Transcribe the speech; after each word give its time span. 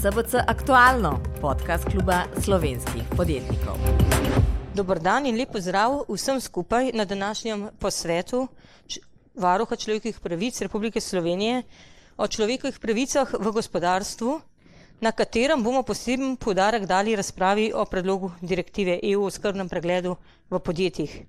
SBC 0.00 0.34
Aktualno, 0.46 1.20
podcast 1.40 1.84
kluba 1.84 2.22
slovenskih 2.40 3.02
podjetnikov. 3.16 3.76
Dober 4.74 4.96
dan 4.98 5.26
in 5.26 5.36
lepo 5.36 5.60
zdrav 5.60 6.06
vsem 6.08 6.40
skupaj 6.40 6.92
na 6.94 7.04
današnjem 7.04 7.66
posvetu 7.78 8.46
Varuha 9.34 9.76
človekovih 9.76 10.20
pravic 10.20 10.60
Republike 10.60 11.00
Slovenije 11.00 11.62
o 12.16 12.26
človekovih 12.26 12.78
pravicah 12.80 13.34
v 13.40 13.52
gospodarstvu, 13.52 14.40
na 15.00 15.12
katerem 15.12 15.62
bomo 15.62 15.82
poseben 15.82 16.36
podarek 16.36 16.86
dali 16.86 17.16
razpravi 17.16 17.72
o 17.74 17.84
predlogu 17.84 18.32
direktive 18.40 19.00
EU 19.02 19.24
o 19.24 19.30
skrbnem 19.30 19.68
pregledu 19.68 20.16
v 20.50 20.58
podjetjih 20.58 21.22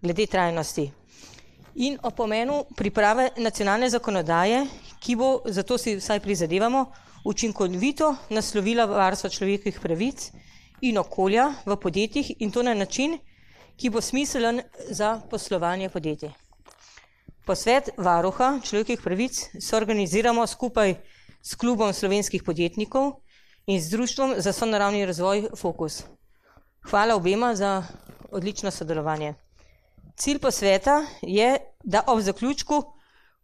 glede 0.00 0.26
trajnosti 0.26 0.92
in 1.74 1.98
o 2.02 2.10
pomenu 2.10 2.64
priprave 2.76 3.30
nacionalne 3.36 3.90
zakonodaje, 3.90 4.66
ki 5.00 5.16
bo, 5.16 5.42
zato 5.44 5.78
si 5.78 5.96
vsaj 5.96 6.20
prizadevamo, 6.20 6.86
učinkovito 7.24 8.16
naslovila 8.30 8.84
varstvo 8.84 9.30
človekovih 9.30 9.80
pravic 9.80 10.30
in 10.80 10.98
okolja 10.98 11.52
v 11.66 11.76
podjetjih 11.76 12.32
in 12.38 12.50
to 12.50 12.62
na 12.62 12.74
način, 12.74 13.18
ki 13.76 13.90
bo 13.90 14.00
smiselen 14.00 14.62
za 14.90 15.20
poslovanje 15.30 15.88
podjetij. 15.88 16.30
Posvet 17.46 17.88
varuha 17.96 18.60
človekovih 18.64 19.00
pravic 19.00 19.40
se 19.60 19.76
organiziramo 19.76 20.46
skupaj 20.46 20.94
s 21.42 21.54
klubom 21.54 21.92
slovenskih 21.92 22.42
podjetnikov 22.42 23.12
in 23.66 23.80
z 23.80 23.90
društvom 23.90 24.34
za 24.38 24.52
sonaravni 24.52 25.06
razvoj 25.06 25.48
Fokus. 25.56 26.02
Hvala 26.90 27.16
obema 27.16 27.54
za 27.54 27.84
odlično 28.30 28.70
sodelovanje. 28.70 29.34
Cilj 30.16 30.38
posveta 30.38 31.06
je, 31.22 31.58
da 31.84 32.04
ob 32.06 32.20
zaključku 32.20 32.82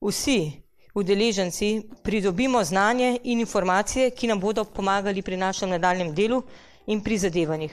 vsi 0.00 0.62
udeleženci 0.94 1.82
pridobimo 2.02 2.64
znanje 2.64 3.18
in 3.24 3.40
informacije, 3.40 4.10
ki 4.10 4.26
nam 4.26 4.40
bodo 4.40 4.64
pomagali 4.64 5.22
pri 5.22 5.36
našem 5.36 5.70
nadaljem 5.70 6.14
delu 6.14 6.42
in 6.86 7.00
prizadevanjih. 7.00 7.72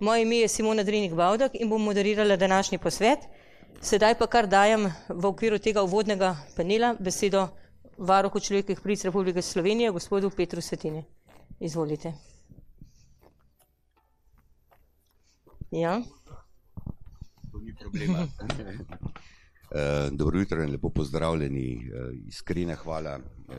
Moje 0.00 0.22
ime 0.22 0.36
je 0.36 0.48
Simona 0.48 0.82
Drinik 0.82 1.12
Bavdak 1.12 1.52
in 1.54 1.68
bom 1.68 1.82
moderirala 1.82 2.36
današnji 2.36 2.78
posvet. 2.78 3.18
Sedaj 3.80 4.14
pa 4.18 4.26
kar 4.26 4.46
dajem 4.46 4.92
v 5.08 5.26
okviru 5.26 5.58
tega 5.58 5.82
uvodnega 5.82 6.36
panela 6.56 6.94
besedo 6.98 7.48
varuhu 7.98 8.40
človekovih 8.40 8.80
pravic 8.80 9.04
Republike 9.04 9.42
Slovenije, 9.42 9.90
gospodu 9.90 10.30
Petru 10.30 10.60
Svetini. 10.60 11.04
Izvolite. 11.60 12.12
Ja 15.70 16.02
ni 17.70 17.74
problema. 17.74 18.28
Uh, 19.70 20.10
dobro 20.12 20.38
jutro 20.38 20.62
in 20.62 20.70
lepo 20.70 20.90
pozdravljeni. 20.90 21.76
Uh, 21.76 22.14
iskrena 22.26 22.74
hvala 22.74 23.18
uh, 23.18 23.54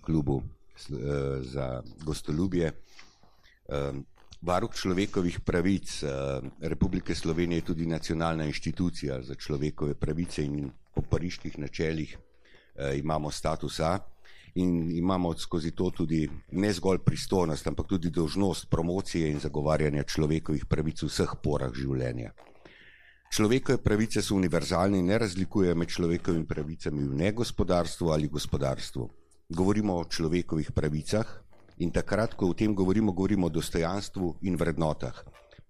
klubu 0.00 0.42
za 1.40 1.82
gostoljubje. 2.04 2.72
Uh, 3.68 3.96
Varuh 4.42 4.74
človekovih 4.74 5.40
pravic 5.40 6.02
Republike 6.60 7.14
Slovenije 7.14 7.58
je 7.58 7.64
tudi 7.64 7.86
nacionalna 7.86 8.44
inštitucija 8.44 9.22
za 9.22 9.34
človekove 9.34 9.94
pravice 9.94 10.44
in 10.44 10.70
po 10.94 11.02
pariških 11.02 11.58
načelih 11.58 12.18
imamo 12.94 13.30
status 13.30 13.80
A 13.80 13.98
in 14.54 14.90
imamo 14.96 15.34
skozi 15.38 15.70
to 15.70 15.90
tudi 15.90 16.28
ne 16.52 16.72
zgolj 16.72 16.98
pristojnost, 16.98 17.66
ampak 17.66 17.86
tudi 17.86 18.10
dožnost 18.10 18.70
promocije 18.70 19.30
in 19.30 19.40
zagovarjanja 19.40 20.02
človekovih 20.02 20.66
pravic 20.66 21.02
v 21.02 21.06
vseh 21.06 21.34
porah 21.42 21.72
življenja. 21.72 22.32
Človekove 23.30 23.82
pravice 23.82 24.22
so 24.22 24.34
univerzalne 24.34 24.98
in 24.98 25.06
ne 25.06 25.18
razlikujejo 25.18 25.74
med 25.74 25.88
človekovimi 25.88 26.46
pravicami 26.46 27.02
v 27.04 27.14
negospodarstvu 27.14 28.12
ali 28.12 28.28
gospodarstvu. 28.28 29.08
Govorimo 29.48 29.96
o 29.98 30.04
človekovih 30.04 30.72
pravicah 30.72 31.26
in 31.78 31.90
takrat, 31.90 32.34
ko 32.34 32.50
o 32.50 32.54
tem 32.54 32.74
govorimo, 32.74 33.12
govorimo 33.12 33.46
o 33.46 33.50
dostojanstvu 33.50 34.36
in 34.42 34.56
vrednotah. 34.56 35.24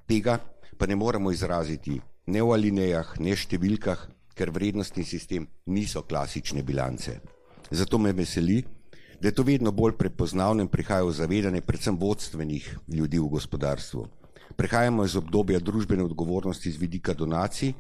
Tega 0.07 0.39
pa 0.79 0.87
ne 0.87 0.97
moremo 0.97 1.33
izraziti 1.33 2.01
ne 2.27 2.43
v 2.43 2.53
alinejah, 2.53 3.17
ne 3.19 3.33
v 3.35 3.39
številkah, 3.39 4.01
ker 4.37 4.53
vrednostni 4.53 5.05
sistem 5.07 5.47
niso 5.73 6.03
klasične 6.03 6.63
bilance. 6.63 7.21
Zato 7.71 7.99
me 7.99 8.13
veseli, 8.13 8.61
da 9.21 9.29
je 9.29 9.35
to 9.35 9.43
vedno 9.43 9.73
bolj 9.73 9.97
prepoznavno 9.97 10.63
in 10.63 10.69
prihaja 10.69 11.07
v 11.07 11.15
zavedanje 11.17 11.63
predvsem 11.65 11.97
vodstvenih 11.97 12.67
ljudi 12.93 13.19
v 13.19 13.31
gospodarstvu. 13.33 14.05
Prehajamo 14.57 15.05
iz 15.05 15.17
obdobja 15.17 15.59
družbene 15.59 16.05
odgovornosti 16.05 16.71
z 16.71 16.79
vidika 16.79 17.15
donacij 17.15 17.73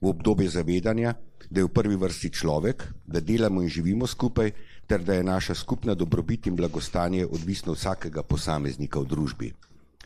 v 0.00 0.08
obdobje 0.08 0.48
zavedanja, 0.48 1.14
da 1.50 1.60
je 1.60 1.66
v 1.66 1.72
prvi 1.74 1.96
vrsti 1.96 2.30
človek, 2.30 2.84
da 3.06 3.20
delamo 3.20 3.62
in 3.62 3.68
živimo 3.68 4.06
skupaj, 4.06 4.52
ter 4.86 5.02
da 5.02 5.14
je 5.14 5.24
naša 5.24 5.54
skupna 5.54 5.94
dobrobit 5.94 6.46
in 6.46 6.56
blagostanje 6.56 7.26
odvisno 7.26 7.72
od 7.72 7.78
vsakega 7.78 8.22
posameznika 8.22 9.00
v 9.00 9.06
družbi. 9.06 9.52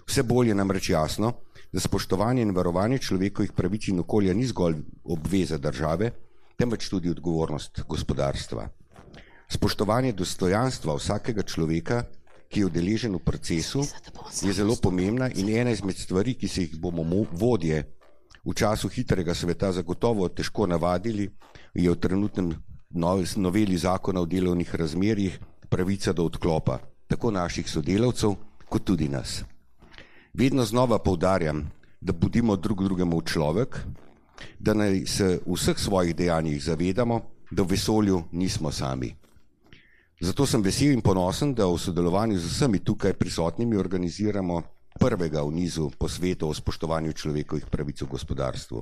Vse 0.06 0.22
bolj 0.22 0.48
je 0.48 0.54
namreč 0.54 0.90
jasno, 0.90 1.32
da 1.72 1.80
spoštovanje 1.80 2.42
in 2.42 2.54
varovanje 2.54 2.98
človekovih 2.98 3.52
pravic 3.52 3.88
in 3.88 4.00
okolja 4.00 4.34
ni 4.34 4.46
zgolj 4.46 4.76
obveza 5.04 5.58
države, 5.58 6.10
temveč 6.56 6.88
tudi 6.88 7.10
odgovornost 7.10 7.82
gospodarstva. 7.88 8.68
Spoštovanje 9.48 10.12
dostojanstva 10.12 10.94
vsakega 10.96 11.42
človeka 11.42 12.04
ki 12.56 12.64
je 12.64 12.72
udeležen 12.72 13.12
v 13.12 13.20
procesu, 13.20 13.84
je 14.40 14.48
zelo 14.48 14.80
pomembna 14.80 15.28
in 15.28 15.52
ena 15.52 15.74
izmed 15.76 15.92
stvari, 15.92 16.32
ki 16.40 16.48
se 16.48 16.62
jih 16.64 16.78
bomo 16.80 17.04
vodje 17.36 17.84
v 18.40 18.54
času 18.56 18.88
hitrega 18.88 19.34
sveta 19.36 19.72
zagotovo 19.76 20.24
težko 20.32 20.64
navadili, 20.64 21.28
je 21.74 21.90
v 21.90 22.00
trenutnem 22.00 22.54
noveli 23.36 23.76
zakona 23.76 24.24
o 24.24 24.26
delovnih 24.26 24.74
razmerjih 24.74 25.36
pravica 25.68 26.16
do 26.16 26.24
odklopa, 26.24 26.80
tako 27.06 27.30
naših 27.30 27.68
sodelavcev, 27.68 28.32
kot 28.64 28.84
tudi 28.88 29.08
nas. 29.08 29.44
Vedno 30.32 30.64
znova 30.64 30.96
poudarjam, 30.98 31.68
da 32.00 32.12
budimo 32.12 32.56
drug 32.56 32.84
drugemu 32.88 33.20
človek, 33.20 33.84
da 34.58 34.72
naj 34.72 35.04
se 35.04 35.28
v 35.44 35.52
vseh 35.52 35.76
svojih 35.76 36.16
dejanjih 36.16 36.62
zavedamo, 36.62 37.20
da 37.50 37.62
v 37.62 37.76
vesolju 37.76 38.24
nismo 38.32 38.72
sami. 38.72 39.12
Zato 40.20 40.46
sem 40.46 40.62
vesel 40.62 40.94
in 40.96 41.02
ponosen, 41.04 41.52
da 41.52 41.66
v 41.68 41.76
sodelovanju 41.76 42.38
z 42.40 42.48
vsemi 42.48 42.78
tukaj 42.80 43.12
prisotnimi 43.20 43.76
organiziramo 43.76 44.62
prvega 44.96 45.44
v 45.44 45.52
nizu 45.52 45.90
posvetov 45.92 46.48
o 46.48 46.56
spoštovanju 46.56 47.12
človekovih 47.12 47.68
pravic 47.68 48.00
v 48.00 48.08
gospodarstvu. 48.08 48.80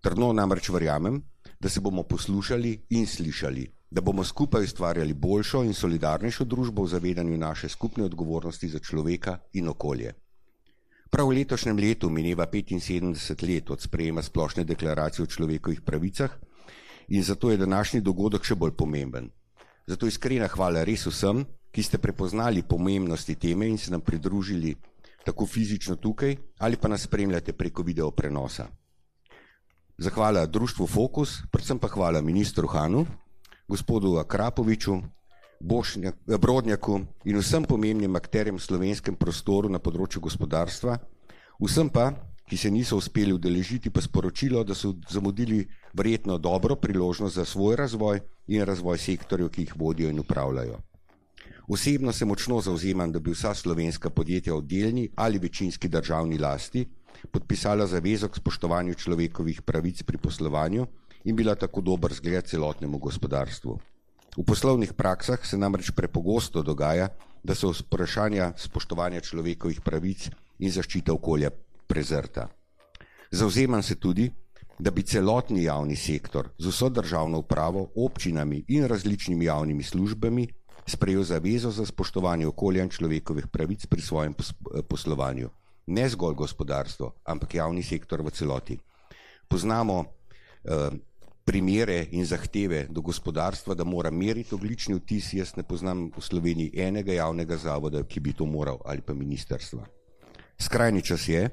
Trdno 0.00 0.32
namreč 0.32 0.72
verjamem, 0.72 1.20
da 1.60 1.68
se 1.68 1.80
bomo 1.80 2.08
poslušali 2.08 2.86
in 2.96 3.04
slišali, 3.06 3.68
da 3.90 4.00
bomo 4.00 4.24
skupaj 4.24 4.64
ustvarjali 4.64 5.12
boljšo 5.12 5.60
in 5.64 5.74
solidarnejšo 5.74 6.44
družbo 6.44 6.88
v 6.88 6.88
zavedanju 6.88 7.36
naše 7.36 7.68
skupne 7.68 8.04
odgovornosti 8.04 8.68
za 8.68 8.78
človeka 8.78 9.38
in 9.52 9.68
okolje. 9.68 10.14
Prav 11.10 11.28
v 11.28 11.36
letošnjem 11.36 11.76
letu 11.76 12.08
mineva 12.10 12.46
75 12.48 13.44
let 13.44 13.70
od 13.70 13.80
sprejema 13.80 14.22
splošne 14.22 14.64
deklaracije 14.64 15.22
o 15.22 15.26
človekovih 15.28 15.84
pravicah 15.84 16.32
in 17.08 17.22
zato 17.22 17.50
je 17.50 17.60
današnji 17.60 18.00
dogodek 18.00 18.44
še 18.44 18.54
bolj 18.54 18.72
pomemben. 18.72 19.28
Zato 19.86 20.06
iskrena 20.06 20.48
hvala 20.50 20.82
res 20.84 21.06
vsem, 21.06 21.44
ki 21.70 21.82
ste 21.82 21.98
prepoznali 22.02 22.66
pomembnosti 22.66 23.36
teme 23.38 23.68
in 23.68 23.78
se 23.78 23.90
nam 23.90 24.00
pridružili 24.00 24.74
tako 25.24 25.46
fizično 25.46 25.96
tukaj 25.96 26.36
ali 26.58 26.76
pa 26.76 26.88
nas 26.88 27.02
spremljate 27.02 27.52
preko 27.52 27.82
video 27.82 28.10
prenosa. 28.10 28.66
Zahvala 29.98 30.46
društvu 30.46 30.86
Fokus, 30.86 31.38
predvsem 31.52 31.78
pa 31.78 31.88
hvala 31.88 32.20
ministru 32.20 32.68
Hanu, 32.68 33.06
gospodu 33.68 34.18
Akrapoviču, 34.18 34.98
Bošnjak, 35.60 36.16
Brodnjaku 36.38 37.00
in 37.24 37.38
vsem 37.38 37.64
pomembnim 37.64 38.16
akterjem 38.16 38.56
v 38.56 38.62
slovenskem 38.62 39.16
prostoru 39.16 39.68
na 39.68 39.78
področju 39.78 40.20
gospodarstva, 40.20 40.98
vsem 41.62 41.88
pa, 41.88 42.10
ki 42.48 42.56
se 42.56 42.70
niso 42.70 42.96
uspeli 42.96 43.32
udeležiti, 43.32 43.90
pa 43.90 44.00
sporočilo, 44.00 44.64
da 44.64 44.74
so 44.74 44.94
zamudili 45.10 45.66
verjetno 45.94 46.38
dobro 46.38 46.76
priložnost 46.76 47.34
za 47.34 47.44
svoj 47.44 47.76
razvoj 47.76 48.20
in 48.46 48.64
razvoj 48.64 48.98
sektorjev, 48.98 49.48
ki 49.48 49.62
jih 49.62 49.72
vodijo 49.76 50.10
in 50.10 50.18
upravljajo. 50.18 50.78
Osebno 51.68 52.12
se 52.12 52.24
močno 52.24 52.60
zauzemam, 52.60 53.12
da 53.12 53.18
bi 53.18 53.32
vsa 53.34 53.54
slovenska 53.54 54.10
podjetja 54.10 54.54
v 54.54 54.62
delni 54.62 55.08
ali 55.16 55.38
večinski 55.38 55.88
državni 55.88 56.38
lasti 56.38 56.86
podpisala 57.30 57.86
zavezo 57.86 58.28
k 58.28 58.36
spoštovanju 58.36 58.94
človekovih 58.94 59.62
pravic 59.62 60.02
pri 60.02 60.18
poslovanju 60.18 60.86
in 61.24 61.36
bila 61.36 61.54
tako 61.54 61.80
dober 61.80 62.12
zgled 62.14 62.46
celotnemu 62.46 62.98
gospodarstvu. 62.98 63.78
V 64.36 64.44
poslovnih 64.44 64.92
praksah 64.92 65.46
se 65.46 65.58
namreč 65.58 65.90
prepogosto 65.90 66.62
dogaja, 66.62 67.08
da 67.42 67.54
so 67.54 67.72
vprašanja 67.72 68.52
spoštovanja 68.58 69.20
človekovih 69.20 69.80
pravic 69.80 70.28
in 70.58 70.70
zaščite 70.70 71.12
okolja 71.12 71.50
prezrta. 71.86 72.48
Zauzemam 73.30 73.82
se 73.82 73.94
tudi, 73.94 74.30
da 74.78 74.90
bi 74.90 75.02
celotni 75.02 75.62
javni 75.62 75.96
sektor 75.96 76.48
z 76.58 76.68
vso 76.68 76.88
državno 76.88 77.38
upravo, 77.38 77.88
občinami 77.96 78.64
in 78.68 78.86
različnimi 78.86 79.44
javnimi 79.44 79.82
službami 79.82 80.46
sprejel 80.86 81.22
zavezo 81.22 81.70
za 81.70 81.86
spoštovanje 81.86 82.46
okolja 82.46 82.82
in 82.82 82.90
človekovih 82.90 83.46
pravic 83.46 83.86
pri 83.86 84.00
svojem 84.00 84.34
poslovanju. 84.88 85.50
Ne 85.86 86.08
zgolj 86.08 86.34
gospodarstvo, 86.34 87.12
ampak 87.24 87.54
javni 87.54 87.82
sektor 87.82 88.22
v 88.22 88.30
celoti. 88.30 88.78
Poznamo 89.48 90.04
eh, 90.04 90.90
primere 91.44 92.06
in 92.10 92.26
zahteve 92.26 92.86
do 92.90 93.00
gospodarstva, 93.00 93.74
da 93.74 93.84
mora 93.84 94.10
meriti 94.10 94.54
oglični 94.54 94.94
vtis. 94.94 95.32
Jaz 95.32 95.54
ne 95.56 95.62
poznam 95.62 96.10
v 96.16 96.22
Sloveniji 96.22 96.72
enega 96.74 97.12
javnega 97.12 97.56
zavoda, 97.56 98.02
ki 98.02 98.20
bi 98.20 98.32
to 98.32 98.46
moral 98.46 98.80
ali 98.84 99.00
pa 99.00 99.14
ministerstva. 99.14 99.86
Skrajni 100.58 101.02
čas 101.02 101.28
je, 101.28 101.48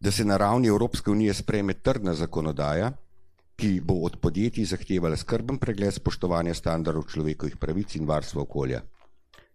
da 0.00 0.10
se 0.10 0.24
na 0.24 0.36
ravni 0.36 0.68
Evropske 0.68 1.10
unije 1.10 1.34
sprejme 1.34 1.74
trdna 1.74 2.14
zakonodaja, 2.14 2.92
ki 3.56 3.80
bo 3.84 3.94
od 3.94 4.16
podjetij 4.16 4.64
zahtevala 4.64 5.16
skrben 5.16 5.58
pregled 5.58 5.94
spoštovanja 5.94 6.54
standardov 6.54 7.04
človekovih 7.12 7.56
pravic 7.56 7.94
in 7.94 8.06
varstva 8.08 8.42
okolja. 8.42 8.80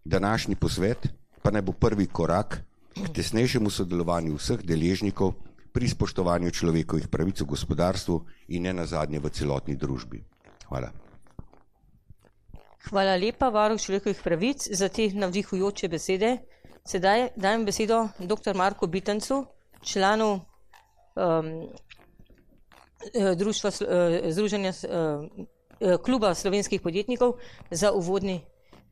Današnji 0.04 0.54
posvet 0.54 1.08
pa 1.42 1.50
naj 1.50 1.62
bo 1.62 1.72
prvi 1.72 2.06
korak 2.06 2.60
k 2.94 3.08
tesnejšemu 3.14 3.70
sodelovanju 3.70 4.36
vseh 4.36 4.62
deležnikov 4.62 5.34
pri 5.72 5.88
spoštovanju 5.88 6.50
človekovih 6.50 7.08
pravic 7.08 7.40
v 7.40 7.50
gospodarstvu 7.50 8.20
in 8.48 8.62
ne 8.62 8.72
nazadnje 8.72 9.18
v 9.18 9.30
celotni 9.30 9.76
družbi. 9.76 10.22
Hvala. 10.68 10.92
Hvala 12.86 13.16
lepa, 13.18 13.50
varuh 13.50 13.80
človekovih 13.80 14.22
pravic, 14.22 14.68
za 14.70 14.88
te 14.88 15.10
navdihujoče 15.10 15.88
besede. 15.88 16.38
Sedaj 16.86 17.34
dajem 17.36 17.66
besedo 17.66 18.08
dr. 18.18 18.54
Marku 18.54 18.86
Bitencu, 18.86 19.42
članu 19.82 20.40
um, 21.14 21.68
Eh, 23.14 23.34
društva, 23.34 23.70
eh, 23.70 24.32
Združenja 24.32 24.72
eh, 24.72 25.96
kluba 26.04 26.34
slovenskih 26.34 26.80
podjetnikov 26.80 27.32
za 27.70 27.92
uvodni 27.92 28.40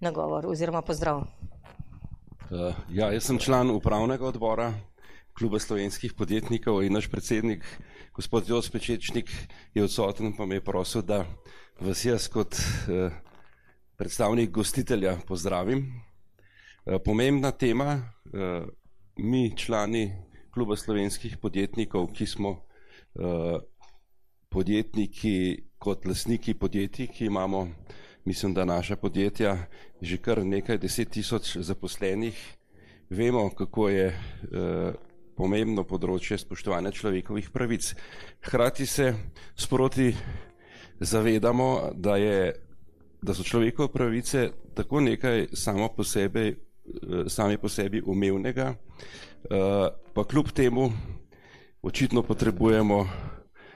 nagovor 0.01 0.47
oziroma 0.47 0.83
pozdrav. 0.83 1.23
Ja, 2.91 3.13
jaz 3.13 3.25
sem 3.25 3.39
član 3.39 3.71
upravnega 3.71 4.27
odbora 4.27 4.73
kluba 5.39 5.59
slovenskih 5.59 6.13
podjetnikov 6.15 6.83
in 6.85 6.93
naš 6.93 7.09
predsednik, 7.11 7.65
gospod 8.15 8.49
Jos 8.49 8.71
Pečečnik, 8.71 9.31
je 9.75 9.85
odsoten, 9.85 10.37
pa 10.37 10.47
me 10.47 10.55
je 10.55 10.65
prosil, 10.65 11.03
da 11.03 11.25
vas 11.81 12.05
jaz 12.05 12.29
kot 12.29 12.55
predstavnik 13.97 14.51
gostitelja 14.51 15.17
pozdravim. 15.27 16.03
Pomembna 17.05 17.51
tema, 17.51 18.13
mi 19.17 19.57
člani 19.57 20.13
kluba 20.55 20.77
slovenskih 20.77 21.37
podjetnikov, 21.43 22.13
ki 22.15 22.27
smo 22.27 22.55
podjetniki, 24.55 25.65
kot 25.79 26.07
lasniki 26.07 26.55
podjetij, 26.55 27.09
ki 27.11 27.27
imamo, 27.27 27.69
mislim, 28.25 28.55
da 28.55 28.65
naša 28.65 28.97
podjetja 28.97 29.57
že 30.01 30.17
kar 30.17 30.45
nekaj 30.47 30.79
deset 30.79 31.11
tisoč 31.11 31.57
zaposlenih, 31.57 32.37
vemo, 33.11 33.49
kako 33.51 33.89
je 33.89 34.07
eh, 34.07 34.93
pomembno 35.37 35.85
področje 35.89 36.39
spoštovanja 36.39 36.93
človekovih 36.93 37.49
pravic. 37.51 37.95
Hrati 38.45 38.87
se 38.87 39.15
sproti 39.57 40.13
zavedamo, 41.01 41.95
da, 41.95 42.17
je, 42.21 42.53
da 43.23 43.35
so 43.35 43.43
človekove 43.43 43.89
pravice 43.93 44.51
tako 44.77 45.01
nekaj 45.01 45.49
samo 45.57 45.89
po 45.97 46.05
sebi, 46.05 46.51
eh, 46.51 47.25
sami 47.29 47.59
po 47.59 47.69
sebi 47.69 48.03
umevnega, 48.05 48.75
eh, 48.75 49.34
pa 50.15 50.25
kljub 50.25 50.51
temu 50.51 50.91
očitno 51.85 52.23
potrebujemo 52.23 53.09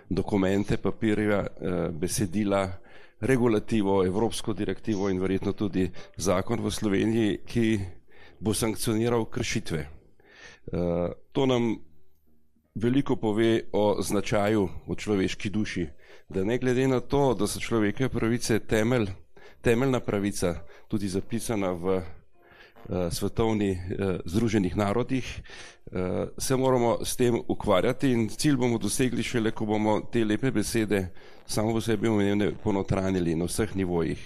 dokumente, 0.09 0.77
papirja, 0.77 1.39
eh, 1.39 1.89
besedila, 1.93 2.73
regulativo, 3.21 4.05
evropsko 4.07 4.53
direktivo 4.53 5.11
in 5.11 5.21
verjetno 5.21 5.53
tudi 5.53 5.91
zakon 6.17 6.61
v 6.61 6.71
Sloveniji, 6.71 7.39
ki 7.47 7.81
bo 8.41 8.55
sankcioniral 8.55 9.25
kršitve. 9.25 9.79
Eh, 9.79 11.13
to 11.33 11.47
nam 11.47 11.77
veliko 12.75 13.17
pove 13.17 13.69
o 13.73 14.03
značaju 14.03 14.69
v 14.89 14.95
človeški 14.95 15.51
duši, 15.51 15.89
da 16.29 16.45
ne 16.45 16.59
glede 16.59 16.89
na 16.89 17.01
to, 17.01 17.35
da 17.35 17.47
so 17.47 17.61
človekove 17.61 18.09
pravice 18.09 18.59
temelj, 18.59 19.11
temeljna 19.61 20.01
pravica, 20.01 20.55
tudi 20.89 21.09
zapisana 21.09 21.73
v 21.73 22.01
Eh, 22.01 22.18
svetovni 23.11 23.71
eh, 23.71 24.19
združenih 24.25 24.77
narodih, 24.77 25.43
eh, 25.93 26.27
se 26.39 26.57
moramo 26.57 27.05
s 27.05 27.17
tem 27.17 27.41
ukvarjati 27.49 28.11
in 28.13 28.29
cilj 28.29 28.57
bomo 28.57 28.79
dosegli 28.79 29.23
šele, 29.23 29.51
ko 29.51 29.67
bomo 29.67 30.01
te 30.01 30.25
lepe 30.25 30.51
besede 30.51 31.09
samo 31.47 31.73
v 31.73 31.81
sebi 31.81 32.09
omenjene 32.09 32.53
ponotranili 32.63 33.37
na 33.37 33.45
vseh 33.45 33.77
nivojih, 33.77 34.21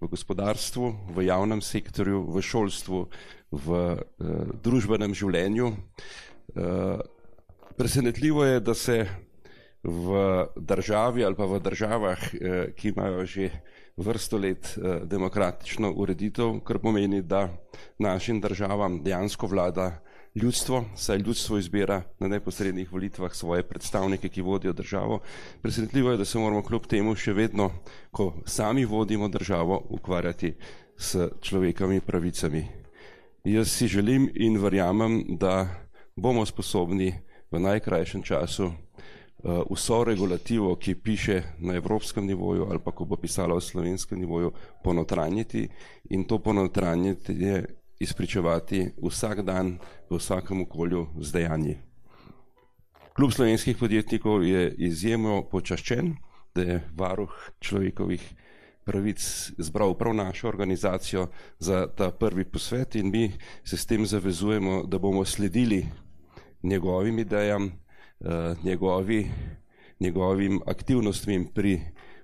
v 0.00 0.08
gospodarstvu, 0.08 0.92
v 1.16 1.26
javnem 1.26 1.60
sektorju, 1.60 2.24
v 2.28 2.42
šolstvu, 2.42 3.06
v 3.52 3.96
družbenem 4.60 5.14
življenju. 5.16 5.70
Presenetljivo 7.76 8.44
je, 8.44 8.60
da 8.60 8.74
se 8.74 9.06
v 9.82 10.20
državi 10.56 11.24
ali 11.24 11.34
pa 11.34 11.48
v 11.48 11.60
državah, 11.64 12.28
ki 12.76 12.92
imajo 12.92 13.24
že 13.24 13.48
vrsto 13.96 14.38
let 14.38 14.78
eh, 14.78 15.00
demokratično 15.04 15.92
ureditev, 15.96 16.60
kar 16.64 16.78
pomeni, 16.78 17.22
da 17.22 17.48
našim 17.98 18.40
državam 18.40 19.02
dejansko 19.02 19.46
vlada 19.46 20.02
ljudstvo, 20.34 20.84
saj 20.96 21.18
ljudstvo 21.18 21.58
izbira 21.58 22.02
na 22.18 22.28
neposrednih 22.28 22.92
volitvah 22.92 23.34
svoje 23.34 23.62
predstavnike, 23.62 24.28
ki 24.28 24.42
vodijo 24.42 24.72
državo. 24.72 25.20
Presenetljivo 25.62 26.10
je, 26.10 26.16
da 26.16 26.24
se 26.24 26.38
moramo 26.38 26.62
kljub 26.62 26.86
temu 26.86 27.14
še 27.16 27.32
vedno, 27.32 27.70
ko 28.10 28.34
sami 28.46 28.84
vodimo 28.84 29.28
državo, 29.28 29.86
ukvarjati 29.88 30.54
s 30.96 31.28
človekovimi 31.40 32.00
pravicami. 32.00 32.66
Jaz 33.44 33.70
si 33.70 33.88
želim 33.88 34.30
in 34.34 34.58
verjamem, 34.58 35.24
da 35.28 35.68
bomo 36.16 36.46
sposobni 36.46 37.14
v 37.50 37.58
najkrajšem 37.58 38.22
času 38.22 38.72
vso 39.44 40.04
regulativo, 40.04 40.76
ki 40.76 40.94
piše 40.94 41.42
na 41.58 41.74
evropskem 41.74 42.26
nivoju 42.26 42.66
ali 42.70 42.78
pa 42.84 42.92
ko 42.92 43.04
bo 43.04 43.16
pisala 43.16 43.54
v 43.54 43.60
slovenskem 43.60 44.18
nivoju, 44.18 44.52
ponotranjiti 44.84 45.68
in 46.10 46.24
to 46.24 46.38
ponotranjiti 46.38 47.32
je 47.32 47.64
izpričevati 47.98 48.90
vsak 49.02 49.42
dan 49.42 49.78
v 50.10 50.16
vsakem 50.16 50.62
okolju 50.62 51.06
z 51.20 51.32
dejanji. 51.32 51.76
Klub 53.16 53.32
slovenskih 53.32 53.76
podjetnikov 53.76 54.44
je 54.44 54.74
izjemno 54.78 55.42
počaščen, 55.48 56.16
da 56.54 56.62
je 56.62 56.82
varuh 56.96 57.32
človekovih 57.60 58.34
pravic 58.84 59.20
zbral 59.58 59.94
prav 59.98 60.14
našo 60.14 60.48
organizacijo 60.48 61.28
za 61.58 61.86
ta 61.86 62.10
prvi 62.10 62.44
posvet 62.44 62.94
in 62.94 63.10
mi 63.10 63.32
se 63.64 63.76
s 63.76 63.86
tem 63.86 64.06
zavezujemo, 64.06 64.84
da 64.86 64.98
bomo 64.98 65.24
sledili 65.24 65.86
njegovim 66.62 67.18
idejam, 67.18 67.72
Eh, 67.72 67.85
njegovi, 68.64 69.30
njegovim 70.00 70.60
aktivnostim 70.66 71.48
pri 71.54 71.80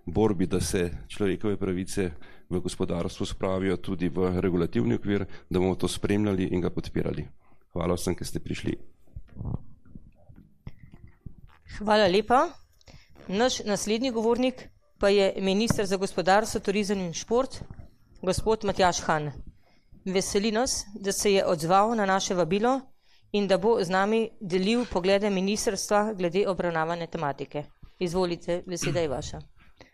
borbi, 0.06 0.46
da 0.46 0.60
se 0.60 0.90
človekove 1.08 1.56
pravice 1.56 2.10
v 2.50 2.60
gospodarstvu 2.60 3.26
spravijo 3.26 3.76
tudi 3.76 4.08
v 4.08 4.40
regulativni 4.40 4.94
okvir, 4.94 5.24
da 5.50 5.58
bomo 5.58 5.74
to 5.74 5.88
spremljali 5.88 6.44
in 6.52 6.60
ga 6.60 6.70
podpirali. 6.70 7.24
Hvala 7.72 7.94
vsem, 7.94 8.14
ki 8.14 8.24
ste 8.24 8.40
prišli. 8.40 8.76
Hvala 11.78 12.06
lepa. 12.06 12.48
Naš 13.28 13.62
naslednji 13.64 14.10
govornik 14.10 14.69
pa 14.98 15.08
je 15.08 15.32
minister 15.40 15.86
za 15.86 15.96
gospodarstvo, 15.96 16.60
turizem 16.60 17.00
in 17.00 17.12
šport, 17.12 17.62
gospod 18.22 18.64
Matjaš 18.64 19.00
Han. 19.00 19.32
Veseli 20.05 20.52
nas, 20.52 20.84
da 20.94 21.12
se 21.12 21.32
je 21.32 21.46
odzval 21.46 21.96
na 21.96 22.06
naše 22.06 22.34
vabilo 22.34 22.81
in 23.32 23.46
da 23.48 23.58
bo 23.58 23.79
z 23.84 23.91
nami 23.91 24.29
delil 24.41 24.84
poglede 24.93 25.31
ministrstva 25.31 26.15
glede 26.15 26.48
obravnavane 26.48 27.06
tematike. 27.06 27.65
Izvolite, 27.98 28.62
beseda 28.67 29.01
je 29.01 29.08
vaša. 29.08 29.41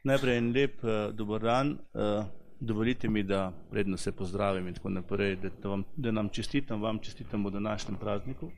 Najprej 0.04 0.38
en 0.38 0.52
lep 0.52 0.85
uh, 0.85 1.14
dober 1.14 1.42
dan. 1.42 1.78
Uh, 1.95 2.25
dovolite 2.61 3.09
mi, 3.09 3.23
da 3.23 3.52
predno 3.71 3.97
se 3.97 4.12
pozdravim 4.12 4.68
in 4.68 4.75
tako 4.75 4.90
naprej, 4.90 5.37
da, 5.37 5.49
da, 5.62 5.68
vam, 5.68 5.85
da 5.97 6.11
nam 6.11 6.28
čestitam, 6.28 6.83
vam 6.83 6.99
čestitam 6.99 7.47
v 7.47 7.50
današnjem 7.50 7.97
prazniku. 8.00 8.50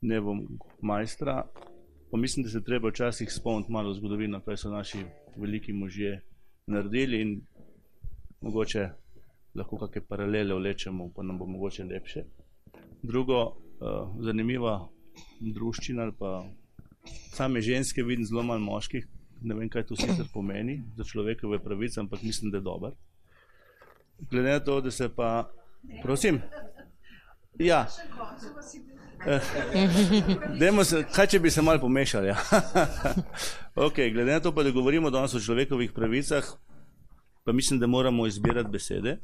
Ne 0.00 0.20
bom 0.20 0.40
majstra, 0.82 1.44
pa 2.10 2.16
mislim, 2.18 2.44
da 2.44 2.50
se 2.50 2.64
treba 2.64 2.88
včasih 2.88 3.32
spomniti 3.32 3.72
malo 3.72 3.94
zgodovino, 3.94 4.40
kaj 4.40 4.56
so 4.56 4.70
naši 4.70 5.04
veliki 5.36 5.72
možje 5.72 6.22
naredili 6.66 7.20
in 7.20 7.40
mogoče 8.40 8.88
lahko 9.54 9.78
kakšne 9.78 10.06
paralele 10.08 10.54
vlečemo, 10.54 11.12
pa 11.16 11.22
nam 11.22 11.38
bo 11.38 11.46
mogoče 11.46 11.84
lepše. 11.84 12.24
Drugo, 13.02 13.40
uh, 13.80 14.10
zanimiva 14.24 14.88
družščina 15.40 16.02
ali 16.02 16.12
pa 16.18 16.44
same 17.32 17.60
ženske 17.60 18.02
vidim 18.02 18.24
zelo 18.24 18.42
malo 18.42 18.60
moških, 18.60 19.06
ne 19.42 19.54
vem, 19.54 19.68
kaj 19.68 19.86
to 19.88 19.96
sicer 19.96 20.26
pomeni 20.32 20.82
za 20.96 21.04
človekove 21.04 21.58
pravice, 21.64 22.00
ampak 22.00 22.22
mislim, 22.22 22.50
da 22.50 22.58
je 22.58 22.66
dober. 22.66 22.92
Glede 24.30 24.52
na 24.52 24.60
to, 24.60 24.80
da 24.80 24.90
se 24.90 25.08
pa, 25.08 25.50
prosim, 26.02 26.40
ja. 27.58 27.86
Demo 30.58 30.84
se, 30.84 31.04
kaj 31.14 31.26
če 31.26 31.40
bi 31.40 31.50
se 31.50 31.62
malo 31.62 31.80
pomešali? 31.80 32.28
Ja? 32.28 32.36
ok, 33.86 33.96
glede 34.12 34.32
na 34.32 34.40
to 34.40 34.52
pa, 34.54 34.62
da 34.62 34.70
govorimo 34.70 35.10
danes 35.10 35.34
o 35.34 35.40
človekovih 35.40 35.92
pravicah, 35.92 36.44
pa 37.44 37.52
mislim, 37.52 37.80
da 37.80 37.86
moramo 37.86 38.26
izbirati 38.26 38.70
besede 38.70 39.18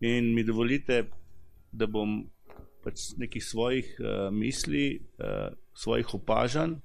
in 0.00 0.34
mi 0.34 0.42
dovolite, 0.44 1.04
da 1.72 1.86
bom 1.86 2.24
pač 2.84 3.12
nekih 3.16 3.44
svojih 3.44 3.86
uh, 4.00 4.28
misli, 4.34 5.00
uh, 5.18 5.54
svojih 5.74 6.14
opažanj 6.14 6.76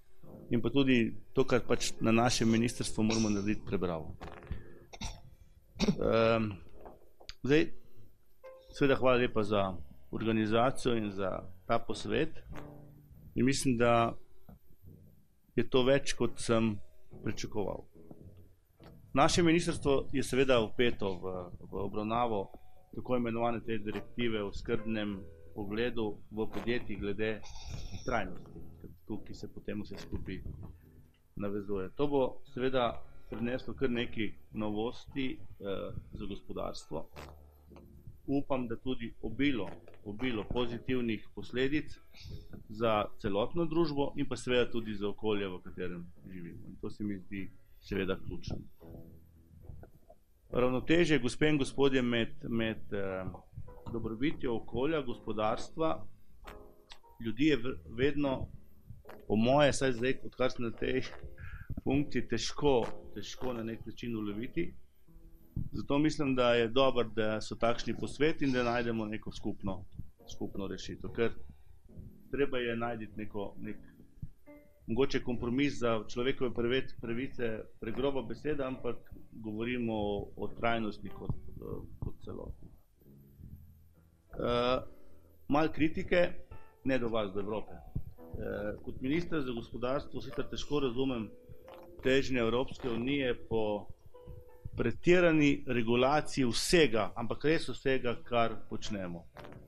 in 0.49 0.61
pa 0.61 0.69
tudi 0.69 1.17
to, 1.33 1.43
kar 1.43 1.61
pač 1.67 1.91
na 2.01 2.11
našem 2.11 2.49
ministrstvu 2.49 3.03
moramo 3.03 3.29
narediti, 3.29 3.65
prebral. 3.65 4.13
Um, 5.97 6.53
zdaj, 7.43 7.67
seveda, 8.71 8.95
hvala 8.95 9.17
lepa 9.21 9.43
za 9.43 9.75
organizacijo 10.11 10.95
in 10.95 11.11
za 11.11 11.43
ta 11.67 11.79
posvet. 11.79 12.31
In 13.35 13.45
mislim, 13.45 13.77
da 13.77 14.15
je 15.55 15.67
to 15.69 15.83
več, 15.83 16.13
kot 16.17 16.39
sem 16.39 16.77
pričakoval. 17.23 17.83
Naše 19.13 19.43
ministrstvo 19.43 20.07
je 20.13 20.23
seveda 20.23 20.59
upeto 20.61 21.13
v, 21.17 21.33
v 21.71 21.83
obravnavo 21.83 22.47
tako 22.95 23.17
imenovane 23.17 23.59
te 23.65 23.77
direktive 23.77 24.43
o 24.43 24.53
skrbnem 24.53 25.17
pogledu 25.57 26.17
v 26.31 26.45
podjetjih 26.53 26.99
glede 27.01 27.41
trajnosti, 28.05 28.59
tukaj 29.07 29.35
se 29.35 29.47
potem 29.53 29.81
vse 29.81 29.97
skupaj 29.97 30.37
navezuje. 31.35 31.89
To 31.97 32.07
bo 32.07 32.21
seveda 32.53 32.91
prineslo 33.29 33.73
kar 33.73 33.89
nekaj 33.89 34.29
novosti 34.53 35.25
eh, 35.33 35.89
za 36.13 36.25
gospodarstvo. 36.25 37.09
Upam, 38.27 38.67
da 38.67 38.75
tudi 38.75 39.13
obilo, 39.21 39.69
obilo 40.05 40.43
pozitivnih 40.43 41.27
posledic 41.35 41.97
za 42.69 43.05
celotno 43.21 43.65
družbo 43.65 44.11
in 44.15 44.29
pa 44.29 44.35
seveda 44.37 44.69
tudi 44.71 44.93
za 44.93 45.09
okolje, 45.09 45.47
v 45.47 45.61
katerem 45.63 46.05
živimo. 46.31 46.67
In 46.67 46.75
to 46.81 46.89
se 46.89 47.03
mi 47.03 47.17
zdi 47.17 47.49
seveda 47.79 48.19
ključno. 48.19 48.57
Ravnoteže, 50.49 51.19
gospe 51.19 51.49
in 51.49 51.57
gospodje, 51.57 52.01
med, 52.01 52.35
med 52.49 52.93
eh, 52.93 53.25
dobrobitjo 53.93 54.55
okolja, 54.55 55.01
gospodarstva, 55.01 56.05
ljudi 57.25 57.45
je 57.45 57.57
vedno, 57.97 58.47
po 59.27 59.35
moje, 59.35 59.71
zdaj, 59.73 60.19
odkar 60.25 60.51
sem 60.51 60.65
na 60.65 60.71
tej 60.71 61.01
funkciji 61.83 62.27
težko, 62.27 62.73
težko 63.15 63.53
na 63.53 63.63
nek 63.63 63.85
način 63.85 64.15
uloviti. 64.15 64.73
Zato 65.71 65.99
mislim, 65.99 66.35
da 66.35 66.53
je 66.53 66.67
dobro, 66.67 67.03
da 67.03 67.41
so 67.41 67.55
takšni 67.55 67.95
posveti 67.99 68.45
in 68.45 68.51
da 68.51 68.63
najdemo 68.63 69.05
neko 69.05 69.31
skupno, 69.31 69.85
skupno 70.33 70.67
rešitev. 70.67 71.11
Ker 71.11 71.31
treba 72.31 72.57
je 72.57 72.75
najti 72.75 73.07
neko, 73.15 73.53
nek, 73.59 73.77
mogoče 74.87 75.23
kompromis 75.23 75.79
za 75.79 76.03
človekove 76.07 76.53
pravice, 77.01 77.59
pregroba 77.79 78.21
beseda, 78.21 78.67
ampak 78.67 79.11
govorimo 79.31 79.93
o, 79.93 80.31
o 80.35 80.47
trajnosti 80.47 81.09
kot, 81.09 81.35
kot 81.99 82.23
celoti. 82.23 82.66
Uh, 84.37 84.83
mal 85.49 85.71
kritike, 85.73 86.29
ne 86.85 86.99
do 86.99 87.09
vas, 87.09 87.31
do 87.33 87.41
Evrope. 87.41 87.73
Uh, 87.73 88.77
kot 88.85 89.01
minister 89.01 89.41
za 89.41 89.51
gospodarstvo 89.51 90.21
sicer 90.21 90.45
težko 90.51 90.79
razumem, 90.85 91.29
težnje 92.03 92.39
Evropske 92.39 92.89
unije 92.89 93.33
po 93.49 93.87
pretirani 94.77 95.63
regulaciji 95.67 96.45
vsega, 96.45 97.11
ampak 97.15 97.45
res 97.49 97.65
vsega, 97.69 98.13
kar 98.23 98.53
počnemo. 98.69 99.25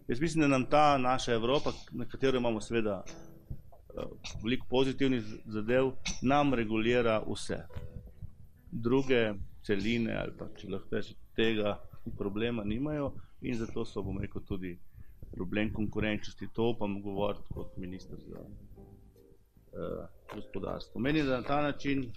Jaz 0.07 0.21
mislim, 0.21 0.41
da 0.41 0.47
nam 0.47 0.65
ta 0.69 0.97
naša 0.97 1.33
Evropa, 1.33 1.73
na 1.91 2.05
katero 2.05 2.38
imamo 2.38 2.61
seveda 2.61 3.03
eh, 3.05 4.01
veliko 4.43 4.67
pozitivnih 4.69 5.23
zadev, 5.45 5.91
nam 6.21 6.53
regulira 6.53 7.23
vse. 7.27 7.63
Druge 8.71 9.33
celine 9.65 10.13
ali 10.17 10.33
pa, 10.38 10.45
če 10.57 10.69
lahko 10.69 10.95
reči, 10.95 11.15
tega 11.35 11.79
problema 12.18 12.63
nimajo 12.63 13.13
in 13.41 13.58
zato 13.58 13.86
so, 13.86 14.03
bom 14.03 14.18
rekel, 14.20 14.41
tudi 14.41 14.79
problem 15.32 15.74
konkurenčnosti. 15.74 16.48
To 16.53 16.75
pa 16.79 16.88
mu 16.88 17.01
govoriti 17.01 17.44
kot 17.53 17.77
minister 17.77 18.18
za 18.27 18.39
uh, 18.39 20.06
gospodarstvo. 20.36 21.01
Meni, 21.01 21.24
da 21.24 21.38
na 21.38 21.44
ta 21.44 21.62
način 21.62 22.12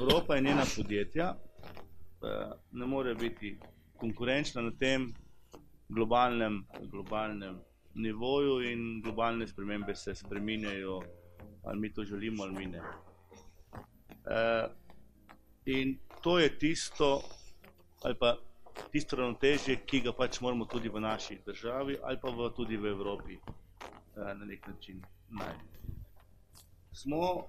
Evropa 0.00 0.36
in 0.36 0.44
njena 0.44 0.64
podjetja 0.76 1.34
uh, 1.34 2.52
ne 2.72 2.86
more 2.86 3.14
biti 3.14 3.58
konkurenčna 3.96 4.62
na 4.62 4.72
tem 4.78 5.14
globalnem, 5.88 6.64
globalnem 6.90 7.60
nivoju 7.94 8.70
in 8.70 9.00
globalne 9.02 9.46
spremembe 9.46 9.94
se 9.94 10.14
spreminjajo, 10.14 11.00
ali 11.62 11.80
mi 11.80 11.92
to 11.92 12.04
želimo 12.04 12.42
ali 12.42 12.52
mi 12.52 12.66
ne. 12.66 12.80
Uh, 12.80 14.72
in 15.64 15.98
to 16.22 16.38
je 16.38 16.58
tisto, 16.58 17.22
ali 18.02 18.14
pa 18.20 18.36
tisto 18.92 19.16
ravnotežje, 19.16 19.76
ki 19.86 20.00
ga 20.00 20.12
pač 20.12 20.40
moramo 20.40 20.64
tudi 20.64 20.88
v 20.88 21.00
naši 21.00 21.38
državi 21.46 21.98
ali 22.02 22.18
pa 22.22 22.30
v, 22.30 22.50
tudi 22.56 22.76
v 22.76 22.90
Evropi 22.94 23.38
uh, 23.38 24.32
na 24.34 24.44
nek 24.44 24.66
način 24.66 25.02
najti 25.30 25.74
smo 26.94 27.48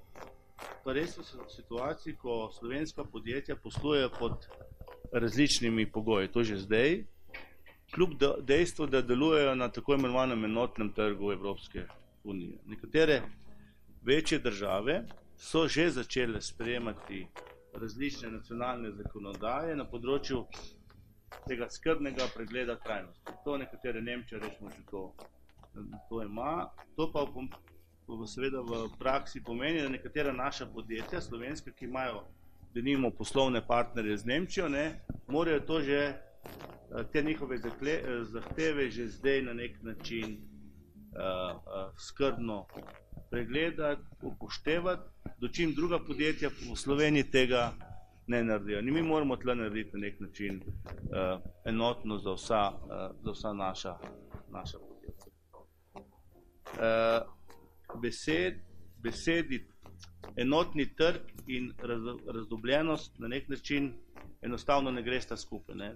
pa 0.83 0.93
res 0.93 1.17
v 1.17 1.23
situaciji, 1.49 2.15
ko 2.17 2.49
slovenska 2.53 3.03
podjetja 3.03 3.55
poslujejo 3.55 4.09
pod 4.19 4.47
različnimi 5.11 5.85
pogoji. 5.91 6.31
To 6.33 6.43
že 6.43 6.57
zdaj, 6.57 7.03
kljub 7.93 8.15
dejstvu, 8.41 8.87
da 8.87 9.01
delujejo 9.01 9.55
na 9.55 9.69
tako 9.69 9.93
imenovanem 9.93 10.45
enotnem 10.45 10.93
trgu 10.93 11.31
Evropske 11.31 11.85
unije. 12.23 12.57
Nekatere 12.65 13.21
večje 14.01 14.39
države 14.39 15.03
so 15.37 15.67
že 15.67 15.89
začele 15.89 16.41
sprejemati 16.41 17.27
različne 17.73 18.31
nacionalne 18.31 18.91
zakonodaje 18.91 19.75
na 19.75 19.85
področju 19.85 20.45
tega 21.47 21.69
skrbnega 21.69 22.27
pregleda 22.35 22.75
trajnosti. 22.75 23.31
To 23.43 23.57
nekatere 23.57 24.01
Nemčije, 24.01 24.39
rečemo, 24.39 24.69
že 24.69 24.85
to, 24.91 25.13
to 26.09 26.23
ima. 26.23 26.69
To 26.95 27.11
pa 27.11 27.25
seveda 28.27 28.61
v 28.61 28.89
praksi 28.99 29.43
pomeni, 29.43 29.81
da 29.81 29.89
nekatera 29.89 30.33
naša 30.33 30.65
podjetja, 30.65 31.21
slovenska, 31.21 31.71
ki 31.71 31.85
imajo, 31.85 32.23
da 32.73 32.81
nimamo 32.81 33.09
poslovne 33.11 33.67
partnerje 33.67 34.17
z 34.17 34.25
Nemčijo, 34.25 34.69
ne, 34.69 34.99
morajo 35.27 35.59
to 35.59 35.81
že, 35.81 36.01
eh, 36.01 37.03
te 37.13 37.23
njihove 37.23 37.55
eh, 37.55 38.23
zahteve 38.23 38.89
že 38.89 39.07
zdaj 39.07 39.41
na 39.41 39.53
nek 39.53 39.81
način 39.81 40.37
uh, 41.15 41.55
uh, 41.55 41.97
skrbno 41.97 42.67
pregledati, 43.29 44.01
upoštevati, 44.21 45.09
dočim 45.39 45.73
druga 45.73 45.99
podjetja 45.99 46.49
v 46.49 46.75
Sloveniji 46.75 47.31
tega 47.31 47.73
ne 48.27 48.43
naredijo. 48.43 48.81
Ni 48.81 48.91
mi 48.91 49.01
moramo 49.01 49.37
tle 49.37 49.55
narediti 49.55 49.89
na 49.93 49.99
nek 49.99 50.19
način 50.19 50.61
uh, 50.63 51.41
enotno 51.65 52.17
za 52.17 52.33
vsa, 52.33 52.71
uh, 52.71 52.89
za 53.23 53.31
vsa 53.31 53.53
naša, 53.53 53.97
naša 54.51 54.77
podjetja. 54.79 55.31
Uh, 56.75 58.01
besed, 58.01 58.53
besedi 59.03 59.67
enotni 60.35 60.95
trg 60.95 61.21
in 61.47 61.73
raz, 61.79 62.01
razdobljenost 62.33 63.19
na 63.19 63.27
nek 63.27 63.49
način 63.49 63.93
enostavno 64.41 64.91
ne 64.91 65.03
gre 65.03 65.21
sta 65.21 65.37
skupaj. 65.37 65.75
Ne? 65.75 65.95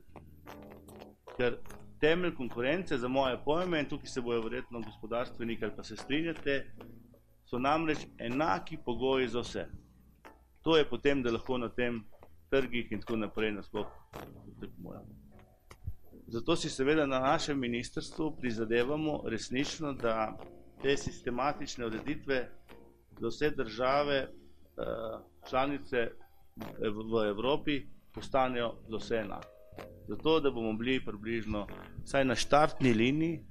Ker 1.37 1.57
temelj 1.99 2.35
konkurence 2.35 2.97
za 2.97 3.07
moje 3.07 3.37
pojme, 3.45 3.79
in 3.79 3.89
tukaj 3.89 4.07
se 4.07 4.21
bojo 4.21 4.41
verjetno 4.41 4.81
gospodarstveniki 4.81 5.65
ali 5.65 5.75
pa 5.75 5.83
se 5.83 5.95
strinjate, 5.95 6.65
so 7.45 7.59
namreč 7.59 8.05
enaki 8.17 8.77
pogoji 8.85 9.27
za 9.27 9.39
vse. 9.39 9.65
To 10.61 10.77
je 10.77 10.89
potem, 10.89 11.23
da 11.23 11.31
lahko 11.31 11.57
na 11.57 11.69
tem 11.69 12.03
trgih 12.49 12.91
in 12.91 13.01
tako 13.01 13.15
naprej 13.15 13.51
nasploh 13.51 13.87
tekmujemo. 14.59 15.15
Zato 16.27 16.55
si 16.55 16.69
seveda 16.69 17.05
na 17.05 17.19
našem 17.19 17.59
ministrstvu 17.59 18.35
prizadevamo 18.37 19.21
resnično, 19.25 19.93
da 19.93 20.37
te 20.81 20.97
sistematične 20.97 21.85
ureditve 21.85 22.49
za 23.19 23.27
vse 23.27 23.49
države 23.49 24.17
eh, 24.17 24.29
članice 25.49 26.11
v 27.11 27.27
Evropi 27.29 27.85
postanejo 28.13 28.75
za 28.89 28.97
vse 28.97 29.15
enake. 29.15 29.47
Zato, 30.07 30.39
da 30.39 30.51
bomo 30.51 30.73
bili 30.73 31.05
približno 31.05 31.67
vsaj 32.03 32.25
na 32.25 32.35
štartni 32.35 32.93
liniji 32.93 33.43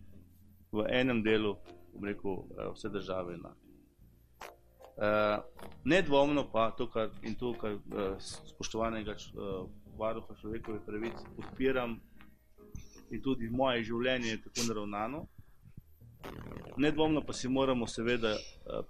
v 0.73 0.85
enem 0.88 1.23
delu, 1.23 1.57
bom 1.95 2.05
rekel, 2.05 2.33
eh, 2.33 2.71
vse 2.75 2.88
države 2.88 3.35
enake. 3.35 3.68
Uh, 4.99 5.38
nedvomno 5.85 6.49
pa 6.52 6.71
to, 6.71 6.88
kar 6.90 7.11
in 7.23 7.35
to, 7.38 7.52
kar 7.61 7.76
uh, 7.76 8.17
spoštovanega 8.19 9.14
uh, 9.14 9.69
varuha 9.99 10.35
človekove 10.40 10.81
pravice 10.87 11.23
podpiram 11.37 12.00
in 13.11 13.23
tudi 13.23 13.50
moje 13.50 13.85
življenje 13.85 14.31
je 14.31 14.40
tako 14.43 14.67
naravnano, 14.69 15.26
Nedvomno 16.76 17.23
pa 17.26 17.33
si 17.33 17.49
moramo 17.49 17.87
seveda 17.87 18.31
eh, 18.31 18.38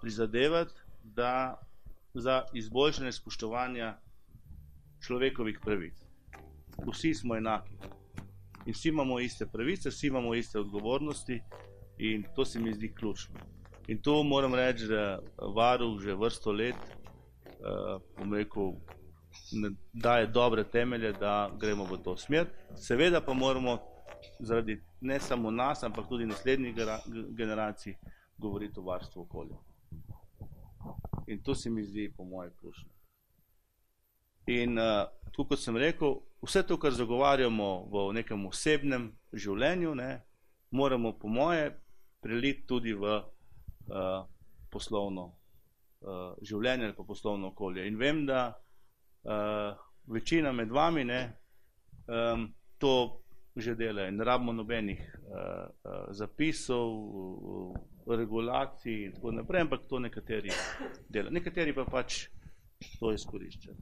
prizadevati, 0.01 0.73
da 1.03 1.61
za 2.13 2.43
izboljšanje 2.53 3.11
spoštovanja 3.11 3.97
človekovih 5.05 5.59
pravic. 5.65 5.93
Vsi 6.87 7.13
smo 7.13 7.35
enaki 7.35 7.73
in 8.65 8.73
vsi 8.73 8.89
imamo 8.89 9.19
iste 9.19 9.45
pravice, 9.45 9.89
vsi 9.89 10.07
imamo 10.07 10.35
iste 10.35 10.59
odgovornosti 10.59 11.41
in 11.97 12.25
to 12.35 12.45
se 12.45 12.59
mi 12.59 12.73
zdi 12.73 12.93
ključno. 12.95 13.39
In 13.89 14.01
to 14.01 14.23
moram 14.23 14.53
reči, 14.53 14.85
da 14.87 15.19
varuh 15.55 15.97
že 16.01 16.13
vrsto 16.15 16.51
let, 16.51 16.75
uh, 16.75 18.01
bom 18.17 18.33
rekel, 18.33 18.75
daje 19.93 20.27
dobre 20.27 20.63
temelje, 20.63 21.11
da 21.17 21.49
gremo 21.59 21.87
v 21.89 21.97
to 22.03 22.13
smer. 22.17 22.45
Seveda 22.77 23.21
pa 23.21 23.33
moramo 23.33 23.79
zaradi 24.39 24.77
ne 25.01 25.19
samo 25.19 25.51
nas, 25.51 25.83
ampak 25.83 26.05
tudi 26.09 26.25
naslednjih 26.25 26.75
generacij 27.37 27.95
govoriti 28.37 28.79
o 28.79 28.83
varstvu 28.83 29.21
okolja. 29.21 29.57
In 31.27 31.41
to 31.43 31.55
se 31.55 31.69
mi 31.69 31.83
zdi, 31.83 32.13
po 32.17 32.23
mojem, 32.23 32.53
ključno. 32.59 32.89
In 34.45 34.77
uh, 34.77 35.09
tako 35.31 35.47
kot 35.49 35.59
sem 35.59 35.77
rekel, 35.77 36.19
vse 36.45 36.61
to, 36.63 36.77
kar 36.77 36.93
zagovarjamo 36.93 37.89
v 37.89 38.05
nekem 38.21 38.45
osebnem 38.45 39.09
življenju, 39.33 39.95
ne, 39.95 40.21
moramo, 40.69 41.15
po 41.17 41.27
moje, 41.27 41.73
preliti 42.21 42.67
tudi 42.67 42.93
v 42.93 43.17
uh, 43.89 44.25
poslovno 44.69 45.25
uh, 46.01 46.33
življenje 46.41 46.89
ali 46.89 46.95
pa 46.95 47.03
poslovno 47.03 47.53
okolje. 47.53 47.87
In 47.87 47.97
vem, 47.97 48.25
da 48.25 48.53
uh, 48.53 49.77
večina 50.07 50.51
med 50.51 50.71
vami 50.71 51.05
ne, 51.05 51.21
um, 52.07 52.49
to 52.77 53.21
že 53.55 53.75
dela 53.75 54.07
in 54.07 54.21
rabimo 54.21 54.53
nobenih 54.53 54.99
uh, 54.99 55.35
uh, 55.83 56.13
zapisov, 56.15 56.93
uh, 56.93 57.73
regulacij 58.15 59.05
in 59.05 59.13
tako 59.13 59.31
naprej, 59.31 59.61
ampak 59.61 59.87
to 59.89 59.99
nekateri 59.99 60.51
delajo. 61.09 61.33
Nekateri 61.33 61.73
pa 61.73 61.85
pač 61.85 62.27
to 62.99 63.11
izkoriščajo. 63.13 63.75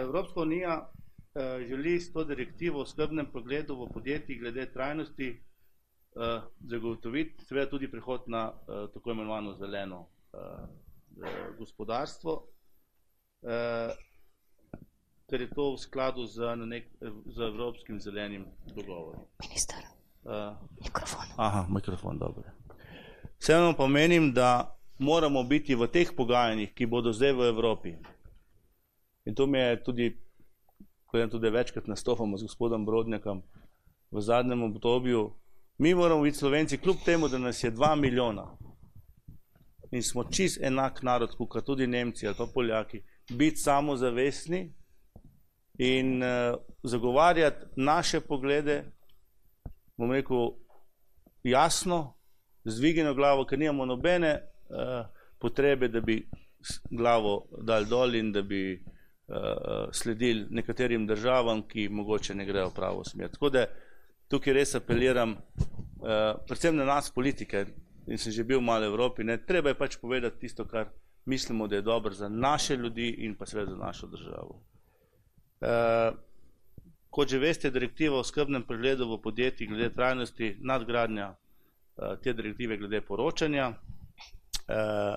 Evropska 0.00 0.40
unija 0.40 0.78
uh, 0.80 1.66
želi 1.68 2.00
s 2.00 2.12
to 2.12 2.24
direktivo 2.24 2.82
v 2.82 2.88
skrbnem 2.88 3.28
pogledu 3.32 3.76
v 3.76 3.90
podjetjih 3.92 4.40
glede 4.40 4.66
trajnosti 4.72 5.42
zagotoviti 6.70 7.44
seveda 7.44 7.70
tudi 7.70 7.90
prihod 7.90 8.24
na 8.26 8.52
uh, 8.52 8.88
tako 8.94 9.10
imenovano 9.10 9.54
zeleno 9.54 10.06
uh, 10.32 10.40
gospodarstvo, 11.58 12.42
ker 15.28 15.40
je 15.40 15.48
to 15.54 15.72
v 15.72 15.78
skladu 15.78 16.26
z, 16.26 16.56
nek, 16.66 16.88
z 17.26 17.40
Evropskim 17.40 18.00
zelenim 18.00 18.44
dogovorom. 18.74 19.22
Minister, 19.40 19.80
mikrofon. 20.84 21.32
Aha, 21.36 21.66
mikrofon, 21.70 22.18
dobro. 22.18 22.44
Vseeno 23.38 23.72
pa 23.76 23.86
menim, 23.86 24.32
da 24.34 24.76
moramo 24.98 25.42
biti 25.42 25.74
v 25.74 25.88
teh 25.88 26.12
pogajanjih, 26.16 26.74
ki 26.74 26.86
bodo 26.86 27.12
zdaj 27.16 27.32
v 27.32 27.48
Evropi, 27.48 27.96
In 29.26 29.34
to 29.34 29.46
mi 29.46 29.58
je 29.58 29.82
tudi, 29.82 30.16
ko 31.06 31.18
je 31.18 31.30
tudi 31.30 31.50
večkrat 31.50 31.86
nastopamo 31.86 32.38
z 32.38 32.42
gospodom 32.42 32.86
Brodnjakom 32.86 33.42
v 34.10 34.20
zadnjem 34.20 34.62
obdobju, 34.62 35.32
mi 35.78 35.94
moramo 35.94 36.22
biti 36.22 36.36
slovenci, 36.36 36.78
kljub 36.78 36.96
temu, 37.04 37.28
da 37.28 37.38
nas 37.38 37.64
je 37.64 37.70
dva 37.70 37.94
milijona 37.94 38.56
in 39.90 40.02
smo 40.02 40.24
čist 40.24 40.62
enak 40.62 41.02
narod, 41.02 41.36
kot 41.48 41.64
tudi 41.64 41.86
Nemci 41.86 42.26
ali 42.26 42.36
pa 42.38 42.46
Poljaki, 42.54 43.02
biti 43.30 43.56
samozavestni 43.56 44.74
in 45.78 46.22
uh, 46.22 46.54
zagovarjati 46.82 47.66
naše 47.76 48.20
poglede, 48.20 48.84
bom 49.96 50.12
rekel, 50.12 50.50
jasno, 51.42 52.16
z 52.64 52.78
dvigeno 52.78 53.14
glavo, 53.14 53.44
ker 53.44 53.58
nimamo 53.58 53.86
nobene 53.86 54.32
uh, 54.34 55.06
potrebe, 55.38 55.88
da 55.88 56.00
bi 56.00 56.28
glavo 56.90 57.48
dal 57.62 57.84
dol 57.84 58.14
in 58.14 58.32
da 58.32 58.42
bi 58.42 58.74
uh, 58.74 59.88
sledili 59.92 60.46
nekaterim 60.50 61.06
državam, 61.06 61.62
ki 61.68 61.88
mogoče 61.88 62.34
ne 62.34 62.44
grejo 62.44 62.68
v 62.68 62.74
pravo 62.74 63.04
smer. 63.04 63.30
Tako 63.30 63.50
da 63.50 63.66
tukaj 64.28 64.52
res 64.52 64.74
apeliram, 64.74 65.36
uh, 65.36 66.36
predvsem 66.46 66.76
na 66.76 66.84
nas 66.84 67.10
politike, 67.10 67.66
in 68.06 68.18
sem 68.18 68.32
že 68.32 68.44
bil 68.44 68.60
malo 68.60 68.86
v 68.86 68.92
Evropi, 68.94 69.24
ne, 69.24 69.38
treba 69.38 69.72
je 69.72 69.78
pač 69.78 69.96
povedati 70.00 70.40
tisto, 70.46 70.64
kar 70.64 70.90
mislimo, 71.26 71.66
da 71.66 71.76
je 71.76 71.82
dobro 71.82 72.14
za 72.14 72.28
naše 72.28 72.76
ljudi 72.76 73.08
in 73.26 73.34
pa 73.34 73.46
seveda 73.46 73.70
za 73.70 73.78
našo 73.78 74.06
državo. 74.06 74.60
Uh, 75.60 76.16
kot 77.10 77.28
že 77.28 77.38
veste, 77.38 77.70
direktiva 77.70 78.18
o 78.18 78.24
skrbnem 78.24 78.62
pregledu 78.62 79.08
v 79.08 79.22
podjetjih 79.22 79.68
glede 79.68 79.94
trajnosti, 79.94 80.56
nadgradnja 80.60 81.32
uh, 81.32 82.18
te 82.22 82.32
direktive 82.32 82.76
glede 82.76 83.00
poročanja. 83.00 83.72
Uh, 84.66 85.16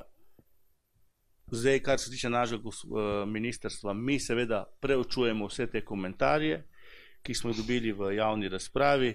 Zdaj, 1.51 1.80
kar 1.80 2.00
se 2.00 2.12
tiče 2.12 2.30
našega 2.30 2.70
eh, 2.70 3.25
ministrstva, 3.25 3.94
mi 3.94 4.20
seveda 4.20 4.66
preučujemo 4.80 5.48
vse 5.48 5.68
te 5.68 5.82
komentarje, 5.86 6.63
ki 7.23 7.33
smo 7.33 7.49
jih 7.49 7.57
dobili 7.57 7.91
v 7.91 8.15
javni 8.15 8.49
razpravi. 8.49 9.13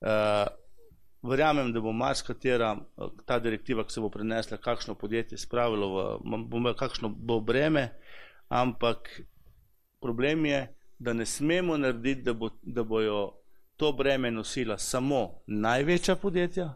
Uh, 0.00 0.48
verjamem, 1.22 1.72
da 1.72 1.80
bo 1.80 1.92
marsikatera 1.92 2.76
eh, 2.76 3.08
ta 3.26 3.38
direktiva, 3.38 3.84
ki 3.84 3.92
se 3.92 4.00
bo 4.00 4.10
prenesla, 4.10 4.56
kakšno 4.56 4.94
podjetje 4.94 5.38
spravilo 5.38 6.20
v 6.50 6.74
kakšno 6.78 7.08
bo 7.08 7.40
breme, 7.40 7.88
ampak 8.48 9.20
problem 10.00 10.46
je, 10.46 10.66
da 10.98 11.12
ne 11.12 11.26
smemo 11.26 11.76
narediti, 11.76 12.22
da, 12.22 12.32
bo, 12.32 12.50
da 12.62 12.84
bojo 12.84 13.32
to 13.76 13.92
breme 13.92 14.30
nosila 14.30 14.78
samo 14.78 15.42
največja 15.46 16.16
podjetja, 16.16 16.74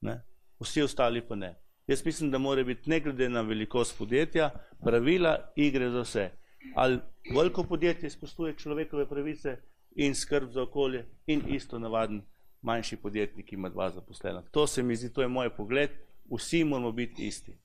ne? 0.00 0.20
vsi 0.60 0.82
ostali 0.82 1.20
pa 1.20 1.34
ne. 1.34 1.54
Jaz 1.86 2.04
mislim, 2.04 2.30
da 2.30 2.38
mora 2.38 2.64
biti 2.64 2.90
ne 2.90 3.00
glede 3.00 3.28
na 3.28 3.40
velikost 3.40 3.98
podjetja, 3.98 4.50
pravila 4.84 5.52
igre 5.56 5.90
za 5.90 6.00
vse. 6.00 6.30
Ali 6.74 6.98
veliko 7.34 7.64
podjetje 7.64 8.10
spoštuje 8.10 8.56
človekove 8.56 9.08
pravice 9.08 9.56
in 9.96 10.14
skrb 10.14 10.50
za 10.50 10.62
okolje 10.62 11.04
in 11.26 11.42
isto 11.48 11.78
navaden 11.78 12.22
manjši 12.62 12.96
podjetnik 12.96 13.52
ima 13.52 13.68
dva 13.68 13.90
zaposlena. 13.90 14.42
To 14.50 14.66
se 14.66 14.82
mi 14.82 14.96
zdi, 14.96 15.12
to 15.12 15.22
je 15.22 15.28
moj 15.28 15.50
pogled, 15.56 15.90
vsi 16.30 16.64
moramo 16.64 16.92
biti 16.92 17.26
isti. 17.26 17.58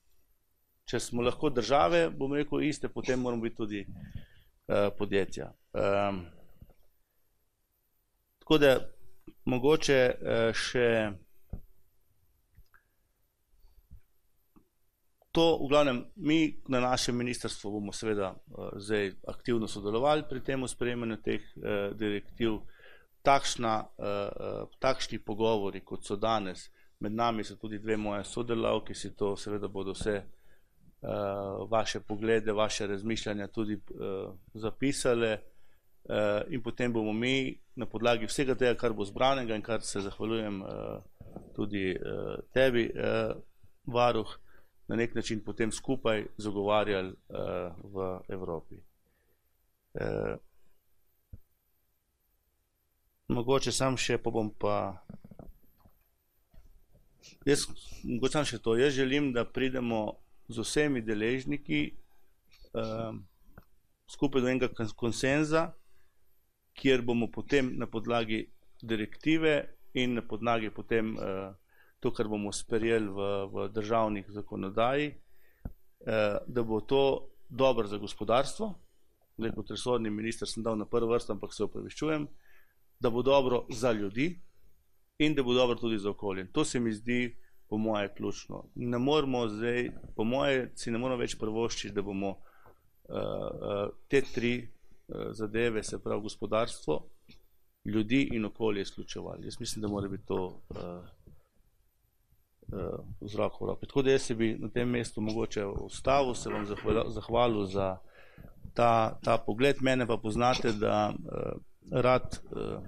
Če 0.84 1.00
smo 1.00 1.22
lahko 1.22 1.50
države, 1.50 2.10
bom 2.10 2.34
rekel, 2.34 2.62
iste, 2.62 2.88
potem 2.88 3.20
moramo 3.20 3.42
biti 3.42 3.56
tudi 3.56 3.86
uh, 3.86 4.90
podjetja. 4.98 5.52
Um, 5.72 6.24
tako 8.38 8.58
da 8.58 8.76
mogoče 9.44 9.98
uh, 10.14 10.54
še 10.54 10.86
To, 15.32 15.62
v 15.62 15.68
glavnem, 15.68 16.04
mi 16.16 16.58
na 16.68 16.80
našem 16.80 17.16
ministrstvu 17.16 17.70
bomo 17.70 17.92
seveda 17.92 18.32
uh, 18.34 18.74
zdaj 18.74 19.12
aktivno 19.28 19.68
sodelovali 19.68 20.24
pri 20.28 20.40
tem 20.42 20.68
sprejemanju 20.68 21.16
teh 21.22 21.42
uh, 21.56 21.94
direktiv. 21.94 22.58
Takšna, 23.22 23.74
uh, 23.98 24.06
uh, 24.06 24.78
takšni 24.80 25.18
pogovori, 25.18 25.84
kot 25.84 26.02
so 26.02 26.16
danes, 26.16 26.70
med 27.00 27.12
nami 27.12 27.44
so 27.44 27.54
tudi 27.60 27.78
dve 27.78 27.96
moje 27.96 28.24
sodelavke, 28.24 28.94
si 28.94 29.12
to 29.14 29.36
seveda 29.36 29.68
bodo 29.68 29.92
vse 29.92 30.16
uh, 30.18 31.68
vaše 31.70 32.00
poglede, 32.00 32.52
vaše 32.52 32.86
razmišljanja 32.86 33.46
tudi 33.46 33.76
uh, 33.76 34.34
zapisale 34.54 35.32
uh, 35.36 36.42
in 36.48 36.62
potem 36.62 36.92
bomo 36.92 37.12
mi 37.12 37.60
na 37.76 37.86
podlagi 37.86 38.26
vsega 38.26 38.54
tega, 38.54 38.74
kar 38.74 38.92
bo 38.92 39.04
zbranega 39.04 39.54
in 39.54 39.62
kar 39.62 39.82
se 39.82 40.00
zahvaljujem 40.00 40.62
uh, 40.62 40.68
tudi 41.54 41.92
uh, 41.94 42.40
tebi, 42.52 42.90
uh, 42.96 43.36
varuh, 43.86 44.38
na 44.90 44.96
nek 44.96 45.14
način 45.14 45.40
potem 45.44 45.72
skupaj 45.72 46.24
zagovarjali 46.36 47.08
uh, 47.08 47.36
v 47.94 48.20
Evropi. 48.28 48.74
Uh, 49.94 50.34
mogoče 53.28 53.70
sam 53.72 53.94
še, 53.94 54.18
pa 54.18 54.32
bom 54.34 54.50
pa. 54.50 54.74
Jaz, 57.46 57.68
mogoče 58.02 58.32
sam 58.32 58.48
še 58.50 58.58
to. 58.58 58.74
Jaz 58.82 58.98
želim, 58.98 59.30
da 59.32 59.46
pridemo 59.46 60.18
z 60.50 60.66
vsemi 60.66 61.04
deležniki 61.06 61.84
uh, 62.74 63.14
skupaj 64.10 64.42
do 64.42 64.50
enega 64.50 64.90
konsenza, 64.98 65.68
kjer 66.74 67.06
bomo 67.06 67.30
potem 67.30 67.76
na 67.78 67.86
podlagi 67.86 68.48
direktive 68.82 69.54
in 69.94 70.18
na 70.18 70.26
podlagi 70.26 70.74
potem 70.74 71.14
uh, 71.14 71.54
to, 72.00 72.12
kar 72.12 72.28
bomo 72.28 72.52
sprejeli 72.52 73.08
v, 73.08 73.30
v 73.52 73.68
državnih 73.68 74.26
zakonodaji, 74.28 75.10
eh, 75.10 76.38
da 76.46 76.62
bo 76.62 76.80
to 76.80 77.28
dobro 77.48 77.86
za 77.86 77.98
gospodarstvo. 77.98 78.74
Zdaj, 79.38 79.52
kot 79.56 79.70
resorni 79.70 80.10
minister 80.10 80.48
sem 80.48 80.62
dal 80.62 80.78
na 80.78 80.84
prvo 80.84 81.12
vrsto, 81.12 81.32
ampak 81.32 81.54
se 81.54 81.64
upravičujem, 81.64 82.28
da 83.00 83.10
bo 83.10 83.22
dobro 83.22 83.64
za 83.70 83.92
ljudi 83.92 84.40
in 85.18 85.34
da 85.34 85.42
bo 85.42 85.54
dobro 85.54 85.76
tudi 85.76 85.98
za 85.98 86.10
okolje. 86.10 86.52
To 86.52 86.64
se 86.64 86.80
mi 86.80 86.92
zdi, 86.92 87.36
po 87.70 87.78
moje, 87.78 88.14
ključno. 88.14 88.64
Ne 88.74 88.98
moramo 88.98 89.48
zdaj, 89.48 89.90
po 90.16 90.24
moje, 90.24 90.72
si 90.74 90.90
ne 90.90 90.98
moramo 90.98 91.20
več 91.20 91.36
prvoščiti, 91.38 91.94
da 91.94 92.02
bomo 92.02 92.30
uh, 92.30 93.16
uh, 93.16 93.92
te 94.08 94.22
tri 94.26 94.54
uh, 94.58 95.30
zadeve, 95.32 95.82
se 95.82 96.00
pravi 96.02 96.22
gospodarstvo, 96.22 96.96
ljudi 97.84 98.28
in 98.32 98.44
okolje 98.44 98.82
izključevali. 98.82 99.46
Jaz 99.46 99.60
mislim, 99.60 99.82
da 99.82 99.88
mora 99.88 100.08
biti 100.08 100.26
to. 100.26 100.62
Uh, 100.70 101.19
z 103.20 103.34
roko 103.34 103.64
v 103.64 103.68
roki. 103.68 103.86
Tako 103.86 104.02
da 104.02 104.10
jaz 104.10 104.30
bi 104.36 104.54
na 104.58 104.68
tem 104.68 104.88
mestu 104.88 105.20
mogoče 105.20 105.66
ustavil, 105.66 106.34
se 106.34 106.50
vam 106.50 106.66
zahvalil 107.08 107.64
za 107.66 107.96
ta, 108.74 109.18
ta 109.24 109.38
pogled. 109.38 109.76
Mene 109.80 110.06
pa 110.06 110.16
poznate, 110.16 110.72
da 110.72 111.12
uh, 111.12 111.60
rad 111.90 112.38
uh, 112.50 112.82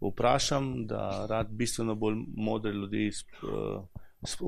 vprašam, 0.00 0.86
da 0.86 1.26
rad 1.26 1.50
bistveno 1.50 1.94
bolj 1.94 2.16
modre 2.36 2.72
ljudi 2.72 3.10
uh, 3.42 3.82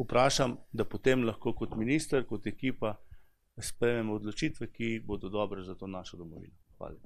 vprašam, 0.05 0.57
da 0.73 0.85
potem 0.85 1.25
lahko 1.25 1.53
kot 1.53 1.77
minister, 1.77 2.27
kot 2.27 2.47
ekipa 2.47 2.95
sprejmemo 3.59 4.15
odločitve, 4.15 4.71
ki 4.73 5.01
bodo 5.07 5.29
dobre 5.29 5.63
za 5.63 5.75
to 5.75 5.87
našo 5.87 6.17
domovino. 6.17 6.55
Hvala. 6.79 6.97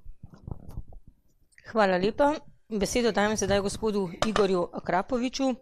Hvala 1.72 1.96
lepa. 1.96 2.34
Besedo 2.68 3.12
dajem 3.12 3.36
sedaj 3.36 3.60
gospodu 3.60 4.10
Igorju 4.26 4.68
Akrapoviču 4.72 5.54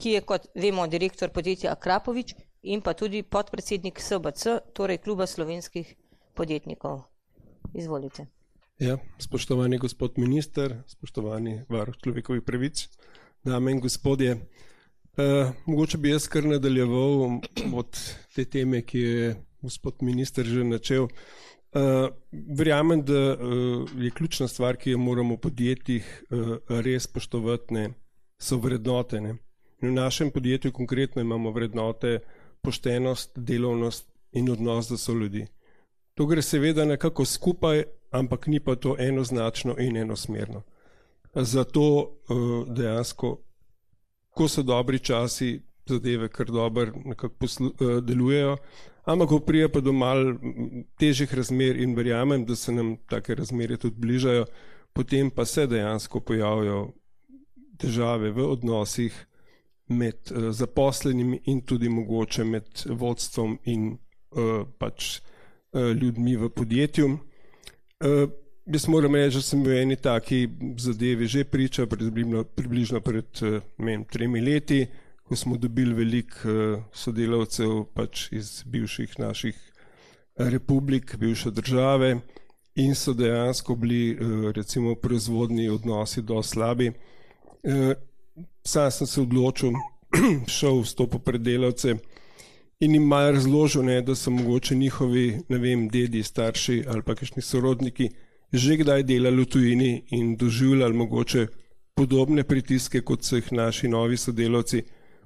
ki 0.00 0.16
je, 0.16 0.20
kot 0.24 0.48
vemo, 0.54 0.86
direktor 0.88 1.30
podjetja 1.30 1.74
Akrapovič, 1.76 2.34
in 2.62 2.80
pa 2.80 2.94
tudi 2.96 3.22
podpredsednik 3.22 4.00
SBC, 4.00 4.72
torej 4.72 4.98
Kluba 5.04 5.26
slovenskih 5.26 5.94
podjetnikov. 6.34 7.02
Izvolite. 7.74 8.26
Ja, 8.80 8.96
spoštovani 9.18 9.78
gospod 9.78 10.16
minister, 10.18 10.74
spoštovani 10.88 11.66
varuh 11.68 11.96
človekovih 12.00 12.42
pravic, 12.42 12.88
dame 13.44 13.76
in 13.76 13.80
gospodje. 13.80 14.38
Uh, 15.20 15.52
mogoče 15.66 15.98
bi 15.98 16.14
jaz 16.14 16.28
kar 16.28 16.46
nadaljeval 16.48 17.40
od 17.76 18.00
te 18.34 18.44
teme, 18.44 18.80
ki 18.82 18.98
je 18.98 19.34
gospod 19.62 20.02
minister 20.02 20.46
že 20.46 20.64
načel. 20.64 21.08
Uh, 21.70 22.08
verjamem, 22.32 23.04
da 23.04 23.36
uh, 23.36 23.84
je 24.00 24.10
ključna 24.10 24.48
stvar, 24.48 24.76
ki 24.76 24.90
jo 24.90 24.98
moramo 24.98 25.36
v 25.36 25.40
podjetjih 25.40 26.08
uh, 26.30 26.56
res 26.80 27.04
spoštovati, 27.04 27.74
ne, 27.74 27.84
so 28.38 28.58
vrednote. 28.58 29.20
Ne. 29.20 29.36
V 29.82 29.90
našem 29.90 30.30
podjetju 30.30 30.72
konkretno 30.72 31.22
imamo 31.22 31.50
vrednote 31.50 32.18
poštenost, 32.62 33.30
delovnost 33.36 34.12
in 34.32 34.50
odnos 34.50 34.88
do 34.88 34.96
so 34.96 35.12
ljudi. 35.12 35.46
To 36.14 36.26
gre 36.26 36.42
seveda 36.42 36.84
nekako 36.84 37.24
skupaj, 37.24 37.82
ampak 38.10 38.46
ni 38.46 38.60
pa 38.60 38.74
to 38.76 38.96
enoznačno 38.98 39.76
in 39.78 39.96
enosmerno. 39.96 40.62
Zato 41.34 41.80
uh, 41.80 42.68
dejansko, 42.68 43.38
ko 44.30 44.48
so 44.48 44.62
dobri 44.62 44.98
časi, 44.98 45.62
zadeve 45.86 46.28
kar 46.28 46.46
dobro 46.46 46.92
uh, 46.92 48.04
delujejo, 48.04 48.56
ampak 49.04 49.28
ko 49.28 49.38
prije 49.40 49.68
pa 49.72 49.80
do 49.80 49.92
mal 49.92 50.34
težjih 50.98 51.34
razmer 51.34 51.80
in 51.80 51.94
verjamem, 51.94 52.44
da 52.44 52.56
se 52.56 52.72
nam 52.72 52.96
take 53.08 53.34
razmere 53.34 53.76
tudi 53.76 53.96
bližajo, 53.96 54.44
potem 54.92 55.30
pa 55.30 55.44
se 55.44 55.66
dejansko 55.66 56.20
pojavijo 56.20 56.92
težave 57.78 58.30
v 58.30 58.44
odnosih 58.50 59.26
med 59.90 60.30
uh, 60.30 60.50
zaposlenimi 60.50 61.40
in 61.44 61.60
tudi 61.66 61.88
mogoče 61.88 62.44
med 62.44 62.84
vodstvom 62.86 63.58
in 63.64 63.90
uh, 63.90 64.62
pač 64.78 65.18
uh, 65.18 65.90
ljudmi 65.90 66.36
v 66.36 66.50
podjetju. 66.54 67.06
Uh, 67.10 68.30
jaz 68.66 68.86
moram 68.88 69.14
reči, 69.18 69.40
da 69.40 69.42
sem 69.42 69.64
v 69.66 69.80
eni 69.82 69.96
taki 69.96 70.44
zadevi 70.78 71.26
že 71.26 71.44
priča, 71.44 71.86
približno, 71.86 72.44
približno 72.44 73.00
pred 73.00 73.42
vem, 73.78 74.04
tremi 74.04 74.40
leti, 74.40 74.84
ko 75.26 75.36
smo 75.36 75.56
dobili 75.56 75.94
veliko 75.94 76.82
sodelavcev 76.94 77.84
pač 77.94 78.28
iz 78.34 78.62
bivših 78.66 79.18
naših 79.18 79.58
republik, 80.50 81.16
bivše 81.18 81.50
države 81.50 82.20
in 82.74 82.94
so 82.94 83.12
dejansko 83.14 83.74
bili 83.74 84.16
recimo 84.54 84.94
proizvodni 84.94 85.68
odnosi 85.68 86.22
do 86.22 86.42
slabi. 86.42 86.92
Sam 88.66 88.90
sem 88.90 89.06
se 89.06 89.20
odločil, 89.20 89.72
šel 90.58 90.80
v 90.80 90.86
stopo 90.86 91.18
predelavce 91.18 91.94
in 92.80 92.94
jim 92.94 93.06
malo 93.06 93.32
razložil, 93.36 93.84
ne, 93.84 94.00
da 94.02 94.14
so 94.14 94.30
mogoče 94.30 94.74
njihovi, 94.74 95.40
ne 95.48 95.58
vem, 95.58 95.88
dedi, 95.88 96.22
starši 96.22 96.84
ali 96.88 97.02
pa 97.02 97.14
kakšni 97.14 97.42
sorodniki 97.42 98.10
že 98.52 98.76
kdaj 98.76 99.02
delali 99.06 99.44
v 99.44 99.46
tujini 99.46 99.90
in 100.10 100.36
doživljali 100.36 100.94
mogoče 100.94 101.46
podobne 101.94 102.42
pritiske, 102.44 103.00
kot 103.00 103.24
so 103.24 103.36
jih 103.36 103.52
naši 103.52 103.88
novi 103.88 104.16
sodelavci, 104.16 104.82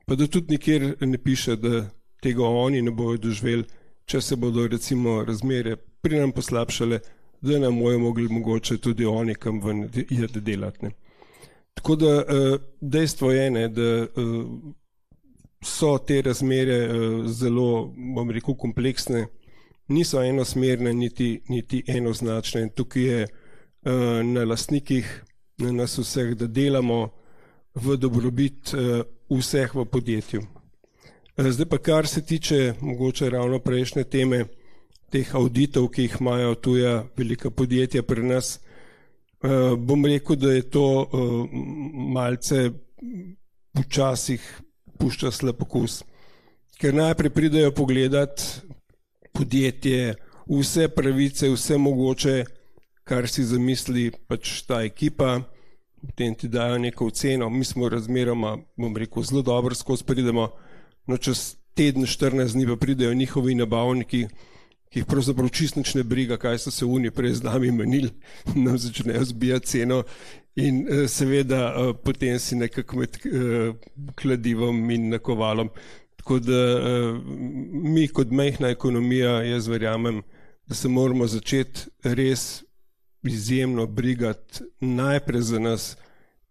pa 0.07 0.15
da 0.15 0.27
tudi 0.27 0.53
nikjer 0.53 0.97
ne 1.01 1.19
piše, 1.19 1.57
da 1.57 1.87
tega 2.23 2.45
oni 2.45 2.83
ne 2.83 2.91
bodo 2.91 3.29
doživeli, 3.29 3.65
če 4.05 4.21
se 4.21 4.37
bodo 4.37 4.67
recimo 4.69 5.23
razmere 5.25 5.77
pri 5.77 6.21
nam 6.21 6.33
poslabšale, 6.33 7.01
da 7.41 7.59
nam 7.59 7.79
bojo 7.81 7.99
mogli 7.99 8.29
mogoče 8.29 8.77
tudi 8.77 9.05
oni 9.05 9.35
kam 9.35 9.61
ven 9.61 9.89
delati. 10.35 10.85
Ne. 10.85 10.91
Tako 11.75 11.97
da 11.97 12.07
eh, 12.07 12.59
dejstvo 12.81 13.33
je, 13.33 13.51
ne, 13.51 13.69
da 13.69 13.83
eh, 13.83 14.09
so 15.65 15.99
te 15.99 16.23
razmere 16.23 16.79
uh, 16.89 17.27
zelo, 17.27 17.95
bom 18.15 18.31
rekel, 18.31 18.53
kompleksne, 18.55 19.23
niso 19.89 20.21
enosmerne, 20.23 20.93
niti, 20.93 21.41
niti 21.49 21.81
enoznačne. 21.87 22.69
Tukaj 22.77 23.03
je 23.03 23.27
na 24.25 24.45
lastnikih, 24.45 25.09
na 25.59 25.73
nas 25.73 25.97
vseh, 25.99 26.35
da 26.37 26.47
delamo 26.47 26.99
v 27.75 27.97
dobrobit 27.97 28.75
vseh 29.29 29.75
v 29.75 29.85
podjetju. 29.85 30.43
Zdaj 31.37 31.67
pa, 31.67 31.79
kar 31.79 32.07
se 32.07 32.27
tiče 32.27 32.75
mogoče 32.81 33.31
ravno 33.31 33.59
prejšnje 33.59 34.05
teme, 34.05 34.45
teh 35.11 35.35
auditov, 35.35 35.89
ki 35.95 36.09
jih 36.09 36.17
imajo 36.21 36.55
tuja 36.55 36.95
velika 37.17 37.51
podjetja 37.51 38.03
pri 38.03 38.23
nas, 38.27 38.59
bom 39.79 40.05
rekel, 40.07 40.37
da 40.37 40.53
je 40.53 40.63
to 40.71 40.85
uh, 41.03 41.49
malce 42.15 42.71
včasih 43.75 44.61
pušča 44.99 45.31
slab 45.31 45.63
okus. 45.63 46.03
Ker 46.81 46.95
najprej 46.95 47.31
pridejo 47.31 47.73
pogledat 47.73 48.41
podjetje, 49.33 50.15
vse 50.49 50.89
pravice, 50.89 51.51
vse 51.51 51.79
mogoče, 51.79 52.45
kar 53.05 53.29
si 53.29 53.45
zamisli 53.45 54.11
pač 54.29 54.63
ta 54.69 54.83
ekipa, 54.85 55.43
potem 56.01 56.35
ti 56.35 56.49
dajo 56.49 56.79
neko 56.79 57.11
oceno, 57.13 57.51
mi 57.51 57.65
smo 57.65 57.89
razmeroma, 57.89 58.57
bom 58.77 58.97
rekel, 58.97 59.23
zelo 59.23 59.43
dobro 59.43 59.75
skozi 59.75 60.05
pridemo, 60.05 60.49
no 61.07 61.17
čez 61.17 61.55
teden, 61.75 62.07
14 62.07 62.53
dni 62.53 62.67
pa 62.67 62.77
pridejo 62.81 63.15
njihovi 63.15 63.55
nabavniki, 63.55 64.27
ki 64.29 64.54
jih 64.95 65.07
pravzaprav 65.07 65.49
čist 65.49 65.77
nič 65.77 65.95
ne 65.95 66.03
briga, 66.03 66.37
kaj 66.37 66.59
so 66.59 66.71
se 66.71 66.87
oni 66.87 67.11
prej 67.11 67.41
z 67.41 67.47
nami 67.47 67.71
menili, 67.73 68.11
nam 68.65 68.79
začnejo 68.79 69.25
zbijati 69.25 69.67
ceno 69.67 70.03
in 70.57 70.85
uh, 70.87 71.09
seveda 71.11 71.63
uh, 71.75 71.97
potem 72.05 72.39
si 72.39 72.57
nekako 72.57 73.03
med 73.03 73.19
uh, 73.27 73.75
kladivom 74.15 74.91
in 74.91 75.09
nakovalom. 75.09 75.71
Tako 76.17 76.39
da 76.41 76.61
mi 77.85 78.07
kot 78.09 78.31
mehna 78.33 78.71
ekonomija, 78.73 79.43
jaz 79.45 79.67
verjamem, 79.69 80.23
da 80.67 80.75
se 80.75 80.89
moramo 80.89 81.27
začeti 81.27 81.91
res 82.03 82.63
izjemno 83.23 83.85
brigati 83.87 84.65
najprej 84.81 85.43
za 85.43 85.59
nas 85.59 85.97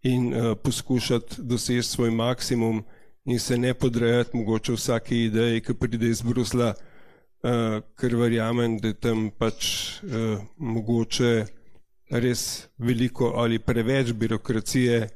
in 0.04 0.34
poskušati 0.64 1.42
doseči 1.42 1.88
svoj 1.90 2.12
maksimum 2.12 2.84
in 3.26 3.40
se 3.40 3.58
ne 3.58 3.74
podrejati 3.74 4.38
mogoče 4.38 4.74
vsake 4.74 5.18
ideje, 5.18 5.62
ki 5.62 5.74
pride 5.74 6.10
iz 6.10 6.22
Brusla, 6.22 6.74
uh, 7.44 7.82
ker 8.00 8.16
verjamem, 8.16 8.78
da 8.80 8.92
je 8.92 9.00
tam 9.00 9.30
pač 9.38 9.68
uh, 10.04 10.42
mogoče 10.58 11.34
res 12.10 12.68
veliko 12.78 13.34
ali 13.42 13.60
preveč 13.60 14.14
birokracije 14.14 15.10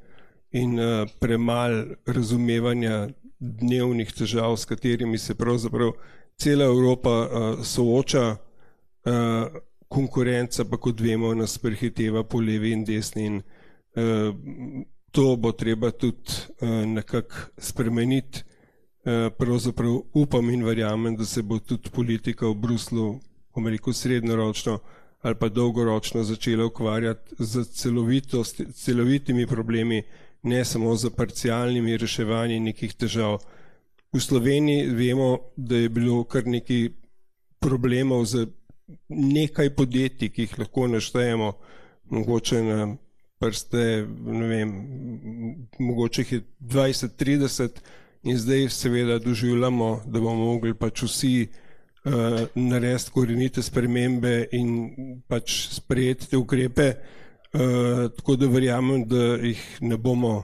in 0.51 0.79
uh, 0.79 1.07
premalo 1.19 1.97
razumevanja 2.05 3.07
dnevnih 3.39 4.11
težav, 4.13 4.57
s 4.57 4.65
katerimi 4.65 5.17
se 5.17 5.35
pravzaprav 5.35 5.93
cela 6.37 6.65
Evropa 6.65 7.15
uh, 7.21 7.63
sooča. 7.65 8.35
Uh, 9.07 9.61
konkurenca 9.87 10.65
pa, 10.65 10.77
kot 10.77 11.01
vemo, 11.01 11.33
nas 11.35 11.57
prehiteva 11.57 12.23
po 12.27 12.41
levi 12.43 12.73
in 12.75 12.83
desni 12.85 13.25
in 13.25 13.37
uh, 13.39 14.35
to 15.11 15.35
bo 15.39 15.53
treba 15.55 15.91
tudi 15.91 16.35
uh, 16.61 16.83
nekako 16.85 17.47
spremeniti. 17.57 18.43
Uh, 19.07 19.31
pravzaprav 19.37 20.01
upam 20.13 20.49
in 20.51 20.65
verjamem, 20.65 21.15
da 21.15 21.25
se 21.25 21.41
bo 21.41 21.59
tudi 21.59 21.89
politika 21.89 22.47
v 22.47 22.55
Bruslu, 22.55 23.19
Ameriko 23.55 23.93
srednjeročno, 23.93 24.73
uh, 24.73 24.79
ali 25.21 25.35
pa 25.35 25.49
dolgoročno 25.49 26.23
začela 26.23 26.65
ukvarjati 26.65 27.35
z 27.39 27.63
celovitimi 28.73 29.47
problemi, 29.47 30.03
ne 30.43 30.65
samo 30.65 30.95
z 30.95 31.09
parcialnimi 31.09 31.97
reševanji 31.97 32.59
nekih 32.59 32.93
težav. 32.93 33.39
V 34.13 34.19
Sloveniji 34.19 34.85
vemo, 34.95 35.37
da 35.55 35.75
je 35.75 35.89
bilo 35.89 36.23
kar 36.23 36.47
nekaj 36.47 36.89
problemov 37.59 38.25
z 38.25 38.47
nekaj 39.09 39.69
podjetij, 39.75 40.29
ki 40.29 40.41
jih 40.41 40.59
lahko 40.59 40.87
naštejemo, 40.87 41.51
mogoče 42.09 42.61
na 42.63 42.95
prste, 43.39 44.07
ne 44.25 44.47
vem, 44.47 44.71
mogoče 45.79 46.21
jih 46.21 46.31
je 46.31 46.41
20-30 46.61 47.81
in 48.27 48.37
zdaj 48.37 48.69
seveda 48.69 49.19
doživljamo, 49.19 50.01
da 50.05 50.19
bomo 50.19 50.45
mogli 50.45 50.73
pač 50.73 51.03
vsi 51.03 51.47
uh, 51.47 52.11
narediti 52.55 53.11
korenite 53.11 53.63
spremembe 53.63 54.47
in 54.51 54.71
pač 55.27 55.55
sprejeti 55.77 56.29
te 56.31 56.37
ukrepe, 56.37 56.87
uh, 56.91 58.07
tako 58.17 58.35
da 58.35 58.51
verjamem, 58.51 59.05
da 59.07 59.23
jih 59.35 59.63
ne 59.81 59.97
bomo 59.97 60.43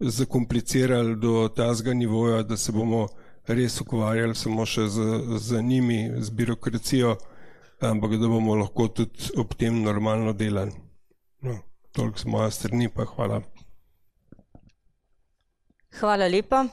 zakomplicirali 0.00 1.16
do 1.16 1.48
tazga 1.56 1.94
nivoja, 1.94 2.42
da 2.42 2.56
se 2.56 2.72
bomo 2.72 3.06
res 3.46 3.80
ukvarjali 3.80 4.34
samo 4.34 4.66
še 4.66 4.86
z, 4.88 5.06
z 5.38 5.62
njimi, 5.62 6.00
z 6.18 6.30
birokracijo, 6.30 7.16
ampak 7.80 8.16
da 8.20 8.28
bomo 8.28 8.56
lahko 8.56 8.88
tudi 8.88 9.32
ob 9.36 9.54
tem 9.60 9.82
normalno 9.82 10.32
delali. 10.32 10.72
No, 11.42 11.58
toliko 11.92 12.18
z 12.18 12.24
moja 12.24 12.50
strani, 12.50 12.88
pa 12.88 13.04
hvala. 13.04 13.42
Hvala 16.00 16.28
lepa. 16.28 16.64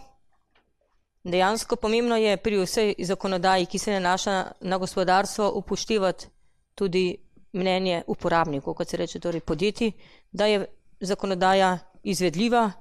Dejansko 1.23 1.75
pomembno 1.75 2.15
je 2.15 2.37
pri 2.37 2.59
vsej 2.61 2.93
zakonodaji, 2.99 3.65
ki 3.65 3.79
se 3.79 3.91
nanaša 3.91 4.51
na 4.61 4.77
gospodarstvo, 4.77 5.51
upoštevati 5.55 6.27
tudi 6.75 7.17
mnenje 7.53 8.03
uporabnikov, 8.07 8.73
kot 8.73 8.89
se 8.89 8.97
reče, 8.97 9.19
torej 9.19 9.41
podjetij, 9.41 9.91
da 10.31 10.45
je 10.45 10.65
zakonodaja 10.99 11.79
izvedljiva, 12.03 12.71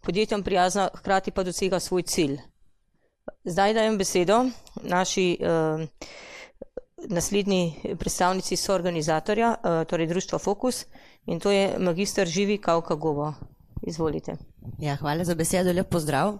podjetjem 0.00 0.42
prijazna, 0.42 0.88
hkrati 0.94 1.30
pa 1.30 1.42
dosega 1.42 1.80
svoj 1.80 2.02
cilj. 2.02 2.38
Zdaj 3.44 3.74
dajem 3.74 3.98
besedo 3.98 4.44
naši 4.82 5.38
uh, 5.40 5.80
naslednji 7.08 7.96
predstavnici 7.98 8.56
soorganizatorja, 8.56 9.54
uh, 9.54 9.86
torej 9.86 10.06
Društva 10.06 10.38
Fokus, 10.38 10.84
in 11.26 11.40
to 11.40 11.50
je 11.50 11.78
magistr 11.78 12.26
Živi 12.26 12.58
Kavka 12.58 12.94
Govo. 12.94 13.34
Izvolite. 13.82 14.36
Ja, 14.78 14.96
hvala 14.96 15.24
za 15.24 15.34
besedo, 15.34 15.72
lep 15.72 15.88
pozdrav. 15.88 16.38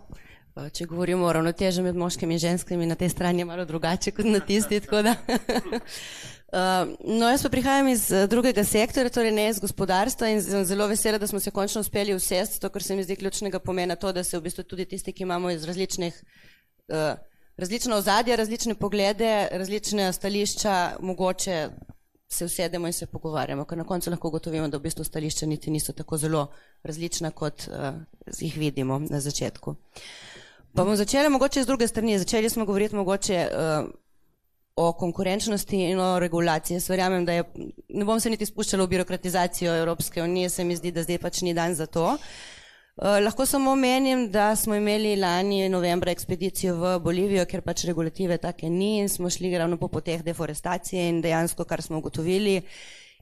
Če 0.73 0.87
govorimo 0.91 1.27
o 1.27 1.33
ravnotežju 1.33 1.85
med 1.85 1.97
moškimi 1.97 2.35
in 2.35 2.43
ženskimi, 2.43 2.87
na 2.87 2.95
tej 2.99 3.13
strani 3.13 3.45
je 3.45 3.47
malo 3.49 3.65
drugače 3.65 4.11
kot 4.11 4.27
na 4.27 4.41
tisti. 4.41 4.81
No, 6.51 7.29
jaz 7.31 7.45
pa 7.45 7.49
prihajam 7.53 7.89
iz 7.93 8.09
drugega 8.27 8.65
sektorja, 8.67 9.13
torej 9.15 9.31
ne 9.31 9.45
iz 9.53 9.61
gospodarstva 9.63 10.33
in 10.33 10.41
sem 10.43 10.65
zelo 10.67 10.89
vesela, 10.91 11.21
da 11.23 11.29
smo 11.31 11.39
se 11.39 11.53
končno 11.55 11.79
uspeli 11.85 12.11
usesti, 12.11 12.59
to, 12.59 12.67
kar 12.75 12.83
se 12.83 12.97
mi 12.99 13.05
zdi 13.07 13.15
ključnega 13.21 13.61
pomena, 13.63 13.95
to, 13.95 14.11
da 14.11 14.25
se 14.27 14.35
v 14.35 14.43
bistvu 14.49 14.65
tudi 14.67 14.89
tisti, 14.91 15.15
ki 15.15 15.23
imamo 15.23 15.53
iz 15.55 15.63
različnih 15.65 16.19
Eh, 16.91 17.15
različna 17.57 17.97
ozadja, 17.97 18.37
različne 18.37 18.75
poglede, 18.75 19.49
različne 19.53 20.13
stališča, 20.13 20.97
mogoče 21.01 21.69
se 22.33 22.45
usedemo 22.45 22.87
in 22.87 22.93
se 22.93 23.07
pogovarjamo, 23.07 23.65
ker 23.65 23.79
na 23.79 23.85
koncu 23.85 24.11
lahko 24.11 24.31
gotovimo, 24.31 24.69
da 24.69 24.79
v 24.79 24.87
bistvu 24.87 25.05
stališča 25.05 25.47
niti 25.47 25.71
niso 25.71 25.93
tako 25.93 26.17
zelo 26.19 26.47
različna, 26.83 27.31
kot 27.31 27.67
uh, 27.69 27.95
jih 28.39 28.57
vidimo 28.57 28.99
na 28.99 29.21
začetku. 29.21 29.75
Pa 30.75 30.85
bomo 30.85 30.97
začeli 30.97 31.29
mogoče 31.29 31.63
z 31.63 31.67
druge 31.67 31.89
strani. 31.89 32.19
Začeli 32.19 32.51
smo 32.51 32.65
govoriti 32.65 32.95
mogoče 32.95 33.49
uh, 33.51 33.91
o 34.77 34.93
konkurenčnosti 34.93 35.83
in 35.91 36.01
o 36.01 36.19
regulaciji. 36.19 36.77
Jaz 36.77 36.89
verjamem, 36.89 37.25
da 37.27 37.33
je, 37.33 37.45
ne 37.89 38.05
bom 38.05 38.21
se 38.21 38.31
niti 38.31 38.47
spuščala 38.47 38.87
v 38.87 38.95
birokratizacijo 38.95 39.75
Evropske 39.83 40.23
unije, 40.23 40.49
se 40.49 40.65
mi 40.65 40.77
zdi, 40.77 40.95
da 40.95 41.03
zdaj 41.03 41.19
pač 41.19 41.43
ni 41.43 41.55
dan 41.55 41.75
za 41.75 41.87
to. 41.87 42.15
Uh, 42.15 42.60
lahko 43.01 43.47
samo 43.47 43.73
omenim, 43.73 44.31
da 44.31 44.57
smo 44.57 44.75
imeli 44.75 45.17
lani 45.17 45.69
novembra 45.69 46.11
ekspedicijo 46.11 46.75
v 46.77 46.99
Bolivijo, 47.01 47.47
ker 47.49 47.63
pač 47.65 47.85
regulative 47.89 48.37
take 48.39 48.69
ni 48.69 48.99
in 49.01 49.09
smo 49.09 49.31
šli 49.31 49.59
ravno 49.59 49.77
po 49.77 49.89
poteh 49.89 50.23
deforestacije 50.23 51.09
in 51.09 51.23
dejansko, 51.23 51.65
kar 51.65 51.83
smo 51.83 51.99
ugotovili, 51.99 52.63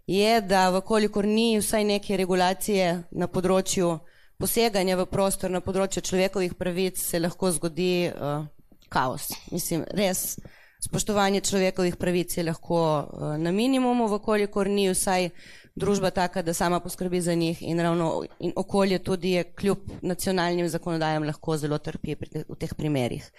je, 0.07 0.41
da 0.41 0.69
vkolikor 0.71 1.25
ni 1.25 1.59
vsaj 1.59 1.85
neke 1.85 2.17
regulacije 2.17 3.03
na 3.11 3.29
področju 3.29 3.99
poseganja 4.39 4.97
v 4.97 5.07
prostor, 5.07 5.51
na 5.51 5.61
področju 5.61 6.03
človekovih 6.03 6.55
pravic, 6.59 6.99
se 6.99 7.21
lahko 7.21 7.51
zgodi 7.55 8.09
uh, 8.11 8.47
kaos. 8.89 9.29
Mislim, 9.53 9.85
res 9.95 10.39
spoštovanje 10.81 11.41
človekovih 11.41 11.97
pravic 11.97 12.37
je 12.37 12.45
lahko 12.45 12.81
uh, 12.81 13.37
na 13.39 13.53
minimumu, 13.53 14.07
vkolikor 14.07 14.69
ni 14.69 14.89
vsaj 14.91 15.31
družba 15.79 16.11
taka, 16.11 16.43
da 16.43 16.55
sama 16.55 16.81
poskrbi 16.81 17.21
za 17.21 17.35
njih 17.35 17.63
in 17.63 17.81
ravno 17.81 18.25
in 18.39 18.53
okolje 18.57 18.99
tudi 18.99 19.31
je 19.31 19.45
kljub 19.45 19.79
nacionalnim 20.03 20.69
zakonodajam 20.69 21.23
lahko 21.23 21.57
zelo 21.57 21.79
trpi 21.79 22.17
v 22.49 22.57
teh 22.59 22.75
primerih. 22.75 23.31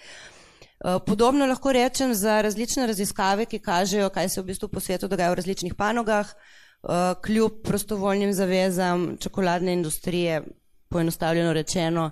Eh, 0.79 0.99
podobno 1.05 1.45
lahko 1.45 1.71
rečem 1.71 2.13
za 2.13 2.41
različne 2.41 2.87
raziskave, 2.87 3.45
ki 3.45 3.59
kažejo, 3.59 4.09
kaj 4.09 4.29
se 4.29 4.41
v 4.41 4.45
bistvu 4.45 4.69
po 4.71 4.79
svetu 4.79 5.07
dogaja 5.07 5.31
v 5.31 5.35
različnih 5.41 5.75
panogah, 5.75 6.27
eh, 6.27 7.13
kljub 7.25 7.61
prostovoljnim 7.63 8.33
zavezam 8.33 9.17
čokoladne 9.19 9.73
industrije, 9.73 10.43
poenostavljeno 10.89 11.53
rečeno, 11.53 12.11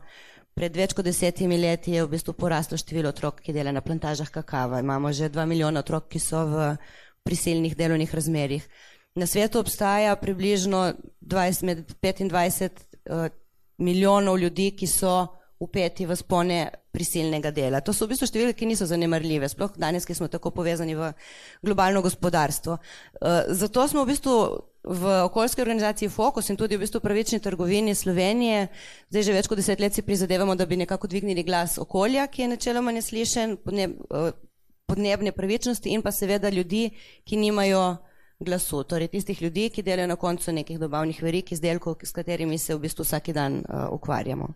pred 0.58 0.74
več 0.74 0.96
kot 0.98 1.06
desetimi 1.06 1.60
leti 1.62 1.94
je 1.94 2.04
v 2.04 2.12
bistvu 2.16 2.34
poraslo 2.34 2.80
število 2.82 3.12
otrok, 3.14 3.42
ki 3.46 3.54
delajo 3.54 3.78
na 3.78 3.84
plantažah 3.86 4.30
kakava. 4.34 4.82
Imamo 4.82 5.14
že 5.14 5.30
dva 5.30 5.46
milijona 5.46 5.84
otrok, 5.86 6.10
ki 6.10 6.22
so 6.22 6.44
v 6.50 6.70
prisilnih 7.28 7.76
delovnih 7.78 8.14
razmerjih. 8.14 8.66
Na 9.18 9.26
svetu 9.30 9.60
obstaja 9.62 10.16
približno 10.18 10.94
20, 11.22 11.66
med 11.66 11.84
25 12.02 12.86
uh, 13.10 13.28
eh, 13.28 13.30
milijonov 13.78 14.40
ljudi, 14.42 14.72
ki 14.78 14.88
so 14.88 15.28
upeti 15.60 16.06
v 16.06 16.16
spone 16.16 16.60
prisilnega 16.94 17.52
dela. 17.52 17.82
To 17.82 17.94
so 17.94 18.06
v 18.06 18.14
bistvu 18.14 18.30
številke, 18.30 18.58
ki 18.58 18.70
niso 18.70 18.86
zanemarljive, 18.90 19.50
sploh 19.50 19.74
danes, 19.78 20.06
ki 20.06 20.18
smo 20.18 20.30
tako 20.30 20.54
povezani 20.54 20.94
v 20.98 21.12
globalno 21.66 22.02
gospodarstvo. 22.06 22.78
Uh, 22.78 23.50
zato 23.54 23.86
smo 23.90 24.06
v 24.06 24.14
bistvu 24.14 24.38
v 24.90 25.24
okoljski 25.24 25.62
organizaciji 25.62 26.10
Fokus 26.10 26.50
in 26.50 26.58
tudi 26.58 26.78
v 26.78 26.80
bistvu 26.80 27.00
pravični 27.00 27.40
trgovini 27.40 27.96
Slovenije, 27.96 28.68
zdaj 29.10 29.24
že 29.24 29.34
več 29.34 29.48
kot 29.48 29.60
deset 29.60 29.80
let 29.80 29.94
si 29.94 30.02
prizadevamo, 30.02 30.56
da 30.56 30.66
bi 30.66 30.78
nekako 30.78 31.08
dvignili 31.08 31.44
glas 31.44 31.78
okolja, 31.78 32.28
ki 32.28 32.42
je 32.42 32.48
načeloma 32.48 32.92
neslišen, 32.92 33.58
podneb, 33.64 33.98
uh, 34.10 34.32
podnebne 34.88 35.32
pravičnosti 35.32 35.90
in 35.90 36.02
pa 36.02 36.12
seveda 36.12 36.50
ljudi, 36.50 36.90
ki 37.26 37.38
nimajo 37.38 37.98
glasu, 38.40 38.84
torej 38.84 39.12
tistih 39.12 39.42
ljudi, 39.42 39.70
ki 39.70 39.84
delajo 39.84 40.08
na 40.08 40.16
koncu 40.16 40.52
nekih 40.52 40.80
dobavnih 40.80 41.22
verik 41.24 41.52
izdelkov, 41.52 41.98
s 42.04 42.12
katerimi 42.12 42.58
se 42.58 42.76
v 42.76 42.86
bistvu 42.86 43.04
vsak 43.04 43.34
dan 43.36 43.64
uh, 43.66 43.90
ukvarjamo. 43.92 44.48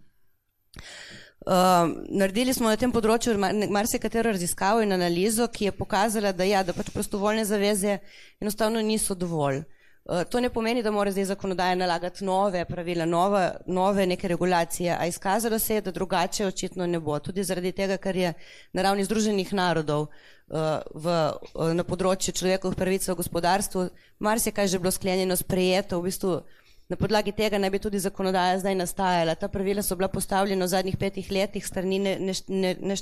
Uh, 1.42 1.90
naredili 2.10 2.54
smo 2.54 2.70
na 2.70 2.78
tem 2.78 2.92
področju 2.94 3.34
marsikatero 3.74 4.32
raziskavo 4.32 4.84
in 4.86 4.94
analizo, 4.94 5.48
ki 5.50 5.66
je 5.66 5.76
pokazala, 5.76 6.32
da, 6.32 6.46
ja, 6.46 6.62
da 6.64 6.74
pač 6.78 6.94
prostovoljne 6.94 7.46
zaveze 7.50 7.98
enostavno 8.40 8.82
niso 8.86 9.18
dovolj. 9.18 9.64
Uh, 9.66 9.66
Eh, 9.66 9.81
to 10.30 10.40
ne 10.40 10.50
pomeni, 10.50 10.82
da 10.84 10.92
mora 10.92 11.12
zdaj 11.12 11.26
zakonodaja 11.26 11.76
nalagati 11.76 12.26
nove 12.26 12.66
pravila, 12.66 13.06
nove, 13.06 13.52
nove 13.68 14.06
neke 14.08 14.28
regulacije, 14.28 14.96
a 15.00 15.06
izkazalo 15.06 15.60
se 15.60 15.76
je, 15.76 15.82
da 15.82 15.92
drugače 15.92 16.46
očitno 16.46 16.88
ne 16.88 17.00
bo. 17.00 17.20
Tudi 17.20 17.44
zaradi 17.44 17.72
tega, 17.72 17.98
ker 17.98 18.16
je 18.16 18.34
na 18.74 18.82
ravni 18.82 19.06
Združenih 19.06 19.54
narodov 19.54 20.08
eh, 20.08 20.82
v, 20.94 21.06
eh, 21.06 21.74
na 21.74 21.84
področju 21.84 22.34
človekovih 22.34 22.78
pravic 22.78 23.08
v 23.08 23.16
gospodarstvu 23.22 23.90
marsikaj 24.20 24.68
že 24.68 24.80
bilo 24.80 24.92
sklenjeno, 24.92 25.36
sprejeto, 25.36 26.00
v 26.00 26.10
bistvu 26.10 26.42
na 26.90 26.98
podlagi 26.98 27.32
tega 27.32 27.58
naj 27.58 27.70
bi 27.70 27.80
tudi 27.80 28.00
zakonodaja 28.00 28.60
zdaj 28.60 28.76
nastajala. 28.76 29.36
Ta 29.36 29.48
pravila 29.48 29.84
so 29.84 29.96
bila 29.96 30.10
postavljena 30.10 30.66
v 30.66 30.74
zadnjih 30.74 30.98
petih 30.98 31.32
letih 31.32 31.66
strani 31.68 32.00
ne, 32.00 32.18
ne, 32.20 32.34
ne, 32.48 32.76
ne 32.82 32.98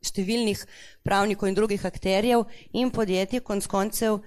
številnih 0.00 0.64
pravnikov 1.04 1.48
in 1.48 1.56
drugih 1.56 1.84
akterjev 1.84 2.46
in 2.72 2.90
podjetij, 2.90 3.44
konc 3.44 3.66
koncev, 3.68 4.22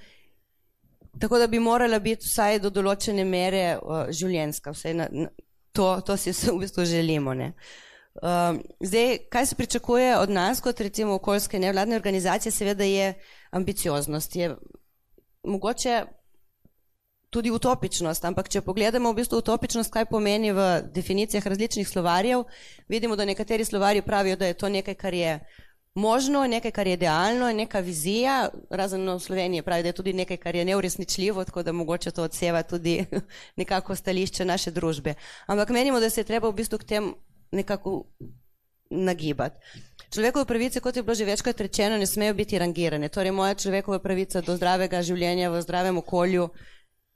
Tako 1.19 1.39
da 1.39 1.47
bi 1.47 1.59
morala 1.59 1.99
biti 1.99 2.25
vsaj 2.25 2.59
do 2.59 2.69
določene 2.73 3.25
mere 3.25 3.77
uh, 3.77 4.07
življenska, 4.09 4.73
na, 4.97 5.07
na, 5.11 5.27
to, 5.71 6.01
to 6.05 6.17
si 6.17 6.33
v 6.33 6.57
bistvu 6.63 6.85
želimo. 6.85 7.33
Uh, 7.33 8.57
zdaj, 8.81 9.17
kaj 9.29 9.45
se 9.45 9.55
pričakuje 9.55 10.17
od 10.17 10.29
nas, 10.29 10.61
kot 10.61 10.81
recimo 10.81 11.13
okoljske 11.13 11.59
nevladne 11.59 11.95
organizacije, 11.95 12.51
seveda 12.51 12.83
je 12.83 13.13
ambicioznost. 13.51 14.35
Je 14.35 14.55
mogoče 15.43 16.03
tudi 17.33 17.51
utopičnost, 17.51 18.25
ampak 18.25 18.49
če 18.49 18.61
pogledamo 18.61 19.11
v 19.11 19.21
bistvu 19.21 19.41
utopičnost, 19.41 19.91
kaj 19.93 20.05
pomeni 20.09 20.53
v 20.53 20.67
definicijah 20.93 21.45
različnih 21.45 21.89
slovarjev, 21.89 22.45
vidimo, 22.87 23.17
da 23.17 23.25
nekateri 23.25 23.65
slovarji 23.65 24.05
pravijo, 24.05 24.37
da 24.37 24.51
je 24.51 24.57
to 24.57 24.69
nekaj, 24.69 24.95
kar 24.95 25.13
je 25.17 25.39
možno, 25.95 26.47
nekaj, 26.47 26.71
kar 26.71 26.87
je 26.87 26.93
idealno, 26.93 27.51
neka 27.53 27.79
vizija, 27.79 28.49
razen 28.69 29.09
v 29.09 29.19
Sloveniji 29.19 29.61
pravi, 29.61 29.83
da 29.83 29.89
je 29.89 29.93
tudi 29.93 30.13
nekaj, 30.13 30.37
kar 30.37 30.55
je 30.55 30.65
neuresničljivo, 30.65 31.45
tako 31.45 31.63
da 31.63 31.71
mogoče 31.71 32.11
to 32.11 32.23
odseva 32.23 32.63
tudi 32.63 33.05
nekako 33.61 33.95
stališče 33.95 34.45
naše 34.45 34.71
družbe. 34.71 35.13
Ampak 35.45 35.69
menimo, 35.69 35.99
da 35.99 36.09
se 36.09 36.21
je 36.21 36.25
treba 36.25 36.49
v 36.49 36.53
bistvu 36.53 36.77
k 36.77 36.83
tem 36.83 37.13
nekako 37.51 38.03
nagibati. 38.89 39.55
Človekove 40.13 40.45
pravice, 40.45 40.79
kot 40.79 40.95
je 40.95 41.03
bilo 41.03 41.15
že 41.15 41.25
večkrat 41.25 41.61
rečeno, 41.61 41.97
ne 41.97 42.05
smejo 42.05 42.33
biti 42.33 42.59
rangirane. 42.59 43.09
Torej, 43.09 43.31
moja 43.31 43.55
človekova 43.55 43.99
pravica 43.99 44.41
do 44.41 44.55
zdravega 44.55 45.01
življenja 45.01 45.49
v 45.49 45.61
zdravem 45.61 45.97
okolju 45.97 46.49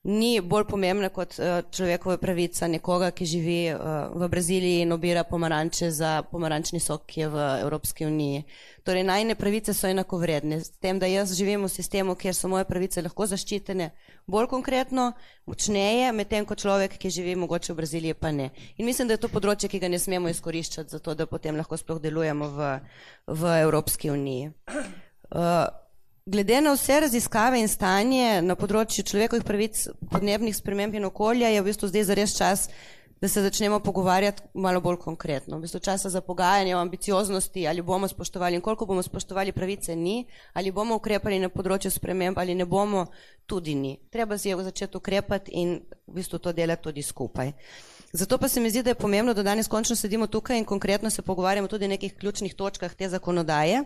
ni 0.08 0.42
bolj 0.42 0.64
pomembna 0.70 1.10
kot 1.12 1.36
uh, 1.40 1.60
človekova 1.72 2.16
pravica 2.18 2.68
nekoga, 2.72 3.12
ki 3.12 3.26
živi 3.28 3.58
uh, 3.74 3.80
v 4.16 4.30
Braziliji 4.32 4.86
in 4.86 4.96
obira 4.96 5.24
pomaranče 5.28 5.90
za 5.92 6.22
pomarančni 6.32 6.80
sok, 6.80 7.04
ki 7.12 7.20
je 7.20 7.30
v 7.30 7.48
Evropski 7.62 8.06
uniji. 8.08 8.44
Torej, 8.88 9.04
najne 9.04 9.36
pravice 9.36 9.74
so 9.76 9.90
enako 9.92 10.22
vredne. 10.22 10.62
S 10.64 10.72
tem, 10.80 11.00
da 11.00 11.10
jaz 11.12 11.34
živim 11.36 11.66
v 11.68 11.72
sistemu, 11.72 12.16
kjer 12.16 12.36
so 12.36 12.48
moje 12.48 12.64
pravice 12.70 13.04
lahko 13.04 13.28
zaščitene 13.28 13.90
bolj 14.32 14.48
konkretno, 14.48 15.10
močneje, 15.46 16.14
medtem 16.16 16.48
ko 16.48 16.56
človek, 16.56 16.96
ki 16.96 17.12
živi 17.12 17.36
mogoče 17.36 17.74
v 17.74 17.78
Braziliji, 17.82 18.16
pa 18.16 18.32
ne. 18.32 18.54
In 18.78 18.88
mislim, 18.88 19.10
da 19.12 19.18
je 19.18 19.26
to 19.26 19.32
področje, 19.34 19.68
ki 19.68 19.82
ga 19.84 19.92
ne 19.92 20.00
smemo 20.00 20.32
izkoriščati, 20.32 20.96
zato 20.96 21.18
da 21.20 21.28
potem 21.28 21.60
lahko 21.60 21.76
sploh 21.76 22.00
delujemo 22.00 22.48
v, 22.56 22.72
v 23.28 23.60
Evropski 23.68 24.14
uniji. 24.14 24.54
Uh, 25.28 25.68
Glede 26.30 26.62
na 26.62 26.74
vse 26.74 27.00
raziskave 27.00 27.60
in 27.64 27.70
stanje 27.72 28.42
na 28.44 28.58
področju 28.60 29.06
človekovih 29.08 29.46
pravic, 29.48 29.86
podnebnih 30.12 30.52
sprememb 30.58 30.98
in 31.00 31.08
okolja, 31.08 31.48
je 31.48 31.62
v 31.62 31.66
bistvu 31.70 31.88
zdaj 31.88 32.04
zares 32.10 32.34
čas, 32.36 32.64
da 33.24 33.30
se 33.32 33.40
začnemo 33.46 33.78
pogovarjati 33.80 34.44
malo 34.60 34.82
bolj 34.84 34.98
konkretno. 35.06 35.56
V 35.56 35.64
bistvu 35.64 35.80
časa 35.88 36.12
za 36.12 36.20
pogajanje 36.20 36.74
o 36.76 36.82
ambicioznosti, 36.82 37.64
ali 37.72 37.82
bomo 37.82 38.10
spoštovali 38.12 38.60
in 38.60 38.66
koliko 38.66 38.86
bomo 38.86 39.06
spoštovali 39.08 39.54
pravice, 39.56 39.96
ni, 39.96 40.26
ali 40.52 40.74
bomo 40.76 40.98
ukrepali 41.00 41.40
na 41.40 41.48
področju 41.48 41.94
sprememb, 41.96 42.36
ali 42.44 42.60
ne 42.60 42.68
bomo, 42.68 43.06
tudi 43.48 43.78
ni. 43.80 43.96
Treba 44.12 44.36
si 44.36 44.52
je 44.52 44.60
začeti 44.68 45.00
ukrepati 45.00 45.56
in 45.56 45.78
v 45.80 46.18
bistvu 46.20 46.42
to 46.44 46.52
delati 46.52 46.90
tudi 46.90 47.08
skupaj. 47.08 47.54
Zato 48.12 48.36
pa 48.36 48.52
se 48.52 48.60
mi 48.60 48.68
zdi, 48.68 48.84
da 48.84 48.92
je 48.92 49.00
pomembno, 49.00 49.32
da 49.32 49.48
danes 49.48 49.72
končno 49.72 49.96
sedimo 49.96 50.28
tukaj 50.28 50.60
in 50.60 50.68
konkretno 50.68 51.08
se 51.08 51.24
pogovarjamo 51.24 51.72
tudi 51.72 51.88
o 51.88 51.96
nekih 51.96 52.20
ključnih 52.20 52.60
točkah 52.60 52.92
te 53.00 53.08
zakonodaje 53.08 53.86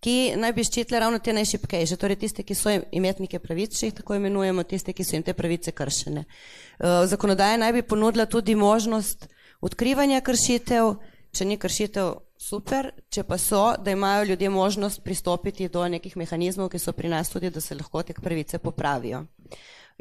ki 0.00 0.32
naj 0.40 0.52
bi 0.56 0.64
ščitile 0.64 1.00
ravno 1.02 1.18
te 1.20 1.32
najšipkejše, 1.36 1.98
torej 2.00 2.18
tiste, 2.22 2.44
ki 2.46 2.56
so 2.56 2.72
imetnike 2.72 3.38
pravic, 3.42 3.76
če 3.76 3.90
jih 3.90 3.98
tako 4.00 4.16
imenujemo, 4.16 4.64
tiste, 4.64 4.94
ki 4.96 5.04
so 5.04 5.16
jim 5.16 5.26
te 5.26 5.34
pravice 5.36 5.74
kršene. 5.76 6.24
Uh, 6.24 7.04
zakonodaja 7.10 7.60
naj 7.60 7.74
bi 7.76 7.84
ponudila 7.84 8.26
tudi 8.26 8.56
možnost 8.56 9.28
odkrivanja 9.60 10.22
kršitev, 10.24 10.94
če 11.36 11.46
ni 11.46 11.58
kršitev, 11.60 12.14
super, 12.40 12.88
če 13.12 13.26
pa 13.28 13.36
so, 13.38 13.74
da 13.78 13.92
imajo 13.92 14.24
ljudje 14.32 14.50
možnost 14.50 15.02
pristopiti 15.04 15.68
do 15.68 15.84
nekih 15.88 16.16
mehanizmov, 16.16 16.70
ki 16.72 16.80
so 16.80 16.96
pri 16.96 17.12
nas 17.12 17.28
tudi, 17.30 17.50
da 17.52 17.60
se 17.60 17.76
lahko 17.76 18.02
te 18.02 18.16
pravice 18.16 18.58
popravijo. 18.58 19.26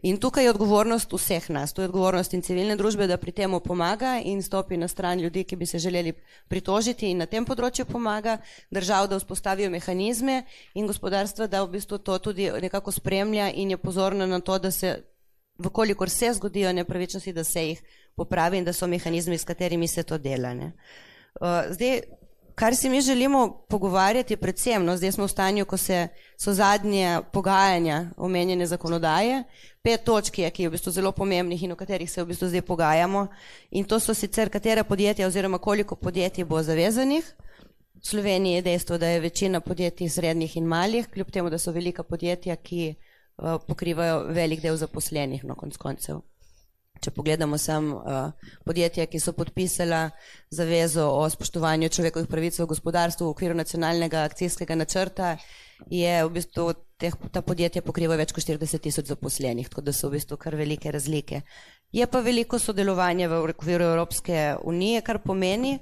In 0.03 0.17
tukaj 0.17 0.43
je 0.43 0.49
odgovornost 0.49 1.11
vseh 1.13 1.49
nas, 1.49 1.73
to 1.73 1.81
je 1.81 1.89
odgovornost 1.89 2.33
in 2.33 2.41
civilne 2.41 2.75
družbe, 2.79 3.07
da 3.07 3.17
pri 3.17 3.31
tem 3.35 3.51
pomaga 3.59 4.19
in 4.23 4.41
stopi 4.43 4.77
na 4.77 4.87
stran 4.87 5.19
ljudi, 5.19 5.43
ki 5.43 5.55
bi 5.55 5.65
se 5.65 5.79
želeli 5.79 6.13
pritožiti 6.47 7.09
in 7.11 7.17
na 7.17 7.25
tem 7.25 7.45
področju 7.45 7.85
pomaga, 7.85 8.37
držav, 8.71 9.09
da 9.09 9.19
vzpostavijo 9.19 9.69
mehanizme 9.69 10.43
in 10.73 10.87
gospodarstva, 10.87 11.47
da 11.47 11.63
v 11.63 11.71
bistvu 11.75 11.97
to 11.97 12.17
tudi 12.19 12.51
nekako 12.61 12.91
spremlja 12.91 13.51
in 13.51 13.71
je 13.71 13.77
pozorno 13.77 14.25
na 14.25 14.39
to, 14.39 14.59
da 14.59 14.71
se, 14.71 14.95
vkolikor 15.59 16.09
se 16.09 16.31
zgodijo 16.33 16.71
nepravičnosti, 16.73 17.33
da 17.33 17.43
se 17.43 17.67
jih 17.67 17.83
popravi 18.15 18.57
in 18.57 18.63
da 18.63 18.73
so 18.73 18.87
mehanizmi, 18.87 19.37
s 19.37 19.43
katerimi 19.43 19.87
se 19.87 20.03
to 20.03 20.17
dela. 20.17 20.53
Uh, 20.55 21.73
zdaj, 21.75 22.01
kar 22.59 22.75
si 22.75 22.89
mi 22.89 23.01
želimo 23.01 23.63
pogovarjati, 23.69 24.35
predvsem, 24.37 24.85
no, 24.85 24.97
zdaj 24.97 25.11
smo 25.11 25.25
v 25.25 25.31
stanju, 25.31 25.65
ko 25.65 25.77
se, 25.77 26.07
so 26.37 26.53
zadnje 26.53 27.21
pogajanja 27.31 28.05
omenjene 28.17 28.65
zakonodaje, 28.67 29.43
pet 29.81 30.03
točk 30.03 30.39
je, 30.39 30.49
ki 30.51 30.63
je 30.63 30.69
v 30.69 30.71
bistvu 30.71 30.91
zelo 30.91 31.11
pomembnih 31.11 31.63
in 31.63 31.71
o 31.71 31.77
katerih 31.79 32.11
se 32.11 32.23
v 32.23 32.27
bistvu 32.33 32.49
zdaj 32.51 32.61
pogajamo. 32.67 33.27
In 33.71 33.87
to 33.87 33.99
so 33.99 34.13
sicer 34.13 34.51
katera 34.51 34.83
podjetja 34.83 35.27
oziroma 35.27 35.57
koliko 35.57 35.95
podjetij 35.95 36.45
bo 36.45 36.59
zavezanih. 36.63 37.31
V 38.01 38.07
Sloveniji 38.07 38.55
je 38.55 38.61
dejstvo, 38.61 38.97
da 38.97 39.07
je 39.07 39.19
večina 39.19 39.59
podjetij 39.59 40.09
srednjih 40.09 40.57
in 40.57 40.67
malih, 40.67 41.07
kljub 41.07 41.31
temu, 41.31 41.49
da 41.49 41.57
so 41.57 41.71
velika 41.71 42.03
podjetja, 42.03 42.55
ki 42.55 42.95
uh, 43.37 43.55
pokrivajo 43.67 44.25
velik 44.35 44.61
del 44.61 44.75
zaposlenih 44.75 45.43
na 45.43 45.53
no, 45.53 45.55
konc 45.55 45.77
koncev. 45.77 46.19
Če 46.99 47.11
pogledamo 47.15 47.57
sam 47.57 47.93
uh, 47.93 48.51
podjetja, 48.67 49.05
ki 49.07 49.19
so 49.23 49.31
podpisala 49.37 50.09
zavezo 50.51 51.05
o 51.15 51.23
spoštovanju 51.29 51.89
človekovih 51.95 52.27
pravic 52.27 52.59
v 52.59 52.67
gospodarstvu 52.67 53.27
v 53.27 53.33
okviru 53.35 53.55
nacionalnega 53.55 54.25
akcijskega 54.27 54.75
načrta, 54.75 55.37
je 55.87 56.11
v 56.25 56.31
bistvu 56.35 56.73
teh, 56.99 57.15
ta 57.31 57.41
podjetja 57.41 57.81
pokrivajo 57.85 58.19
več 58.19 58.33
kot 58.35 58.43
40 58.43 58.83
tisoč 58.83 59.07
zaposlenih, 59.07 59.69
tako 59.71 59.85
da 59.87 59.93
so 59.95 60.09
v 60.09 60.17
bistvu 60.17 60.37
kar 60.37 60.57
velike 60.59 60.91
razlike. 60.91 61.41
Je 61.95 62.05
pa 62.05 62.19
veliko 62.21 62.59
sodelovanja 62.59 63.29
v 63.31 63.39
okviru 63.53 63.87
Evropske 63.93 64.57
unije, 64.67 65.01
kar 65.01 65.21
pomeni, 65.23 65.79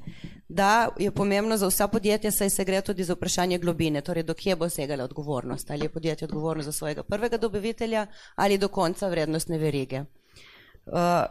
da 0.48 0.90
je 1.00 1.12
pomembno 1.12 1.58
za 1.58 1.68
vsa 1.68 1.88
podjetja, 1.92 2.32
saj 2.32 2.50
se 2.50 2.66
gre 2.66 2.82
tudi 2.82 3.04
za 3.04 3.18
vprašanje 3.18 3.58
globine, 3.60 4.02
torej 4.02 4.24
do 4.24 4.34
kje 4.34 4.56
bo 4.56 4.70
segala 4.70 5.04
odgovornost, 5.04 5.72
ali 5.72 5.86
je 5.86 5.90
podjetje 5.90 6.30
odgovorno 6.30 6.64
za 6.64 6.72
svojega 6.72 7.04
prvega 7.04 7.38
dobavitelja 7.38 8.08
ali 8.36 8.58
do 8.58 8.68
konca 8.68 9.10
vrednostne 9.10 9.58
verige. 9.58 10.06
Uh, 10.88 11.26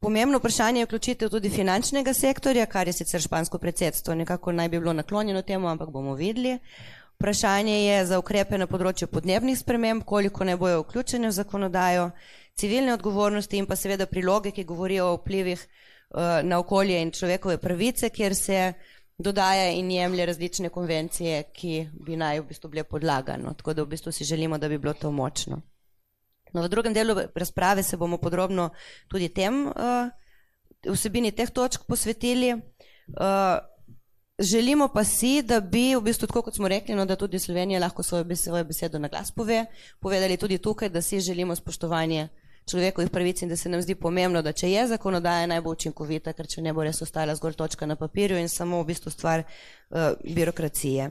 pomembno 0.00 0.38
vprašanje 0.38 0.80
je 0.80 0.84
vključitev 0.84 1.28
tudi 1.28 1.50
finančnega 1.50 2.14
sektorja, 2.14 2.66
kar 2.66 2.86
je 2.86 2.92
sicer 2.92 3.20
špansko 3.20 3.58
predsedstvo 3.58 4.14
nekako 4.14 4.52
naj 4.52 4.68
bi 4.68 4.80
bilo 4.80 4.92
naklonjeno 4.92 5.42
temu, 5.42 5.68
ampak 5.68 5.90
bomo 5.90 6.14
videli. 6.14 6.58
Vprašanje 7.18 7.84
je 7.84 8.06
za 8.06 8.18
ukrepe 8.18 8.58
na 8.58 8.66
področju 8.70 9.08
podnebnih 9.10 9.58
sprememb, 9.58 10.04
koliko 10.06 10.44
ne 10.44 10.54
bojo 10.56 10.84
vključene 10.84 11.28
v 11.28 11.34
zakonodajo, 11.34 12.10
civilne 12.54 12.92
odgovornosti 12.94 13.58
in 13.58 13.66
pa 13.66 13.76
seveda 13.76 14.06
priloge, 14.06 14.52
ki 14.54 14.64
govorijo 14.64 15.08
o 15.12 15.16
vplivih 15.16 15.58
uh, 15.58 16.38
na 16.46 16.60
okolje 16.62 17.00
in 17.02 17.10
človekove 17.10 17.58
pravice, 17.58 18.12
kjer 18.14 18.36
se 18.38 18.60
dodaja 19.18 19.72
in 19.74 19.90
jemlje 19.90 20.26
različne 20.26 20.70
konvencije, 20.70 21.42
ki 21.52 21.88
bi 22.06 22.16
naj 22.16 22.40
v 22.40 22.46
bistvu 22.52 22.70
bile 22.70 22.84
podlagano. 22.84 23.54
Tako 23.58 23.74
da 23.74 23.82
v 23.82 23.92
bistvu 23.96 24.12
si 24.12 24.24
želimo, 24.24 24.58
da 24.58 24.68
bi 24.68 24.78
bilo 24.78 24.94
to 24.94 25.10
močno. 25.10 25.60
No, 26.52 26.62
v 26.62 26.68
drugem 26.68 26.94
delu 26.94 27.16
razprave 27.34 27.82
se 27.82 27.96
bomo 27.96 28.18
podrobno 28.18 28.70
tudi 29.08 29.28
tem 29.28 29.66
uh, 29.66 30.08
vsebini 30.86 31.32
teh 31.32 31.50
točk 31.50 31.84
posvetili. 31.88 32.54
Uh, 32.54 33.58
želimo 34.38 34.88
pa 34.88 35.04
si, 35.04 35.42
da 35.42 35.60
bi 35.60 35.94
v 35.96 36.00
bistvu, 36.00 36.26
tako 36.26 36.42
kot 36.42 36.56
smo 36.56 36.68
rekli, 36.68 36.94
no, 36.94 37.04
da 37.04 37.16
tudi 37.16 37.38
Slovenija 37.38 37.80
lahko 37.80 38.02
svojo 38.02 38.24
besedo, 38.24 38.64
besedo 38.64 38.98
na 38.98 39.08
glas 39.08 39.30
pove, 39.30 39.66
povedali 40.00 40.36
tudi 40.36 40.58
tukaj, 40.58 40.88
da 40.88 41.02
si 41.02 41.20
želimo 41.20 41.56
spoštovanje 41.56 42.28
človekovih 42.68 43.10
pravic 43.10 43.42
in 43.42 43.48
da 43.48 43.56
se 43.56 43.68
nam 43.68 43.82
zdi 43.82 43.94
pomembno, 43.94 44.42
da 44.42 44.52
če 44.52 44.70
je 44.70 44.86
zakonodaja 44.86 45.46
najbolj 45.46 45.72
učinkovita, 45.72 46.32
ker 46.32 46.46
če 46.46 46.62
ne 46.62 46.72
bo 46.72 46.84
res 46.84 47.02
ostala 47.02 47.34
zgolj 47.34 47.56
točka 47.56 47.86
na 47.86 47.96
papirju 47.96 48.38
in 48.38 48.48
samo 48.48 48.82
v 48.82 48.90
bistvu 48.92 49.10
stvar 49.10 49.44
uh, 49.44 50.12
birokracije. 50.24 51.10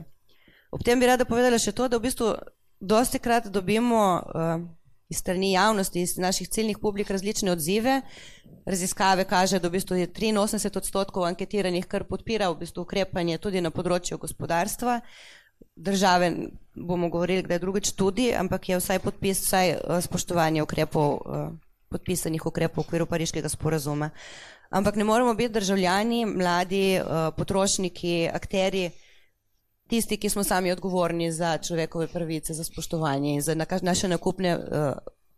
Ob 0.70 0.84
tem 0.84 1.00
bi 1.00 1.06
rada 1.06 1.24
povedala 1.24 1.58
še 1.58 1.72
to, 1.72 1.88
da 1.88 1.98
v 1.98 2.06
bistvu 2.06 2.34
dosti 2.80 3.18
krat 3.18 3.48
dobimo 3.50 4.02
uh, 4.22 4.62
iz 5.08 5.18
strani 5.18 5.52
javnosti, 5.52 6.00
iz 6.00 6.16
naših 6.18 6.48
ciljnih 6.48 6.78
publik 6.78 7.10
različne 7.10 7.52
odzive. 7.52 8.00
Raziskave 8.66 9.24
kaže, 9.24 9.58
da 9.58 9.68
v 9.68 9.78
bistvu 9.78 9.96
je 9.96 10.08
83 10.08 10.76
odstotkov 10.76 11.24
anketiranih, 11.24 11.86
kar 11.86 12.04
podpira 12.04 12.50
v 12.50 12.58
bistvu 12.60 12.84
ukrepanje 12.84 13.38
tudi 13.38 13.60
na 13.64 13.70
področju 13.70 14.18
gospodarstva. 14.18 15.00
Države 15.76 16.32
bomo 16.74 17.08
govorili, 17.08 17.42
da 17.42 17.54
je 17.54 17.64
drugič 17.64 17.92
tudi, 17.96 18.28
ampak 18.34 18.68
je 18.68 18.78
vsaj 18.78 18.98
podpis, 18.98 19.40
vsaj 19.46 19.70
eh, 19.70 20.00
spoštovanje 20.04 20.62
ukrepov, 20.62 21.16
eh, 21.24 21.48
podpisanih 21.88 22.46
ukrepov 22.46 22.84
v 22.84 22.86
okviru 22.86 23.06
pariškega 23.06 23.48
sporazuma. 23.48 24.10
Ampak 24.70 24.96
ne 25.00 25.04
moramo 25.04 25.34
biti 25.34 25.54
državljani, 25.56 26.26
mladi, 26.26 26.86
eh, 27.00 27.30
potrošniki, 27.36 28.28
akteri, 28.28 28.90
tisti, 29.88 30.16
ki 30.16 30.28
smo 30.28 30.44
sami 30.44 30.72
odgovorni 30.72 31.32
za 31.32 31.58
človekove 31.58 32.06
pravice, 32.12 32.54
za 32.54 32.64
spoštovanje 32.64 33.34
in 33.34 33.40
za 33.40 33.54
naše 33.82 34.08
nakupne 34.08 34.56
uh, 34.56 34.62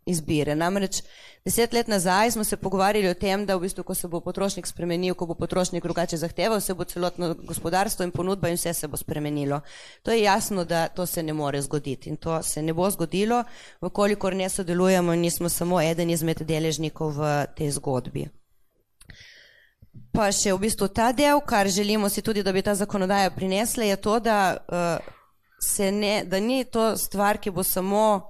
izbire. 0.06 0.54
Namreč 0.54 1.02
deset 1.44 1.72
let 1.72 1.88
nazaj 1.88 2.30
smo 2.30 2.44
se 2.44 2.56
pogovarjali 2.56 3.08
o 3.08 3.14
tem, 3.14 3.46
da 3.46 3.56
v 3.56 3.60
bistvu, 3.60 3.84
ko 3.84 3.94
se 3.94 4.08
bo 4.08 4.20
potrošnik 4.20 4.66
spremenil, 4.66 5.14
ko 5.14 5.26
bo 5.26 5.34
potrošnik 5.34 5.82
drugače 5.82 6.16
zahteval, 6.16 6.60
se 6.60 6.74
bo 6.74 6.84
celotno 6.84 7.34
gospodarstvo 7.34 8.04
in 8.04 8.10
ponudba 8.10 8.48
in 8.48 8.56
vse 8.56 8.74
se 8.74 8.88
bo 8.88 8.96
spremenilo. 8.96 9.60
To 10.02 10.10
je 10.10 10.22
jasno, 10.22 10.64
da 10.64 10.88
to 10.88 11.06
se 11.06 11.22
ne 11.22 11.32
more 11.32 11.62
zgoditi 11.62 12.10
in 12.10 12.16
to 12.16 12.42
se 12.42 12.62
ne 12.62 12.72
bo 12.72 12.90
zgodilo, 12.90 13.44
vkolikor 13.82 14.34
ne 14.34 14.48
sodelujemo 14.48 15.14
in 15.14 15.20
nismo 15.20 15.48
samo 15.48 15.80
eden 15.80 16.10
izmed 16.10 16.42
deležnikov 16.42 17.16
v 17.16 17.46
tej 17.56 17.70
zgodbi. 17.70 18.28
Pa 20.12 20.30
še 20.34 20.52
v 20.52 20.64
bistvu 20.64 20.88
ta 20.88 21.12
del, 21.12 21.40
kar 21.46 21.68
želimo 21.70 22.08
si 22.08 22.22
tudi, 22.22 22.42
da 22.42 22.52
bi 22.52 22.62
ta 22.62 22.74
zakonodaja 22.74 23.30
prinesla, 23.30 23.84
je 23.84 23.96
to, 23.96 24.18
da, 24.20 24.58
uh, 24.66 25.78
ne, 25.92 26.24
da 26.24 26.40
ni 26.40 26.64
to 26.64 26.96
stvar, 26.96 27.38
ki 27.38 27.50
bo 27.50 27.62
samo 27.62 28.22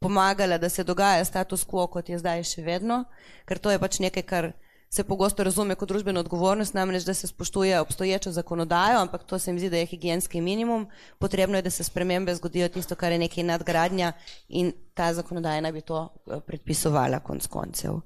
pomagala, 0.00 0.58
da 0.58 0.68
se 0.68 0.84
dogaja 0.84 1.24
status 1.24 1.64
quo, 1.64 1.86
kot 1.86 2.08
je 2.08 2.18
zdaj 2.18 2.42
še 2.48 2.64
vedno, 2.64 3.04
ker 3.46 3.60
to 3.60 3.70
je 3.70 3.78
pač 3.78 4.00
nekaj, 4.00 4.26
kar 4.26 4.52
se 4.90 5.04
pogosto 5.04 5.44
razume 5.46 5.76
kot 5.78 5.88
družbeno 5.88 6.20
odgovornost, 6.24 6.74
namreč, 6.74 7.04
da 7.06 7.14
se 7.14 7.28
spoštuje 7.30 7.78
obstoječo 7.80 8.32
zakonodajo, 8.32 8.98
ampak 8.98 9.22
to 9.24 9.38
se 9.38 9.52
mi 9.52 9.60
zdi, 9.60 9.70
da 9.70 9.76
je 9.76 9.86
higijenski 9.86 10.40
minimum. 10.40 10.88
Potrebno 11.18 11.58
je, 11.58 11.62
da 11.62 11.70
se 11.70 11.84
spremembe 11.84 12.34
zgodijo 12.34 12.68
tisto, 12.68 12.94
kar 12.94 13.12
je 13.12 13.18
nekaj 13.18 13.44
nadgradnja 13.44 14.12
in 14.48 14.72
ta 14.94 15.12
zakonodaja 15.14 15.60
naj 15.60 15.72
bi 15.72 15.80
to 15.80 16.08
eh, 16.26 16.40
predpisovala 16.46 17.20
konc 17.20 17.46
koncev. 17.46 18.00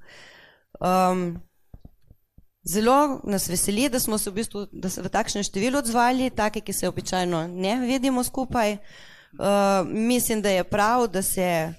Um, 0.80 1.40
Zelo 2.64 3.20
nas 3.24 3.48
veseli, 3.48 3.88
da 3.88 4.00
smo 4.00 4.18
se 4.18 4.30
v, 4.30 4.34
bistvu, 4.34 4.66
da 4.72 4.88
se 4.88 5.02
v 5.04 5.10
takšnem 5.12 5.44
številu 5.44 5.82
odzvali, 5.82 6.30
take, 6.32 6.62
ki 6.64 6.72
se 6.72 6.88
običajno 6.88 7.46
ne 7.48 7.74
vidimo 7.84 8.24
skupaj. 8.24 8.78
Uh, 9.34 9.84
mislim, 9.84 10.40
da 10.42 10.50
je 10.50 10.64
prav, 10.64 11.08
da 11.12 11.22
se 11.22 11.74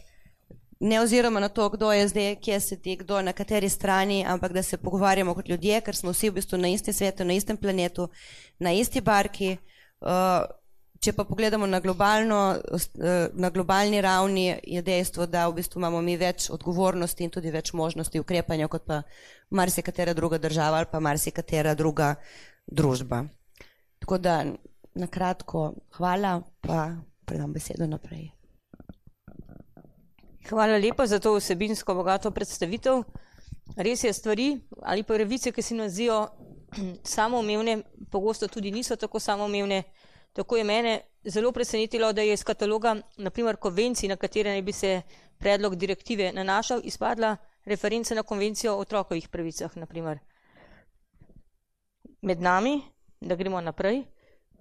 ne 0.79 0.99
oziroma 1.01 1.39
na 1.39 1.49
to, 1.49 1.69
kdo 1.69 1.91
je 1.91 2.07
zdaj, 2.07 2.35
kje 2.35 2.59
se 2.59 2.77
ti, 2.81 2.95
kdo 2.95 3.21
na 3.21 3.33
kateri 3.33 3.69
strani, 3.69 4.25
ampak 4.27 4.53
da 4.53 4.63
se 4.63 4.77
pogovarjamo 4.77 5.33
kot 5.33 5.49
ljudje, 5.49 5.81
ker 5.81 5.95
smo 5.95 6.11
vsi 6.11 6.29
v 6.29 6.37
bistvu 6.37 6.59
na 6.61 6.67
istem 6.67 6.93
svetu, 6.93 7.25
na 7.25 7.33
istem 7.33 7.57
planetu, 7.57 8.09
na 8.59 8.73
isti 8.73 9.01
barki. 9.01 9.57
Uh, 10.01 10.45
Če 10.99 11.11
pa 11.13 11.25
pogledamo 11.27 11.67
na, 11.67 11.79
globalno, 11.83 12.55
eh, 12.55 13.27
na 13.33 13.49
globalni 13.49 14.01
ravni, 14.01 14.45
je 14.63 14.81
dejstvo, 14.81 15.25
da 15.27 15.47
v 15.49 15.59
bistvu 15.59 15.79
imamo 15.79 16.01
mi 16.01 16.15
več 16.17 16.49
odgovornosti 16.49 17.23
in 17.23 17.33
tudi 17.33 17.51
več 17.51 17.73
možnosti 17.73 18.19
ukrepanja, 18.19 18.67
kot 18.71 18.85
pa 18.87 19.01
marsikatera 19.49 20.13
druga 20.13 20.39
država 20.41 20.77
ali 20.77 20.91
pa 20.91 20.99
marsikatera 20.99 21.75
druga 21.75 22.15
družba. 22.65 23.25
Tako 23.99 24.17
da 24.17 24.43
na 24.95 25.07
kratko 25.07 25.73
hvala, 25.97 26.39
pa 26.61 26.95
predam 27.25 27.53
besedo 27.53 27.87
naprej. 27.87 28.31
Hvala 30.49 30.77
lepa 30.77 31.07
za 31.07 31.19
to 31.19 31.35
vsebinsko 31.35 31.95
bogato 31.97 32.31
predstavitev. 32.31 33.03
Res 33.75 34.03
je 34.03 34.13
stvari 34.13 34.49
ali 34.81 35.03
pa 35.03 35.17
revice, 35.17 35.51
ki 35.51 35.61
se 35.61 35.75
nam 35.75 35.89
zdijo 35.89 36.27
samoumevne, 37.15 37.81
pogosto 38.11 38.47
tudi 38.47 38.71
niso 38.71 38.95
tako 38.95 39.19
samoumevne. 39.19 39.83
Tako 40.35 40.57
je 40.57 40.63
mene 40.63 41.01
zelo 41.23 41.51
presenetilo, 41.51 42.13
da 42.13 42.21
je 42.21 42.33
iz 42.33 42.43
kataloga, 42.43 42.95
naprimer 43.17 43.55
konvencij, 43.55 44.09
na 44.09 44.15
katere 44.15 44.51
naj 44.51 44.61
bi 44.61 44.71
se 44.71 45.01
predlog 45.37 45.75
direktive 45.75 46.33
nanašal, 46.33 46.81
izpadla 46.83 47.37
reference 47.65 48.15
na 48.15 48.23
konvencijo 48.23 48.73
o 48.73 48.79
otrokovih 48.79 49.29
pravicah. 49.29 49.77
Naprimer. 49.77 50.19
Med 52.21 52.41
nami, 52.41 52.81
da 53.21 53.35
gremo 53.35 53.61
naprej, 53.61 54.03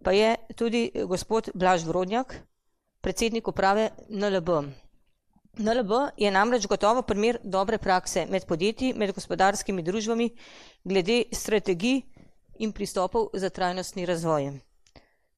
pa 0.04 0.12
je 0.12 0.36
tudi 0.56 0.90
gospod 1.08 1.50
Blaž 1.54 1.84
Vrodnjak, 1.84 2.34
predsednik 3.00 3.48
uprave 3.48 3.90
NLB. 4.08 4.48
NLB 5.58 5.90
je 6.16 6.30
namreč 6.30 6.66
gotovo 6.66 7.02
primer 7.02 7.38
dobre 7.42 7.78
prakse 7.78 8.26
med 8.30 8.46
podjetji, 8.46 8.92
med 8.94 9.14
gospodarskimi 9.14 9.82
družbami, 9.82 10.30
glede 10.84 11.24
strategij 11.32 12.02
in 12.58 12.72
pristopov 12.72 13.28
za 13.34 13.50
trajnostni 13.50 14.06
razvoj. 14.06 14.52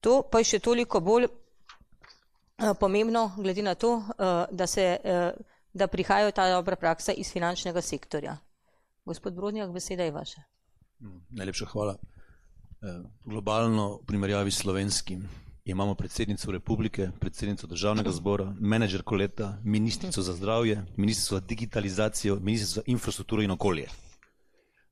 To 0.07 0.21
pa 0.23 0.39
je 0.39 0.53
še 0.55 0.59
toliko 0.63 1.01
bolj 1.03 1.27
uh, 1.27 2.73
pomembno, 2.79 3.33
glede 3.37 3.65
na 3.67 3.75
to, 3.75 3.97
uh, 3.99 4.47
da, 4.55 4.67
se, 4.71 4.85
uh, 5.03 5.35
da 5.75 5.89
prihajajo 5.91 6.31
ta 6.31 6.47
dobra 6.53 6.79
praksa 6.79 7.13
iz 7.13 7.33
finančnega 7.35 7.83
sektorja. 7.83 8.37
Gospod 9.07 9.35
Brodnjak, 9.35 9.73
beseda 9.75 10.07
je 10.07 10.15
vaša. 10.15 10.45
Najlepša 11.35 11.67
hvala. 11.73 11.97
Globalno 13.25 13.97
v 13.97 14.07
primerjavi 14.07 14.51
s 14.51 14.63
slovenskim 14.63 15.27
imamo 15.65 15.95
predsednico 15.95 16.51
republike, 16.51 17.09
predsednico 17.21 17.67
državnega 17.67 18.11
zbora, 18.15 18.47
menedžer 18.61 19.03
koleta, 19.03 19.57
ministrico 19.65 20.23
za 20.23 20.35
zdravje, 20.35 20.85
ministrico 20.97 21.35
za 21.35 21.41
digitalizacijo, 21.41 22.39
ministrico 22.41 22.81
za 22.81 22.83
infrastrukturo 22.87 23.43
in 23.43 23.51
okolje. 23.51 23.89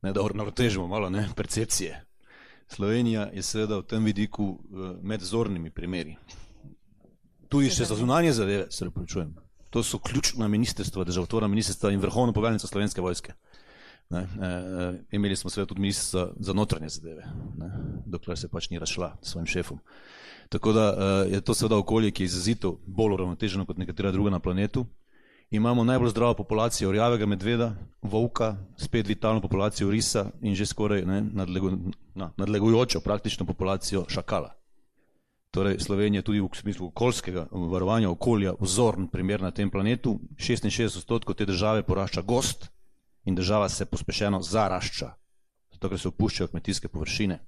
Ne, 0.03 0.13
da 0.13 0.23
uravnotežimo 0.23 0.87
malo 0.87 1.11
ne, 1.11 1.29
percepcije. 1.37 2.03
Slovenija 2.69 3.29
je 3.33 3.43
seveda 3.43 3.79
v 3.79 3.87
tem 3.89 4.05
vidiku 4.05 4.59
med 5.03 5.23
zornimi 5.23 5.71
primeri. 5.71 6.17
Tudi 7.49 7.71
še 7.71 7.87
za 7.87 7.95
zunanje 7.95 8.33
zadeve, 8.33 8.67
se 8.71 8.85
repričujem. 8.85 9.35
To 9.71 9.83
so 9.83 9.99
ključna 9.99 10.49
ministrstva, 10.49 11.05
državotvorna 11.05 11.49
ministrstva 11.49 11.93
in 11.93 12.01
vrhovno 12.01 12.33
poveljnica 12.33 12.67
slovenske 12.67 13.03
vojske. 13.03 13.35
Ne, 14.11 14.21
e, 14.21 14.49
imeli 15.17 15.37
smo 15.37 15.51
seveda 15.51 15.69
tudi 15.69 15.81
ministrstva 15.81 16.29
za 16.37 16.53
notranje 16.53 16.89
zadeve, 16.89 17.25
ne, 17.59 17.71
dokler 18.07 18.39
se 18.39 18.49
pač 18.49 18.69
ni 18.71 18.79
razšla 18.79 19.17
s 19.23 19.33
svojim 19.33 19.47
šefom. 19.47 19.81
Tako 20.49 20.73
da 20.73 20.85
uh, 20.93 21.33
je 21.33 21.41
to 21.41 21.55
seveda 21.55 21.77
okolje, 21.77 22.11
ki 22.11 22.23
je 22.23 22.25
izrazito 22.25 22.79
bolj 22.87 23.15
uravnoteženo 23.15 23.65
kot 23.67 23.79
nekatera 23.79 24.13
druga 24.13 24.31
na 24.31 24.39
planetu. 24.39 24.87
Imamo 25.55 25.85
najbolj 25.85 26.11
zdravo 26.11 26.35
populacijo 26.35 26.93
rjavega 26.93 27.27
medveda, 27.27 27.77
volka, 28.03 28.57
spet 28.77 29.07
vitalno 29.07 29.41
populacijo 29.41 29.91
risa 29.91 30.31
in 30.43 30.55
že 30.55 30.67
skoraj 30.67 31.05
ne, 31.07 31.21
nadlegu, 31.33 31.71
na, 32.15 32.31
nadlegujočo 32.37 33.01
praktično 33.01 33.47
populacijo 33.47 34.05
šakala. 34.09 34.51
Torej 35.51 35.79
Slovenija 35.79 36.23
tudi 36.23 36.41
v 36.41 36.49
smislu 36.55 36.87
okoljskega 36.87 37.47
varovanja 37.53 38.11
okolja 38.11 38.55
vzorn 38.61 39.07
primer 39.07 39.43
na 39.43 39.51
tem 39.51 39.71
planetu. 39.71 40.19
66 40.37 40.97
odstotkov 40.99 41.35
te 41.35 41.47
države 41.47 41.83
porašča 41.83 42.23
gost 42.23 42.69
in 43.25 43.35
država 43.35 43.69
se 43.69 43.85
pospešeno 43.85 44.43
zarašča, 44.43 45.13
zato 45.73 45.89
ker 45.89 46.01
se 46.01 46.09
opuščajo 46.09 46.49
kmetijske 46.49 46.89
površine. 46.89 47.39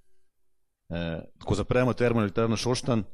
Eh, 0.90 1.20
ko 1.44 1.54
zapremo 1.54 1.92
termoelektrarno 1.92 2.56
Šoštan 2.56 3.04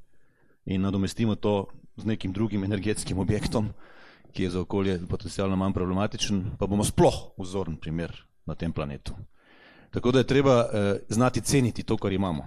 in 0.65 0.83
nadomestimo 0.83 1.35
to 1.35 1.67
z 1.97 2.05
nekim 2.05 2.33
drugim 2.33 2.65
energetskim 2.65 3.19
objektom, 3.19 3.73
ki 4.33 4.43
je 4.43 4.51
za 4.51 4.61
okolje 4.61 4.99
potencialno 5.09 5.57
manj 5.57 5.73
problematičen, 5.73 6.45
pa 6.59 6.67
bomo 6.67 6.85
sploh 6.85 7.35
vzoren 7.39 7.77
primer 7.77 8.13
na 8.47 8.55
tem 8.55 8.73
planetu. 8.73 9.15
Tako 9.91 10.13
da 10.13 10.19
je 10.19 10.27
treba 10.27 10.57
eh, 10.73 10.97
znati 11.09 11.41
ceniti 11.41 11.83
to, 11.83 11.97
kar 11.97 12.13
imamo. 12.13 12.45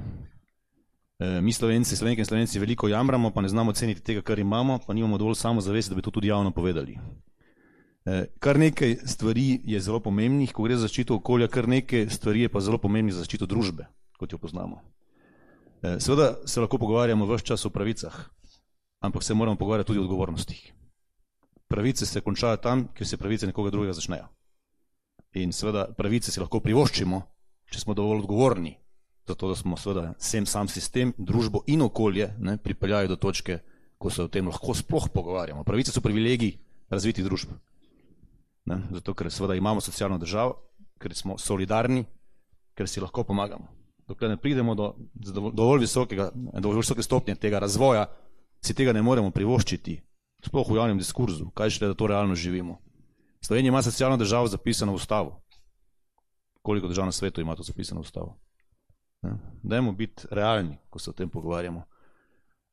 Eh, 1.20 1.42
mi 1.42 1.54
slovenci, 1.54 1.96
slovenke 1.96 2.22
in 2.22 2.26
slovenci 2.26 2.60
veliko 2.60 2.88
jamramo, 2.88 3.32
pa 3.32 3.42
ne 3.42 3.48
znamo 3.48 3.74
ceniti 3.74 4.02
tega, 4.02 4.22
kar 4.22 4.40
imamo, 4.40 4.80
pa 4.88 4.94
nimamo 4.94 5.18
dovolj 5.18 5.36
samozavesti, 5.36 5.90
da 5.90 5.96
bi 5.96 6.02
to 6.02 6.12
tudi 6.12 6.28
javno 6.28 6.52
povedali. 6.52 6.98
Eh, 8.06 8.26
kar 8.40 8.60
nekaj 8.60 8.96
stvari 9.06 9.62
je 9.64 9.80
zelo 9.80 10.00
pomembnih, 10.00 10.52
ko 10.54 10.64
gre 10.64 10.76
za 10.76 10.86
zaščito 10.86 11.16
okolja, 11.16 11.48
kar 11.48 11.68
nekaj 11.68 12.10
stvari 12.10 12.42
je 12.42 12.50
pa 12.50 12.62
zelo 12.62 12.78
pomembnih 12.78 13.14
za 13.14 13.24
zaščito 13.24 13.46
družbe, 13.46 13.88
kot 14.20 14.32
jo 14.32 14.38
poznamo. 14.38 14.82
Eh, 15.82 16.00
seveda 16.00 16.36
se 16.46 16.62
lahko 16.62 16.78
pogovarjamo 16.78 17.26
vse 17.26 17.46
čas 17.46 17.66
o 17.66 17.70
pravicah, 17.70 18.14
ampak 19.00 19.24
se 19.24 19.34
moramo 19.34 19.58
pogovarjati 19.58 19.88
tudi 19.88 20.00
o 20.00 20.04
odgovornostih. 20.04 20.74
Pravice 21.76 22.06
se 22.06 22.22
končajo 22.22 22.58
tam, 22.64 22.88
kjer 22.96 23.08
se 23.08 23.18
pravice 23.18 23.48
nekoga 23.48 23.72
drugega 23.74 23.94
začnejo. 23.94 24.28
In 25.36 25.52
seveda 25.52 25.90
pravice 25.98 26.32
si 26.32 26.40
lahko 26.40 26.62
privoščimo, 26.64 27.22
če 27.72 27.82
smo 27.82 27.94
dovolj 27.94 28.24
odgovorni, 28.24 28.72
zato 29.28 29.50
da 29.52 29.58
smo 29.60 29.78
seveda 29.78 30.14
sem 30.22 30.48
sam 30.48 30.72
sistem, 30.72 31.12
družbo 31.18 31.66
in 31.68 31.84
okolje 31.84 32.30
ne, 32.40 32.58
pripeljali 32.58 33.12
do 33.12 33.20
točke, 33.20 33.60
ko 33.98 34.10
se 34.10 34.24
o 34.24 34.32
tem 34.32 34.48
lahko 34.48 34.76
sploh 34.76 35.10
pogovarjamo. 35.12 35.64
Pravice 35.68 35.92
so 35.92 36.04
privilegij 36.04 36.56
razvitih 36.90 37.28
družb. 37.28 37.52
Ne, 38.72 38.80
zato, 38.96 39.14
ker 39.14 39.32
seveda 39.32 39.60
imamo 39.60 39.84
socialno 39.84 40.18
državo, 40.18 40.56
ker 41.02 41.14
smo 41.14 41.38
solidarni, 41.38 42.06
ker 42.76 42.88
si 42.88 43.04
lahko 43.04 43.28
pomagamo 43.28 43.76
dokler 44.08 44.30
ne 44.30 44.38
pridemo 44.38 44.76
do 44.76 44.96
dovolj, 45.54 45.80
visokega, 45.80 46.30
dovolj 46.34 46.78
visoke 46.78 47.04
stopnje 47.04 47.36
tega 47.36 47.60
razvoja, 47.60 48.06
si 48.62 48.74
tega 48.74 48.94
ne 48.94 49.02
moremo 49.02 49.32
privoščiti, 49.32 49.98
sploh 50.46 50.70
v 50.70 50.78
javnem 50.78 50.98
diskurzu, 51.02 51.50
kaj 51.58 51.70
šele, 51.70 51.94
da 51.94 51.98
to 51.98 52.08
realno 52.08 52.36
živimo. 52.36 52.78
Slovenija 53.42 53.70
ima 53.70 53.82
socialno 53.82 54.18
državo 54.18 54.48
zapisano 54.48 54.92
v 54.92 54.96
ustavo. 54.96 55.42
Koliko 56.62 56.88
držav 56.88 57.06
na 57.06 57.12
svetu 57.12 57.42
ima 57.42 57.56
to 57.56 57.64
zapisano 57.64 58.02
v 58.02 58.08
ustavo? 58.08 58.38
Dajmo 59.64 59.92
biti 59.92 60.28
realni, 60.32 60.78
ko 60.90 61.00
se 61.00 61.10
o 61.10 61.14
tem 61.14 61.30
pogovarjamo. 61.30 61.84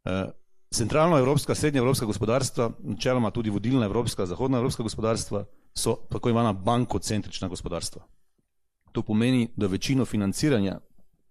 E, 0.04 0.24
centralno 0.70 1.18
evropska, 1.18 1.54
srednja 1.54 1.80
evropska 1.80 2.06
gospodarstva, 2.06 2.70
načeloma 2.78 3.30
tudi 3.30 3.50
vodilna 3.50 3.86
evropska, 3.86 4.26
zahodna 4.26 4.58
evropska 4.58 4.82
gospodarstva, 4.82 5.44
so 5.74 5.96
tako 6.10 6.30
imena 6.30 6.52
bankocentrična 6.52 7.48
gospodarstva. 7.48 8.02
To 8.92 9.02
pomeni, 9.02 9.48
da 9.56 9.66
večino 9.66 10.04
financiranja 10.04 10.80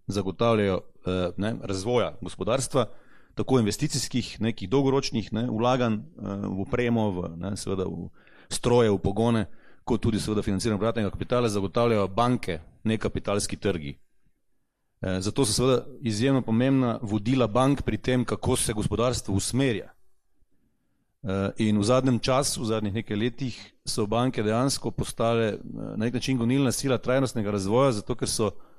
zagotavljajo 0.07 0.81
eh, 0.81 1.29
ne, 1.37 1.55
razvoja 1.61 2.17
gospodarstva, 2.21 2.85
tako 3.36 3.59
investicijskih, 3.59 4.41
nekih 4.41 4.69
dolgoročnih 4.69 5.34
ne, 5.34 5.47
vlaganj 5.49 5.93
eh, 5.93 6.01
v 6.45 6.61
opremo, 6.61 7.11
v, 7.11 7.29
ne, 7.38 7.55
seveda 7.57 7.88
v 7.88 8.09
stroje, 8.49 8.91
v 8.91 8.99
pogone, 8.99 9.45
kot 9.84 10.01
tudi 10.01 10.19
seveda 10.19 10.43
financiranje 10.45 10.79
obratnega 10.79 11.09
kapitala, 11.09 11.49
zagotavljajo 11.49 12.07
banke, 12.07 12.59
ne 12.84 12.97
kapitalski 12.97 13.57
trgi. 13.57 13.95
Eh, 15.01 15.21
zato 15.21 15.45
so 15.45 15.53
seveda 15.53 15.86
izjemno 16.01 16.41
pomembna 16.41 16.99
vodila 17.01 17.47
bank 17.47 17.82
pri 17.82 17.97
tem, 17.97 18.25
kako 18.25 18.55
se 18.55 18.73
gospodarstvo 18.73 19.36
usmerja. 19.36 19.93
In 21.61 21.77
v 21.77 21.84
zadnjem 21.86 22.15
času, 22.19 22.63
v 22.63 22.65
zadnjih 22.65 22.93
nekaj 22.93 23.17
letih, 23.17 23.57
so 23.86 24.07
banke 24.09 24.41
dejansko 24.41 24.89
postale 24.91 25.59
na 25.61 25.93
nek 26.01 26.15
način 26.17 26.38
gonilna 26.38 26.71
sila 26.71 26.97
trajnostnega 26.97 27.51
razvoja, 27.51 27.91
zato 27.91 28.15
ker 28.17 28.29
so 28.29 28.49
Eh, 28.49 28.70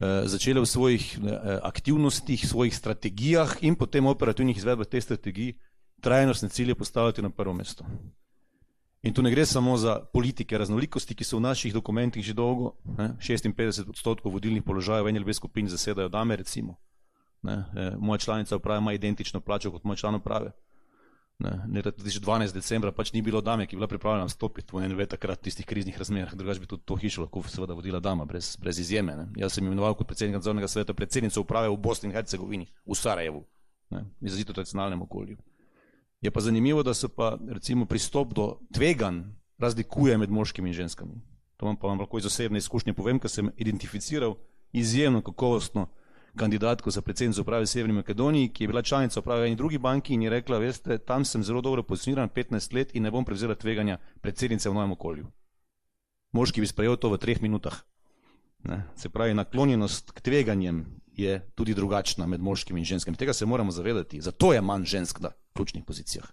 začele 0.00 0.60
v 0.60 0.66
svojih 0.66 1.18
eh, 1.18 1.58
aktivnostih, 1.62 2.48
svojih 2.48 2.76
strategijah 2.76 3.56
in 3.64 3.74
potem 3.74 4.06
operativnih 4.06 4.56
izvedbah 4.56 4.86
teh 4.86 5.02
strategij 5.02 5.56
trajnostne 6.00 6.48
cilje 6.48 6.74
postavljati 6.74 7.22
na 7.22 7.30
prvo 7.30 7.54
mesto. 7.54 7.84
In 9.02 9.14
tu 9.14 9.22
ne 9.22 9.30
gre 9.30 9.46
samo 9.46 9.76
za 9.76 10.00
politike 10.12 10.58
raznolikosti, 10.58 11.14
ki 11.14 11.24
so 11.24 11.38
v 11.38 11.46
naših 11.48 11.72
dokumentih 11.72 12.24
že 12.24 12.34
dolgo, 12.34 12.76
ne, 12.98 13.16
56 13.20 13.88
odstotkov 13.88 14.32
vodilnih 14.32 14.62
položajev 14.62 15.04
v 15.04 15.08
eni 15.08 15.18
ali 15.18 15.24
dve 15.24 15.34
skupini 15.34 15.68
zasedajo 15.68 16.08
dame, 16.08 16.36
recimo. 16.36 16.76
Ne, 17.42 17.64
eh, 17.76 17.94
moja 17.98 18.18
članica 18.18 18.56
uprave 18.56 18.78
ima 18.78 18.92
identično 18.92 19.40
plačo 19.40 19.70
kot 19.70 19.84
moj 19.84 19.96
član 19.96 20.14
uprave. 20.14 20.52
Ne, 21.38 21.52
2012. 21.68 22.54
decembra 22.54 22.92
pač 22.96 23.12
ni 23.12 23.20
bilo 23.20 23.42
dame, 23.44 23.66
ki 23.66 23.74
je 23.74 23.78
bila 23.78 23.88
pripravljena 23.88 24.28
stopiti 24.28 24.72
v 24.72 24.88
NLV 24.88 25.04
takrat 25.12 25.38
v 25.38 25.44
tistih 25.44 25.66
kriznih 25.68 25.98
razmerah, 25.98 26.32
drugače 26.34 26.60
bi 26.60 26.66
tudi 26.66 26.82
to 26.88 26.96
hišo 26.96 27.26
lahko 27.26 27.42
seveda 27.44 27.76
vodila 27.76 28.00
dama, 28.00 28.24
brez, 28.24 28.54
brez 28.56 28.80
izjeme. 28.80 29.16
Ne. 29.16 29.26
Jaz 29.36 29.52
sem 29.52 29.66
imenoval 29.66 29.94
kot 29.94 30.08
predsednik 30.08 30.38
nadzornega 30.38 30.68
sveta 30.68 30.94
predsednico 30.96 31.44
uprave 31.44 31.68
v 31.68 31.76
Bosni 31.76 32.08
in 32.08 32.16
Hercegovini, 32.16 32.70
v 32.86 32.96
Sarajevu, 32.96 33.44
izrazito 34.24 34.56
tradicionalnem 34.56 35.02
okolju. 35.02 35.36
Je 36.24 36.32
pa 36.32 36.40
zanimivo, 36.40 36.82
da 36.82 36.94
se 36.94 37.08
pa 37.08 37.36
recimo 37.52 37.84
pristop 37.84 38.32
do 38.32 38.56
tvegan 38.72 39.36
razlikuje 39.58 40.16
med 40.18 40.30
moškimi 40.30 40.72
in 40.72 40.74
ženskami. 40.74 41.20
To 41.56 41.66
vam 41.66 41.76
pa 41.76 41.88
vam 41.88 42.00
lahko 42.00 42.18
iz 42.18 42.26
osebne 42.26 42.58
izkušnje 42.58 42.94
povem, 42.96 43.20
ker 43.20 43.30
sem 43.30 43.52
identificiral 43.56 44.38
izjemno 44.72 45.20
kakovostno 45.20 45.88
kandidatko 46.36 46.90
za 46.90 47.00
predsednico 47.02 47.40
uprave 47.40 47.64
v 47.64 47.70
Severni 47.70 47.94
Makedoniji, 47.94 48.48
ki 48.48 48.64
je 48.64 48.68
bila 48.68 48.82
članica 48.82 49.20
uprave 49.20 49.40
v 49.40 49.46
eni 49.46 49.56
drugi 49.56 49.78
banki 49.78 50.14
in 50.14 50.22
je 50.22 50.30
rekla, 50.30 50.58
veste, 50.58 50.98
tam 50.98 51.24
sem 51.24 51.44
zelo 51.44 51.60
dobro 51.60 51.82
pozicioniran 51.82 52.28
15 52.28 52.74
let 52.74 52.94
in 52.94 53.02
ne 53.02 53.10
bom 53.10 53.24
prevzela 53.24 53.54
tveganja 53.54 53.98
predsednice 54.20 54.70
v 54.70 54.74
novem 54.74 54.92
okolju. 54.92 55.26
Moški 56.32 56.60
bi 56.60 56.66
sprejel 56.66 56.96
to 56.96 57.10
v 57.10 57.18
treh 57.18 57.42
minutah. 57.42 57.80
Ne? 58.64 58.82
Se 58.96 59.08
pravi, 59.08 59.34
naklonjenost 59.34 60.12
k 60.12 60.20
tveganjem 60.20 60.84
je 61.16 61.40
tudi 61.54 61.74
drugačna 61.74 62.26
med 62.26 62.40
moškimi 62.40 62.80
in 62.80 62.84
ženskami. 62.84 63.16
Tega 63.16 63.32
se 63.32 63.46
moramo 63.46 63.70
zavedati. 63.70 64.20
Zato 64.20 64.52
je 64.52 64.60
manj 64.60 64.84
žensk 64.84 65.20
na 65.20 65.30
ključnih 65.54 65.84
pozicijah. 65.84 66.28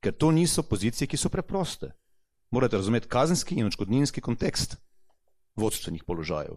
Ker 0.00 0.14
to 0.14 0.30
niso 0.30 0.62
pozicije, 0.62 1.08
ki 1.08 1.16
so 1.16 1.28
preproste. 1.28 1.92
Morate 2.50 2.76
razumeti 2.76 3.08
kazenski 3.08 3.54
in 3.54 3.66
očkodninski 3.66 4.20
kontekst 4.20 4.76
vodstvenih 5.56 6.04
položajev. 6.04 6.56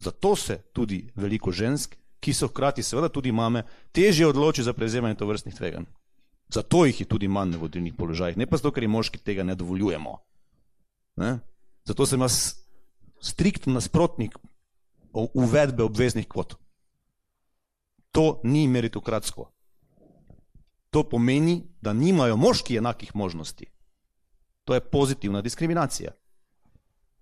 Zato 0.00 0.36
se 0.36 0.58
tudi 0.72 1.10
veliko 1.14 1.52
žensk, 1.52 1.96
ki 2.20 2.34
so 2.34 2.48
hkrati 2.48 2.82
seveda 2.82 3.08
tudi 3.08 3.32
mame, 3.32 3.64
težje 3.92 4.26
odloči 4.26 4.62
za 4.62 4.72
prevzemanje 4.72 5.18
tovrstnih 5.18 5.54
tveganj. 5.54 5.86
Zato 6.48 6.84
jih 6.86 7.00
je 7.00 7.06
tudi 7.06 7.28
manj 7.28 7.50
na 7.50 7.58
vodilnih 7.58 7.94
položajih, 7.94 8.36
ne 8.36 8.46
pa 8.46 8.56
zato, 8.56 8.72
ker 8.72 8.82
jim 8.82 8.94
moški 8.96 9.18
tega 9.18 9.44
ne 9.44 9.54
dovoljujemo. 9.54 10.16
Ne? 11.16 11.38
Zato 11.84 12.06
sem 12.06 12.20
jaz 12.20 12.54
striktno 13.20 13.74
nasprotnik 13.74 14.38
uvedbe 15.12 15.82
obveznih 15.82 16.28
kvot. 16.28 16.54
To 18.12 18.40
ni 18.44 18.68
meritokratsko. 18.68 19.50
To 20.90 21.02
pomeni, 21.08 21.66
da 21.80 21.92
nimajo 21.92 22.36
moški 22.36 22.78
enakih 22.78 23.16
možnosti. 23.16 23.66
To 24.64 24.74
je 24.74 24.80
pozitivna 24.80 25.42
diskriminacija. 25.42 26.12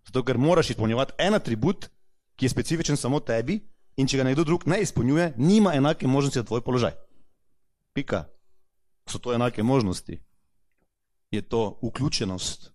Zato, 0.06 0.22
ker 0.22 0.38
moraš 0.38 0.70
izpolnjevati 0.70 1.12
en 1.18 1.34
atribut, 1.34 1.88
ki 2.36 2.44
je 2.44 2.48
specifičen 2.48 2.96
samo 2.96 3.20
tebi 3.20 3.60
in 3.96 4.06
če 4.06 4.20
ga 4.20 4.24
nekdo 4.24 4.44
drug 4.44 4.66
ne 4.66 4.80
izpolnjuje, 4.82 5.32
nima 5.36 5.74
enake 5.74 6.06
možnosti 6.06 6.38
za 6.38 6.44
tvoj 6.44 6.60
položaj. 6.60 6.92
Pika. 7.94 8.24
So 9.08 9.18
to 9.18 9.34
enake 9.34 9.62
možnosti? 9.62 10.20
Je 11.30 11.42
to 11.42 11.78
vključenost? 11.82 12.72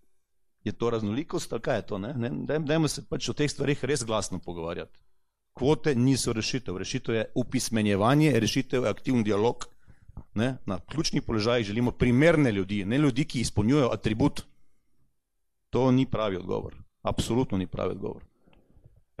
Je 0.64 0.72
to 0.72 0.90
raznolikost 0.90 1.52
ali 1.52 1.62
kaj 1.62 1.76
je 1.76 1.86
to? 1.86 1.98
Ne? 1.98 2.14
Ne, 2.14 2.58
dajmo 2.58 2.88
se 2.88 3.04
pač 3.08 3.28
o 3.28 3.32
teh 3.32 3.50
stvarih 3.50 3.84
res 3.84 4.04
glasno 4.04 4.38
pogovarjati. 4.38 4.98
Kvote 5.52 5.94
niso 5.94 6.32
rešitev. 6.32 6.76
Rešitev 6.76 7.14
je 7.14 7.24
upismenjevanje, 7.34 8.32
rešitev 8.40 8.84
je 8.84 8.90
aktivni 8.90 9.24
dialog. 9.24 9.66
Ne? 10.34 10.56
Na 10.66 10.78
ključnih 10.78 11.22
položajih 11.22 11.66
želimo 11.66 11.90
primerne 11.90 12.52
ljudi, 12.52 12.84
ne 12.84 12.98
ljudi, 12.98 13.24
ki 13.24 13.40
izpolnjujejo 13.40 13.90
atribut. 13.92 14.42
To 15.70 15.90
ni 15.92 16.06
pravi 16.06 16.36
odgovor. 16.36 16.76
Absolutno 17.02 17.58
ni 17.58 17.66
pravi 17.66 17.90
odgovor. 17.90 18.31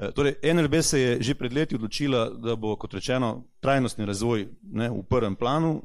E, 0.02 0.12
torej, 0.12 0.34
NLB 0.54 0.82
se 0.82 1.00
je 1.00 1.22
že 1.22 1.34
pred 1.34 1.52
leti 1.52 1.74
odločila, 1.74 2.30
da 2.30 2.56
bo, 2.56 2.74
kot 2.76 2.94
rečeno, 2.94 3.44
trajnostni 3.60 4.06
razvoj 4.06 4.48
ne, 4.62 4.90
v 4.90 5.02
prvem 5.06 5.36
planu. 5.36 5.78
E, 5.78 5.82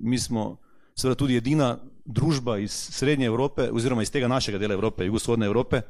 mi 0.00 0.18
smo 0.18 0.58
seveda 0.96 1.16
tudi 1.16 1.36
edina 1.36 1.78
družba 2.04 2.58
iz 2.58 2.72
Srednje 2.72 3.26
Evrope, 3.26 3.70
oziroma 3.72 4.02
iz 4.02 4.10
tega 4.10 4.28
našega 4.28 4.58
dela 4.58 4.74
Evrope, 4.74 5.06
jugoshodne 5.06 5.46
Evrope, 5.46 5.80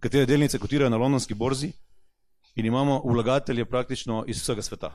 katere 0.00 0.26
delnice 0.26 0.58
kotirajo 0.58 0.90
na 0.90 0.96
londonski 0.96 1.34
borzi 1.34 1.70
in 2.56 2.66
imamo 2.66 3.02
vlagatelje 3.04 3.64
praktično 3.64 4.24
iz 4.26 4.42
vsega 4.42 4.62
sveta. 4.62 4.92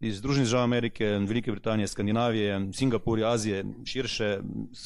Iz 0.00 0.18
Združenih 0.18 0.48
držav 0.48 0.62
Amerike, 0.62 1.06
Velike 1.06 1.50
Britanije, 1.50 1.88
Skandinavije, 1.88 2.72
Singapurja, 2.74 3.30
Azije, 3.30 3.64
širše, 3.84 4.40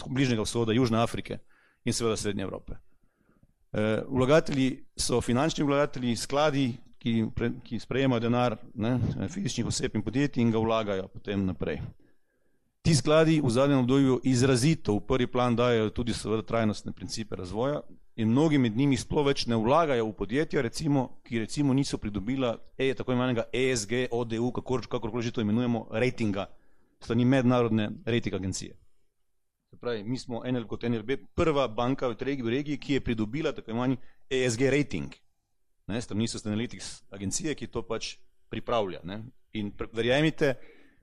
Bližnjega 0.06 0.42
vzhoda, 0.42 0.72
Južne 0.72 0.98
Afrike 0.98 1.38
in 1.84 1.92
seveda 1.92 2.16
Srednje 2.16 2.42
Evrope. 2.42 2.76
E, 3.72 4.02
vlagatelji 4.08 4.84
so 4.96 5.20
finančni 5.20 5.64
vlagatelji, 5.64 6.16
skladi, 6.16 6.66
ki, 6.98 7.24
pre, 7.34 7.50
ki 7.64 7.78
sprejemajo 7.78 8.20
denar 8.20 8.56
ne, 8.74 8.98
fizičnih 9.28 9.66
oseb 9.66 9.94
in 9.94 10.02
podjetij 10.02 10.42
in 10.42 10.50
ga 10.50 10.58
vlagajo 10.58 11.08
potem 11.12 11.44
naprej. 11.46 11.80
Ti 12.86 12.94
skladi 12.94 13.40
v 13.42 13.50
zadnjem 13.50 13.82
obdobju 13.82 14.20
izrazito 14.24 14.94
v 14.94 15.02
prvi 15.06 15.26
plan 15.26 15.56
dajo 15.56 15.90
tudi 15.90 16.14
seveda 16.14 16.42
trajnostne 16.46 16.92
principe 16.92 17.36
razvoja 17.36 17.80
in 18.16 18.30
mnogi 18.30 18.58
med 18.58 18.76
njimi 18.76 18.96
sploh 18.96 19.26
več 19.26 19.46
ne 19.46 19.58
vlagajo 19.58 20.06
v 20.06 20.14
podjetja, 20.16 20.62
recimo, 20.62 21.18
ki 21.26 21.42
recimo 21.42 21.74
niso 21.74 21.98
pridobila 21.98 22.54
e, 22.78 22.94
tako 22.94 23.12
imenega 23.12 23.44
ESG, 23.52 24.06
ODU, 24.10 24.52
kakor, 24.60 24.86
kakorkoli 24.88 25.26
že 25.26 25.34
to 25.34 25.44
imenujemo, 25.44 25.88
ratinga, 25.90 26.46
strani 27.02 27.24
mednarodne 27.24 27.90
rating 28.06 28.34
agencije. 28.34 28.85
Pravi, 29.80 30.04
mi 30.04 30.18
smo 30.18 30.42
NL 30.44 30.66
kot 30.66 30.82
NLB 30.88 31.18
prva 31.34 31.68
banka 31.68 32.08
v 32.08 32.16
regiji, 32.20 32.44
v 32.44 32.54
regiji 32.54 32.78
ki 32.78 32.92
je 32.98 33.04
pridobila 33.04 33.52
tako 33.52 33.70
imenovani 33.70 33.96
ESG 34.30 34.68
rating. 34.72 35.14
Ne, 35.86 36.00
strani 36.02 36.28
Sustainalytics 36.28 37.02
agencije, 37.10 37.54
ki 37.54 37.68
to 37.70 37.82
pač 37.86 38.16
pripravlja. 38.50 39.00
Ne. 39.04 39.20
In 39.52 39.70
verjemite, 39.92 40.54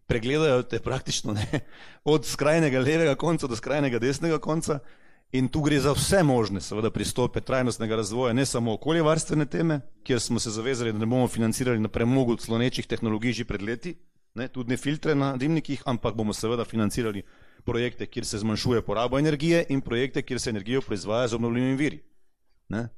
pregledajo 0.07 0.63
te 0.63 0.79
praktično 0.79 1.33
ne, 1.33 1.61
od 2.03 2.25
skrajnega 2.25 2.79
levega 2.79 3.15
konca 3.15 3.47
do 3.47 3.55
skrajnega 3.55 3.99
desnega 3.99 4.39
konca 4.39 4.79
in 5.33 5.47
tu 5.49 5.63
gre 5.65 5.79
za 5.79 5.93
vse 5.95 6.21
možne 6.23 6.61
seveda 6.61 6.91
pristope 6.93 7.41
trajnostnega 7.41 7.95
razvoja, 7.95 8.33
ne 8.33 8.45
samo 8.45 8.73
okoljevarstvene 8.73 9.45
teme, 9.45 9.79
kjer 10.03 10.19
smo 10.21 10.39
se 10.39 10.51
zavezali, 10.51 10.91
da 10.93 10.99
ne 10.99 11.05
bomo 11.05 11.27
financirali 11.27 11.79
na 11.79 11.89
premogu 11.89 12.37
slonečih 12.37 12.87
tehnologij 12.87 13.33
že 13.33 13.45
pred 13.45 13.61
leti, 13.61 13.95
ne, 14.35 14.47
tudi 14.47 14.69
ne 14.69 14.77
filtre 14.77 15.15
na 15.15 15.35
dimnikih, 15.37 15.83
ampak 15.85 16.15
bomo 16.15 16.33
seveda 16.33 16.65
financirali 16.65 17.23
projekte, 17.65 18.05
kjer 18.05 18.25
se 18.25 18.39
zmanjšuje 18.41 18.81
porabo 18.81 19.19
energije 19.19 19.65
in 19.69 19.81
projekte, 19.81 20.21
kjer 20.21 20.39
se 20.39 20.49
energijo 20.49 20.81
proizvaja 20.81 21.27
z 21.27 21.33
obnovljivimi 21.33 21.75
viri. 21.75 22.03
Ne. 22.69 22.89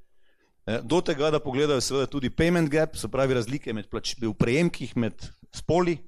E, 0.65 0.79
do 0.83 1.01
tega, 1.01 1.29
da 1.31 1.39
pogledajo 1.39 1.81
seveda 1.81 2.07
tudi 2.09 2.29
payment 2.29 2.69
gap, 2.69 2.95
se 2.97 3.07
pravi 3.11 3.33
razlike 3.33 3.73
med 3.73 3.89
plač, 3.89 4.15
v 4.21 4.33
prejemkih 4.33 4.95
med 4.97 5.27
spoli, 5.53 5.99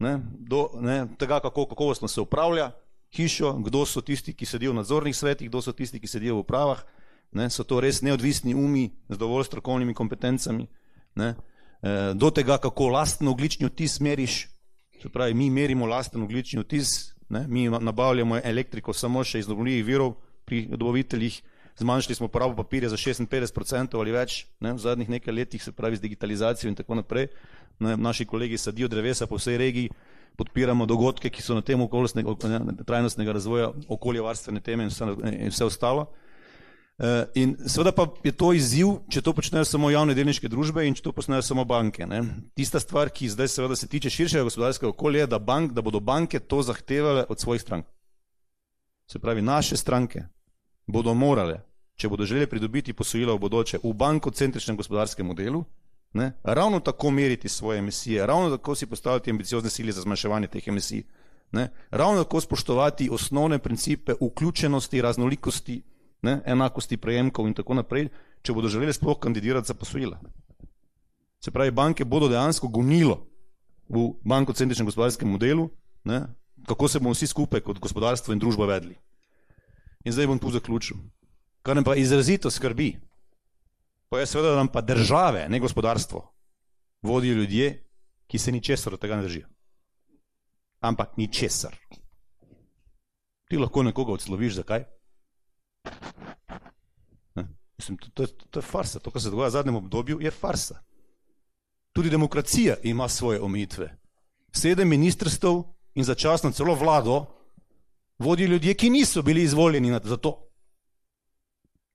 ne, 0.00 0.18
do 0.48 0.70
ne, 0.80 1.04
tega, 1.18 1.40
kako 1.40 1.66
kakovostno 1.66 2.08
se 2.08 2.20
upravlja 2.20 2.70
hišo, 3.16 3.52
kdo 3.66 3.84
so 3.86 4.00
tisti, 4.00 4.34
ki 4.34 4.46
sedijo 4.46 4.72
v 4.72 4.80
nadzornih 4.80 5.16
svetih, 5.16 5.48
kdo 5.48 5.62
so 5.62 5.72
tisti, 5.72 6.00
ki 6.00 6.08
sedijo 6.08 6.38
v 6.38 6.44
upravah, 6.44 6.80
ne, 7.36 7.50
so 7.50 7.64
to 7.64 7.80
res 7.80 8.02
neodvisni 8.04 8.54
umi 8.54 8.90
z 9.08 9.18
dovolj 9.20 9.50
strokovnimi 9.50 9.94
kompetencami, 9.94 10.66
ne, 11.20 11.34
e, 11.82 11.94
do 12.14 12.30
tega, 12.30 12.58
kako 12.62 12.88
lasten 12.96 13.28
oglični 13.28 13.68
vtis 13.68 14.00
meriš, 14.00 14.46
se 15.02 15.08
pravi, 15.08 15.34
mi 15.34 15.50
merimo 15.50 15.86
lasten 15.86 16.22
oglični 16.22 16.60
vtis, 16.60 17.14
ne, 17.28 17.46
mi 17.48 17.68
nabavljamo 17.68 18.40
elektriko 18.44 18.92
samo 18.92 19.24
še 19.24 19.38
iz 19.38 19.50
obnovljivih 19.50 19.84
virov 19.84 20.14
pri 20.44 20.66
dobaviteljih, 20.70 21.40
zmanjšali 21.78 22.14
smo 22.14 22.28
porabo 22.28 22.56
papirja 22.56 22.88
za 22.88 22.96
56% 22.96 23.98
ali 24.00 24.12
več 24.12 24.46
ne, 24.60 24.72
v 24.72 24.78
zadnjih 24.78 25.08
nekaj 25.16 25.34
letih, 25.34 25.62
se 25.62 25.72
pravi 25.72 25.96
z 25.96 26.06
digitalizacijo 26.06 26.70
in 26.70 26.76
tako 26.78 26.94
naprej. 27.02 27.28
Ne, 27.78 27.96
naši 27.96 28.24
kolegi 28.24 28.58
sadijo 28.58 28.88
drevesa 28.88 29.26
po 29.26 29.36
vsej 29.36 29.58
regiji, 29.60 29.90
podpiramo 30.36 30.86
dogodke, 30.86 31.30
ki 31.30 31.42
so 31.42 31.54
na 31.56 31.60
temu 31.60 31.88
trajnostnega 32.86 33.32
razvoja, 33.32 33.72
okoljevarstvene 33.88 34.60
teme 34.60 34.86
in 34.86 34.92
vse, 34.92 35.10
in 35.32 35.52
vse 35.52 35.64
ostalo. 35.64 36.06
E, 36.98 37.26
in 37.34 37.56
seveda 37.68 37.92
pa 37.92 38.06
je 38.24 38.32
to 38.32 38.52
izziv, 38.56 38.94
če 39.12 39.20
to 39.20 39.34
počnejo 39.36 39.66
samo 39.68 39.90
javne 39.92 40.14
delniške 40.16 40.48
družbe 40.48 40.86
in 40.88 40.94
če 40.96 41.04
to 41.04 41.12
počnejo 41.12 41.44
samo 41.44 41.66
banke. 41.68 42.06
Ne. 42.08 42.22
Tista 42.56 42.80
stvar, 42.80 43.10
ki 43.12 43.28
zdaj 43.28 43.50
seveda 43.52 43.76
se 43.76 43.88
tiče 43.88 44.10
širšega 44.10 44.46
gospodarskega 44.48 44.90
okolja, 44.94 45.26
je, 45.26 45.32
da, 45.34 45.38
bank, 45.38 45.74
da 45.76 45.84
bodo 45.84 46.00
banke 46.00 46.40
to 46.40 46.62
zahtevale 46.64 47.26
od 47.28 47.40
svojih 47.40 47.62
strank. 47.62 47.86
Se 49.06 49.18
pravi, 49.18 49.42
naše 49.42 49.76
stranke 49.76 50.24
bodo 50.86 51.14
morale, 51.14 51.60
če 51.96 52.08
bodo 52.08 52.24
želeli 52.24 52.48
pridobiti 52.48 52.94
posojila 52.96 53.34
v 53.34 53.42
bodoče 53.44 53.82
v 53.84 53.92
bankocentričnem 53.92 54.76
gospodarskem 54.76 55.26
modelu, 55.26 55.64
ne, 56.16 56.32
ravno 56.42 56.80
tako 56.80 57.10
meriti 57.10 57.48
svoje 57.48 57.78
emisije, 57.78 58.26
ravno 58.26 58.56
tako 58.56 58.74
si 58.74 58.86
postaviti 58.86 59.30
ambiciozne 59.30 59.70
sile 59.70 59.92
za 59.92 60.00
zmanjševanje 60.00 60.48
teh 60.48 60.68
emisij, 60.68 61.02
ne, 61.52 61.68
ravno 61.90 62.24
tako 62.24 62.40
spoštovati 62.40 63.10
osnovne 63.12 63.58
principe 63.58 64.14
vključenosti, 64.20 65.02
raznolikosti, 65.02 65.82
ne, 66.22 66.40
enakosti 66.46 66.96
prejemkov 66.96 67.48
in 67.48 67.54
tako 67.54 67.74
naprej, 67.74 68.08
če 68.42 68.54
bodo 68.54 68.68
želeli 68.68 68.92
sploh 68.92 69.18
kandidirati 69.18 69.68
za 69.68 69.74
posojila. 69.74 70.20
Se 71.44 71.50
pravi, 71.50 71.70
banke 71.70 72.04
bodo 72.04 72.28
dejansko 72.28 72.68
gonilo 72.68 73.26
v 73.88 74.08
bankocentričnem 74.24 74.86
gospodarskem 74.86 75.28
modelu, 75.28 75.68
ne, 76.04 76.26
kako 76.66 76.88
se 76.88 76.98
bomo 76.98 77.14
vsi 77.14 77.26
skupaj 77.26 77.60
kot 77.60 77.78
gospodarstvo 77.78 78.34
in 78.34 78.40
družba 78.42 78.66
vedli. 78.66 78.96
In 80.04 80.12
zdaj 80.12 80.26
bom 80.26 80.38
tu 80.38 80.50
zaključil. 80.50 80.96
Kar 81.62 81.76
nam 81.76 81.84
pa 81.84 81.96
izrazito 81.98 82.50
skrbi, 82.50 82.94
pa 84.08 84.20
je 84.20 84.26
seveda, 84.26 84.54
da 84.54 84.62
nam 84.62 84.68
pa 84.68 84.80
države, 84.80 85.46
ne 85.48 85.60
gospodarstvo, 85.60 86.22
vodijo 87.02 87.34
ljudje, 87.34 87.82
ki 88.26 88.38
se 88.38 88.52
ničesar 88.52 88.94
od 88.94 89.00
tega 89.00 89.16
ne 89.16 89.22
držijo. 89.22 89.46
Ampak 90.80 91.16
ničesar. 91.16 91.76
Ti 93.48 93.58
lahko 93.58 93.82
nekoga 93.82 94.12
odsloviš, 94.12 94.54
zakaj? 94.54 94.84
Mislim, 97.78 97.98
to, 97.98 98.08
to, 98.14 98.26
to 98.50 98.58
je 98.58 98.62
farsa. 98.62 98.98
To, 98.98 99.10
kar 99.10 99.22
se 99.22 99.30
dogaja 99.30 99.48
v 99.48 99.56
zadnjem 99.58 99.76
obdobju, 99.76 100.20
je 100.20 100.30
farsa. 100.30 100.80
Tudi 101.92 102.10
demokracija 102.10 102.76
ima 102.82 103.08
svoje 103.08 103.40
omejitve. 103.40 103.96
Sedem 104.52 104.88
ministrstv 104.88 105.48
in 105.94 106.04
začasno 106.04 106.52
celo 106.52 106.74
vlado 106.74 107.26
vodijo 108.18 108.48
ljudje, 108.48 108.74
ki 108.74 108.90
niso 108.90 109.22
bili 109.22 109.42
izvoljeni 109.42 110.00
za 110.04 110.16
to. 110.16 110.42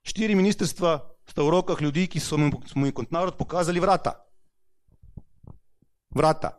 Štiri 0.04 0.36
ministrstva 0.36 1.00
sta 1.30 1.44
v 1.44 1.50
rokah 1.50 1.82
ljudi, 1.82 2.08
ki 2.08 2.20
so 2.20 2.38
mu 2.38 2.50
jim 2.76 2.92
kot 2.94 3.12
narod 3.12 3.38
pokazali 3.38 3.80
vrata. 3.80 4.14
Vrata. 6.10 6.58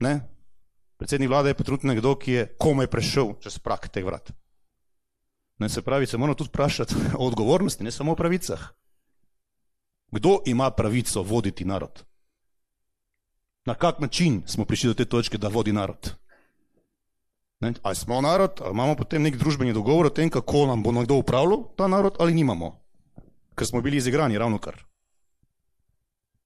Ne? 0.00 0.20
Predsednik 0.98 1.28
vlade 1.30 1.50
je 1.50 1.54
potrudno 1.54 1.92
nekdo, 1.92 2.14
ki 2.14 2.32
je 2.32 2.46
komaj 2.58 2.86
prešel 2.86 3.34
čez 3.42 3.58
prak 3.58 3.88
teh 3.90 4.04
vrat. 4.04 4.30
Ne, 5.58 5.68
se 5.68 5.82
pravi, 5.82 6.06
se 6.06 6.16
moramo 6.16 6.34
tudi 6.34 6.48
vprašati 6.48 6.94
o 7.18 7.26
odgovornosti, 7.26 7.84
ne 7.84 7.90
samo 7.90 8.12
o 8.12 8.16
pravicah. 8.16 8.60
Kdo 10.10 10.38
ima 10.46 10.70
pravico 10.70 11.22
voditi 11.22 11.64
narod? 11.64 12.04
Na 13.64 13.74
kak 13.74 13.98
način 14.00 14.42
smo 14.46 14.64
prišli 14.64 14.88
do 14.88 14.94
te 14.94 15.04
točke, 15.04 15.38
da 15.38 15.48
vodi 15.48 15.72
narod? 15.72 16.14
Ne? 17.60 17.72
Ali 17.82 17.96
smo 17.96 18.20
narod, 18.20 18.60
ali 18.60 18.72
imamo 18.72 18.94
potem 18.96 19.22
nek 19.22 19.36
družbeni 19.36 19.72
dogovor 19.72 20.06
o 20.06 20.10
tem, 20.10 20.30
kako 20.30 20.66
nam 20.66 20.82
bo 20.82 20.92
nekdo 20.92 21.14
upravljal 21.14 21.64
ta 21.76 21.88
narod, 21.88 22.16
ali 22.18 22.34
nimamo, 22.34 22.80
ker 23.54 23.66
smo 23.66 23.80
bili 23.80 23.96
izigrani 23.96 24.38
ravno 24.38 24.58
kar. 24.58 24.84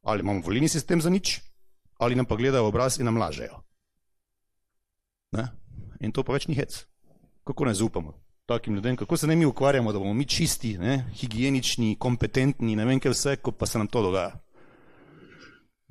Ali 0.02 0.20
imamo 0.20 0.40
volilni 0.40 0.68
sistem 0.68 1.00
za 1.00 1.10
nič, 1.10 1.40
ali 1.98 2.14
nam 2.14 2.26
pa 2.26 2.36
gledajo 2.36 2.66
obraz 2.66 2.98
in 2.98 3.04
nam 3.04 3.16
lažejo. 3.16 3.60
Ne? 5.32 5.48
In 6.00 6.12
to 6.12 6.24
pa 6.24 6.32
več 6.32 6.48
ni 6.48 6.54
hec. 6.54 6.86
Kako 7.44 7.64
ne 7.64 7.74
zaupamo 7.74 8.21
takim 8.46 8.74
ljudem, 8.74 8.96
kako 8.96 9.16
se 9.16 9.26
ne 9.26 9.36
mi 9.36 9.46
ukvarjamo, 9.46 9.92
da 9.92 9.98
bomo 9.98 10.14
mi 10.14 10.24
čisti, 10.24 10.78
ne? 10.78 11.04
higienični, 11.14 11.96
kompetentni, 11.98 12.76
ne 12.76 12.84
vem 12.84 13.00
kaj 13.00 13.14
vse, 13.14 13.36
ko 13.36 13.52
pa 13.52 13.66
se 13.66 13.78
nam 13.78 13.88
to 13.88 14.02
dogaja. 14.02 14.32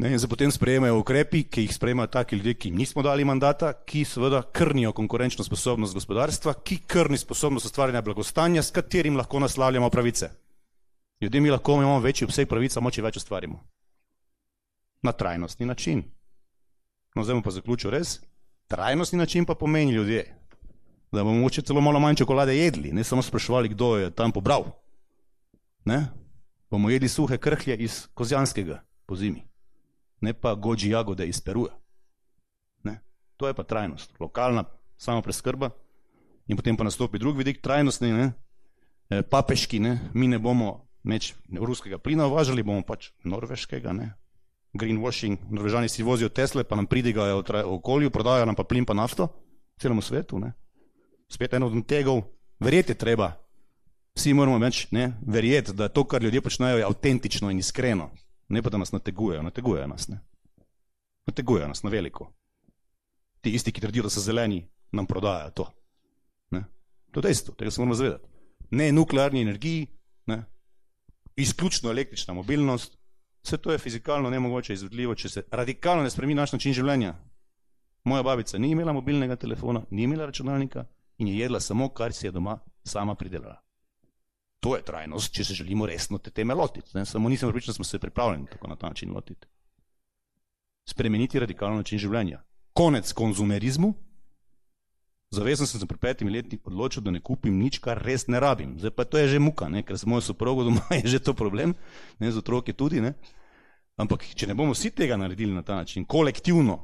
Ne, 0.02 0.12
in 0.12 0.20
se 0.20 0.28
potem 0.28 0.50
sprejemajo 0.52 0.98
ukrepi, 0.98 1.44
ki 1.44 1.62
jih 1.62 1.76
sprejemajo 1.76 2.08
taki 2.08 2.36
ljudje, 2.36 2.54
ki 2.54 2.70
jim 2.70 2.78
nismo 2.78 3.04
dali 3.06 3.26
mandata, 3.26 3.74
ki 3.86 4.02
seveda 4.06 4.42
krnijo 4.42 4.94
konkurenčno 4.98 5.44
sposobnost 5.46 5.94
gospodarstva, 5.94 6.54
ki 6.54 6.80
krni 6.88 7.18
sposobnost 7.18 7.66
ustvarjanja 7.70 8.02
blagostanja, 8.02 8.64
s 8.64 8.72
katerim 8.72 9.18
lahko 9.18 9.40
naslavljamo 9.40 9.90
pravice. 9.90 10.30
Ljudje 11.22 11.42
mi 11.42 11.52
lahko 11.54 11.76
imamo 11.78 12.00
večji 12.00 12.26
obseg 12.26 12.50
pravic, 12.50 12.74
samo 12.74 12.90
če 12.92 13.02
več 13.02 13.22
ustvarimo. 13.22 13.60
Na 15.02 15.12
trajnostni 15.12 15.66
način. 15.66 16.04
No, 17.16 17.24
zdaj 17.24 17.36
bom 17.36 17.44
pa 17.44 17.52
zaključil 17.52 17.92
res. 17.94 18.20
Trajnostni 18.68 19.20
način 19.20 19.46
pa 19.46 19.56
pomeni 19.56 19.92
ljudje, 19.92 20.41
da 21.12 21.24
bomo 21.24 21.36
mogoče 21.36 21.62
celo 21.62 21.82
malo 21.82 22.00
manj 22.00 22.16
čokolade 22.16 22.58
jedli, 22.58 22.92
ne 22.94 23.04
samo 23.04 23.22
spraševali, 23.22 23.70
kdo 23.70 23.98
je 23.98 24.12
tam 24.12 24.32
pobral. 24.32 24.64
Ne? 25.86 26.08
Bomo 26.70 26.90
jedli 26.90 27.10
suhe 27.10 27.38
krhlje 27.38 27.78
iz 27.78 28.08
kozjanskega 28.14 28.84
po 29.06 29.16
zimi, 29.16 29.44
ne 30.22 30.34
pa 30.34 30.56
goji 30.56 30.90
jagode 30.90 31.28
iz 31.28 31.42
Peruja. 31.42 31.74
Ne? 32.84 33.00
To 33.38 33.48
je 33.48 33.54
pa 33.54 33.64
trajnost, 33.64 34.20
lokalna 34.20 34.64
samo 34.98 35.22
preskrba 35.22 35.70
in 36.48 36.58
potem 36.58 36.78
pa 36.78 36.84
nastopi 36.84 37.20
drug 37.20 37.38
vidik 37.38 37.62
trajnostni, 37.62 38.12
ne? 38.12 38.32
E, 39.10 39.22
papeški, 39.22 39.80
ne? 39.80 40.00
mi 40.14 40.28
ne 40.28 40.40
bomo 40.40 40.88
več 41.04 41.34
ruskega 41.52 41.98
plina 41.98 42.28
uvažali, 42.28 42.64
bomo 42.64 42.84
pač 42.88 43.12
norveškega, 43.24 43.94
ne? 43.94 44.14
greenwashing, 44.74 45.40
norvežani 45.52 45.90
si 45.90 46.04
vozijo 46.04 46.30
Tesle, 46.30 46.64
pa 46.64 46.76
nam 46.76 46.88
pridigajo 46.88 47.42
v 47.44 47.64
okolju, 47.76 48.12
prodajo 48.12 48.46
nam 48.46 48.56
pa 48.56 48.64
plin 48.64 48.86
pa 48.86 48.94
nafto, 48.94 49.28
celemu 49.82 50.02
svetu. 50.02 50.40
Ne? 50.40 50.54
Spet 51.32 51.54
eno 51.54 51.68
od 51.68 51.86
tegov, 51.88 52.24
verjeti 52.60 52.96
treba, 52.96 53.32
vsi 54.16 54.34
moramo 54.36 54.60
več 54.60 54.88
verjeti, 55.22 55.74
da 55.74 55.88
to, 55.88 56.04
kar 56.04 56.24
ljudje 56.24 56.42
počnejo, 56.42 56.82
je 56.82 56.84
avtentično 56.84 57.52
in 57.52 57.62
iskreno, 57.64 58.10
ne 58.50 58.62
pa 58.62 58.70
da 58.70 58.78
nas 58.82 58.92
nategujejo, 58.92 59.44
nategujejo 59.44 59.88
nas, 59.88 60.10
ne. 60.12 60.20
Nategujejo 61.28 61.70
nas 61.72 61.84
na 61.84 61.90
veliko. 61.90 62.28
Ti 63.42 63.56
isti, 63.56 63.72
ki 63.72 63.82
trdijo, 63.82 64.04
da 64.04 64.12
so 64.12 64.20
zeleni, 64.20 64.66
nam 64.92 65.08
prodajajo 65.08 65.56
to. 65.56 65.70
Ne. 66.52 66.66
To 67.12 67.20
je 67.20 67.30
dejstvo, 67.30 67.56
tega 67.56 67.72
se 67.72 67.82
moramo 67.82 67.96
zavedati. 67.96 68.28
Ne 68.72 68.92
nuklearni 68.92 69.42
energiji, 69.42 69.88
ne. 70.28 70.44
izključno 71.36 71.92
električna 71.92 72.34
mobilnost, 72.34 72.98
vse 73.44 73.58
to 73.58 73.72
je 73.72 73.78
fizikalno 73.78 74.30
nemogoče 74.30 74.74
izvedljivo, 74.74 75.16
če 75.16 75.30
se 75.30 75.44
radikalno 75.52 76.04
ne 76.04 76.10
spremeni 76.10 76.36
naš 76.36 76.52
način 76.52 76.74
življenja. 76.74 77.16
Moja 78.04 78.24
babica 78.24 78.58
ni 78.58 78.72
imela 78.72 78.94
mobilnega 78.94 79.36
telefona, 79.36 79.86
ni 79.92 80.04
imela 80.04 80.26
računalnika 80.26 80.86
in 81.22 81.28
je 81.28 81.38
jedla 81.38 81.60
samo, 81.60 81.90
kar 81.90 82.14
si 82.14 82.26
je 82.28 82.32
doma 82.32 82.60
sama 82.84 83.16
pridelala. 83.16 83.62
To 84.60 84.76
je 84.76 84.84
trajnost, 84.86 85.34
če 85.34 85.44
se 85.44 85.54
želimo 85.54 85.86
resno 85.86 86.18
te 86.18 86.32
teme 86.32 86.54
lotiti. 86.54 86.98
Ne? 86.98 87.06
Samo 87.06 87.30
nisem 87.30 87.50
pripričan, 87.50 87.72
da 87.72 87.76
smo 87.76 87.86
se 87.86 88.00
pripravljeni 88.00 88.48
tako 88.52 88.68
na 88.68 88.76
ta 88.76 88.90
način 88.90 89.14
lotiti. 89.14 89.48
Spremeniti 90.90 91.40
radikalno 91.40 91.78
način 91.78 92.00
življenja. 92.00 92.42
Konec 92.74 93.14
konzumerizmu. 93.14 93.94
Zavezan 95.32 95.68
sem 95.68 95.80
se 95.80 95.88
pred 95.88 96.00
petimi 96.00 96.32
leti 96.32 96.60
odločil, 96.66 97.04
da 97.04 97.12
ne 97.12 97.22
kupim 97.22 97.58
nič, 97.58 97.80
kar 97.80 98.02
res 98.04 98.28
ne 98.28 98.40
rabim. 98.40 98.76
Zdaj 98.80 98.92
pa 98.92 99.06
to 99.06 99.18
je 99.18 99.28
že 99.36 99.40
muka, 99.40 99.70
ne? 99.70 99.84
ker 99.84 99.98
za 99.98 100.10
mojo 100.10 100.22
soprogo 100.22 100.66
doma 100.68 100.84
je 101.02 101.08
že 101.08 101.20
to 101.24 101.34
problem, 101.34 101.76
ne 102.20 102.32
z 102.32 102.38
otroki 102.38 102.74
tudi. 102.74 103.02
Ne? 103.02 103.14
Ampak 103.98 104.26
če 104.36 104.50
ne 104.50 104.58
bomo 104.58 104.74
vsi 104.74 104.92
tega 104.92 105.18
naredili 105.18 105.54
na 105.54 105.64
ta 105.64 105.76
način, 105.76 106.06
kolektivno, 106.06 106.78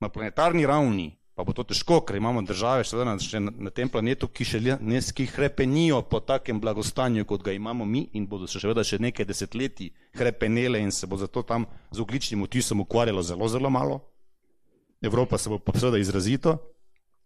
na 0.00 0.08
planetarni 0.08 0.66
ravni, 0.66 1.12
pa 1.42 1.50
bo 1.50 1.52
to 1.58 1.64
težko, 1.66 2.00
ker 2.06 2.16
imamo 2.16 2.42
države 2.46 2.84
še 2.86 3.02
na, 3.02 3.16
še 3.18 3.40
na 3.42 3.70
tem 3.74 3.88
planetu, 3.90 4.28
ki 4.30 4.44
še 4.46 4.60
ne 4.78 5.00
hrepenijo 5.34 5.98
po 6.06 6.20
takem 6.22 6.60
blagostanju, 6.62 7.24
kot 7.26 7.42
ga 7.42 7.52
imamo 7.52 7.84
mi 7.84 8.04
in 8.14 8.28
bodo 8.30 8.46
še 8.46 8.60
seveda 8.62 8.84
še 8.86 9.00
nekaj 9.02 9.26
desetletij 9.26 9.90
hrepenele 10.14 10.78
in 10.78 10.94
se 10.94 11.06
bo 11.06 11.18
zato 11.18 11.42
tam 11.42 11.66
z 11.90 11.98
ogličnim 11.98 12.42
otisom 12.46 12.84
ukvarjalo 12.86 13.22
zelo, 13.22 13.48
zelo 13.48 13.70
malo. 13.70 13.98
Evropa 15.02 15.38
se 15.38 15.50
bo 15.50 15.58
pa 15.58 15.74
seveda 15.74 15.98
izrazito 15.98 16.54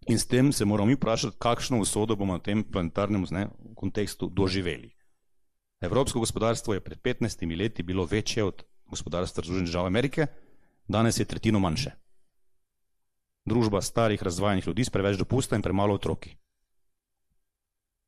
in 0.08 0.16
s 0.16 0.24
tem 0.24 0.48
se 0.52 0.64
moramo 0.64 0.88
mi 0.88 0.96
vprašati, 0.96 1.36
kakšno 1.36 1.82
usodo 1.84 2.16
bomo 2.16 2.38
na 2.38 2.40
tem 2.40 2.64
planetarnem 2.64 3.28
ne, 3.30 3.50
kontekstu 3.76 4.30
doživeli. 4.32 4.94
Evropsko 5.84 6.24
gospodarstvo 6.24 6.72
je 6.72 6.80
pred 6.80 7.04
15 7.04 7.44
leti 7.58 7.82
bilo 7.82 8.08
večje 8.08 8.44
od 8.44 8.64
gospodarstva 8.88 9.44
Združenih 9.44 9.68
držav 9.68 9.86
Amerike, 9.86 10.26
danes 10.88 11.20
je 11.20 11.28
tretjino 11.28 11.60
manjše 11.60 12.05
družba 13.46 13.82
starih 13.82 14.22
razvajenih 14.22 14.66
ljudi 14.66 14.84
s 14.84 14.90
preveč 14.90 15.18
dopusta 15.18 15.56
in 15.56 15.62
premalo 15.62 15.94
otroki. 15.94 16.36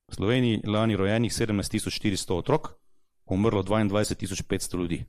V 0.08 0.14
Sloveniji 0.14 0.62
lani 0.66 0.96
rojenih 0.96 1.32
17400 1.32 2.34
otrok, 2.34 2.68
umrlo 3.26 3.62
22500 3.62 4.78
ljudi. 4.78 5.04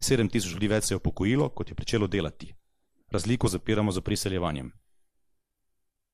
7000 0.00 0.52
ljudi 0.52 0.68
več 0.68 0.84
se 0.84 0.94
je 0.94 0.96
upokojilo, 0.96 1.48
kot 1.48 1.68
je 1.68 1.74
pričelo 1.74 2.06
delati. 2.06 2.54
Razliko 3.10 3.48
zapiramo 3.48 3.92
za 3.92 4.00
priseljevanjem. 4.00 4.72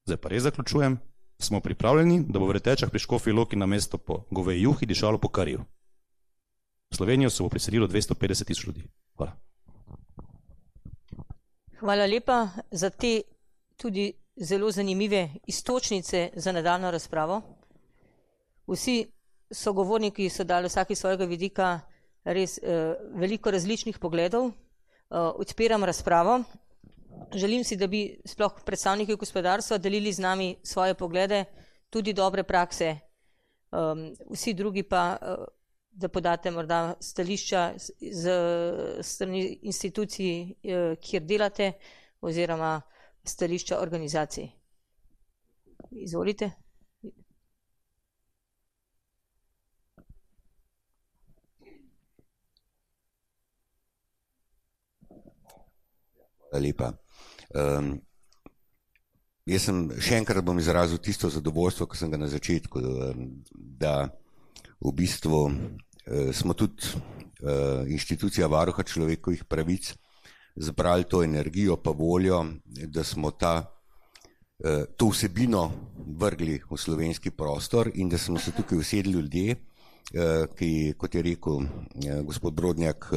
Zdaj 0.07 0.17
pa 0.17 0.29
res 0.29 0.43
zaključujem, 0.43 0.99
smo 1.39 1.61
pripravljeni, 1.61 2.25
da 2.29 2.39
bo 2.39 2.47
v 2.47 2.53
retečah 2.59 2.91
pri 2.91 2.99
Škofi 2.99 3.33
Loki 3.33 3.57
na 3.57 3.67
mesto 3.67 3.99
po 3.99 4.25
goveji 4.31 4.63
juhi 4.63 4.87
dišalo 4.87 5.19
po 5.19 5.29
kariju. 5.29 5.65
V 6.91 6.97
Slovenijo 6.97 7.31
se 7.31 7.43
bo 7.43 7.49
priselilo 7.49 7.89
250 7.89 8.47
tisoč 8.47 8.67
ljudi. 8.67 8.85
Hvala. 9.17 9.37
Hvala 11.81 12.07
lepa 12.07 12.49
za 12.71 12.91
te 12.91 13.23
tudi 13.81 14.13
zelo 14.37 14.71
zanimive 14.71 15.29
istočnice 15.47 16.31
za 16.35 16.53
nadaljno 16.53 16.91
razpravo. 16.91 17.43
Vsi 18.67 19.07
sogovorniki 19.51 20.29
so 20.29 20.45
dali 20.45 20.69
vsaki 20.69 20.95
svojega 20.95 21.25
vidika 21.25 21.81
res 22.25 22.59
eh, 22.59 22.95
veliko 23.15 23.51
različnih 23.51 23.99
pogledov. 23.99 24.51
Eh, 24.51 25.17
odpiram 25.17 25.85
razpravo. 25.85 26.43
Želim 27.35 27.65
si, 27.65 27.77
da 27.77 27.87
bi 27.87 28.21
sploh 28.25 28.61
predstavniki 28.65 29.17
gospodarstva 29.17 29.79
delili 29.79 30.13
z 30.13 30.19
nami 30.19 30.57
svoje 30.63 30.95
poglede, 30.95 31.45
tudi 31.91 32.13
dobre 32.13 32.43
prakse. 32.43 32.97
Um, 33.71 34.15
vsi 34.31 34.55
drugi 34.55 34.83
pa, 34.83 35.17
uh, 35.23 35.45
da 35.91 36.09
podate 36.09 36.51
morda 36.51 36.95
stališča 37.01 37.73
z 38.13 38.33
strani 39.03 39.59
institucij, 39.63 40.43
uh, 40.43 40.99
kjer 40.99 41.23
delate, 41.23 41.73
oziroma 42.21 42.81
stališča 43.31 43.79
organizacij. 43.81 44.51
Izvolite. 45.91 46.51
Hvala 56.51 56.63
lepa. 56.67 56.91
Um, 57.55 57.93
jaz 59.47 59.69
sem 59.69 59.85
še 60.03 60.19
enkrat 60.19 60.45
bom 60.47 60.59
izrazil 60.59 60.99
tisto 60.99 61.31
zadovoljstvo, 61.31 61.87
ki 61.87 61.99
sem 61.99 62.11
ga 62.11 62.19
na 62.19 62.27
začetku, 62.31 62.83
da 63.55 63.95
v 64.83 64.93
bistvu 64.99 65.43
uh, 65.47 66.31
smo 66.35 66.59
tudi 66.59 66.91
uh, 66.91 67.87
inštitucija 67.87 68.51
varuha 68.51 68.83
človekovih 68.83 69.47
pravic 69.47 69.93
zbrali 70.57 71.05
to 71.05 71.23
energijo 71.23 71.77
pa 71.77 71.91
voljo, 71.91 72.47
da 72.87 73.05
smo 73.05 73.31
ta, 73.31 73.75
eh, 74.65 74.85
to 74.97 75.09
vsebino 75.09 75.73
vrgli 76.19 76.61
v 76.71 76.77
slovenski 76.77 77.31
prostor 77.31 77.91
in 77.95 78.09
da 78.09 78.19
smo 78.19 78.39
se 78.39 78.53
tukaj 78.53 78.79
usedli 78.79 79.13
ljudje, 79.13 79.51
eh, 79.51 80.47
ki, 80.57 80.95
kot 80.99 81.15
je 81.15 81.23
rekel 81.23 81.63
eh, 81.63 82.23
gospod 82.23 82.55
Brodnjak, 82.55 83.11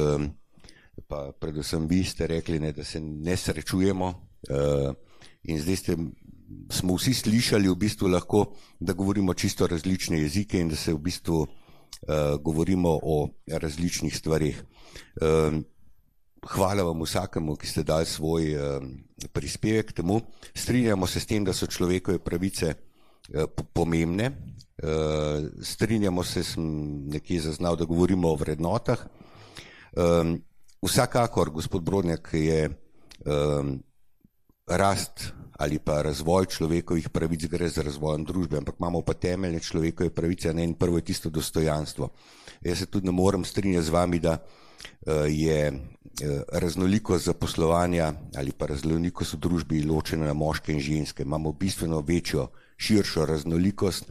pa 1.08 1.32
predvsem 1.40 1.88
vi 1.88 2.04
ste 2.04 2.26
rekli, 2.26 2.58
ne, 2.58 2.72
da 2.72 2.84
se 2.84 3.00
ne 3.00 3.36
srečujemo 3.36 4.12
in 5.42 5.58
zdaj 5.60 5.76
ste, 5.76 5.96
smo 6.70 6.94
vsi 6.94 7.14
slišali 7.14 7.68
v 7.68 7.74
bistvu 7.74 8.08
lahko, 8.08 8.54
da 8.80 8.92
govorimo 8.92 9.34
čisto 9.34 9.66
različne 9.66 10.20
jezike 10.20 10.60
in 10.60 10.68
da 10.68 10.76
se 10.76 10.94
v 10.94 10.98
bistvu 10.98 11.46
govorimo 12.40 12.98
o 13.02 13.28
različnih 13.50 14.16
stvarih 14.16 14.62
hvala 16.48 16.82
vam 16.82 17.02
vsakemu, 17.02 17.56
ki 17.56 17.66
ste 17.66 17.82
dali 17.82 18.06
svoj 18.06 18.54
uh, 18.56 18.82
prispevek 19.32 19.92
k 19.92 20.00
temu. 20.00 20.20
Strinjamo 20.54 21.06
se 21.06 21.20
s 21.20 21.26
tem, 21.26 21.44
da 21.44 21.52
so 21.52 21.66
človekove 21.66 22.18
pravice 22.18 22.74
uh, 22.74 23.44
pomembne. 23.72 24.30
Uh, 24.82 25.48
strinjamo 25.62 26.24
se, 26.24 26.42
sem 26.44 26.64
nekje 27.08 27.40
zaznal, 27.40 27.76
da 27.76 27.84
govorimo 27.84 28.32
o 28.32 28.36
vrednotah. 28.36 29.06
Um, 29.96 30.42
vsakakor, 30.82 31.50
gospod 31.50 31.82
Brodnjak, 31.82 32.28
je 32.32 32.68
um, 33.24 33.78
rast 34.66 35.32
ali 35.58 35.78
pa 35.78 36.02
razvoj 36.02 36.46
človekovih 36.50 37.08
pravic 37.14 37.46
gre 37.46 37.68
za 37.68 37.82
razvojem 37.82 38.24
družbe, 38.24 38.58
ampak 38.58 38.74
imamo 38.80 39.04
pa 39.06 39.14
temeljne 39.14 39.60
človekove 39.60 40.10
pravice, 40.10 40.54
ne 40.54 40.64
in 40.64 40.74
prvo 40.74 40.98
je 40.98 41.04
tisto 41.04 41.30
dostojanstvo. 41.30 42.08
Jaz 42.64 42.78
se 42.78 42.86
tudi 42.86 43.06
ne 43.06 43.12
morem 43.12 43.44
strinjati 43.44 43.86
z 43.86 43.94
vami, 43.94 44.18
da 44.18 44.38
je 45.28 45.72
Eh, 46.22 46.42
raznolikost 46.52 47.24
zaposlovanja 47.24 48.12
ali 48.36 48.52
pa 48.52 48.66
raznolikost 48.66 49.34
v 49.34 49.38
družbi 49.38 49.82
ločena 49.82 50.28
na 50.30 50.32
moške 50.32 50.72
in 50.72 50.78
ženske. 50.80 51.22
Imamo 51.22 51.52
bistveno 51.52 51.98
večjo, 52.06 52.48
širšo 52.76 53.26
raznolikost 53.26 54.04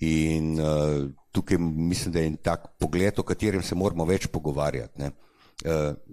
in 0.00 0.60
uh, 0.60 1.10
tukaj 1.32 1.58
mislim, 1.58 2.12
da 2.12 2.20
je 2.20 2.26
en 2.26 2.36
tak 2.36 2.68
pogled, 2.78 3.18
o 3.18 3.22
katerem 3.22 3.62
se 3.62 3.74
moramo 3.74 4.04
več 4.04 4.26
pogovarjati. 4.26 5.02
Ne? 5.02 5.10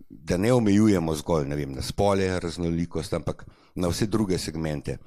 Da 0.09 0.37
ne 0.37 0.53
omejujemo 0.53 1.15
zgolj 1.15 1.47
ne 1.47 1.55
vem, 1.55 1.71
na 1.77 1.81
spole 1.81 2.39
raznolikost, 2.39 3.13
ampak 3.13 3.45
na 3.75 3.87
vse 3.87 4.07
druge 4.07 4.37
segmente. 4.37 4.97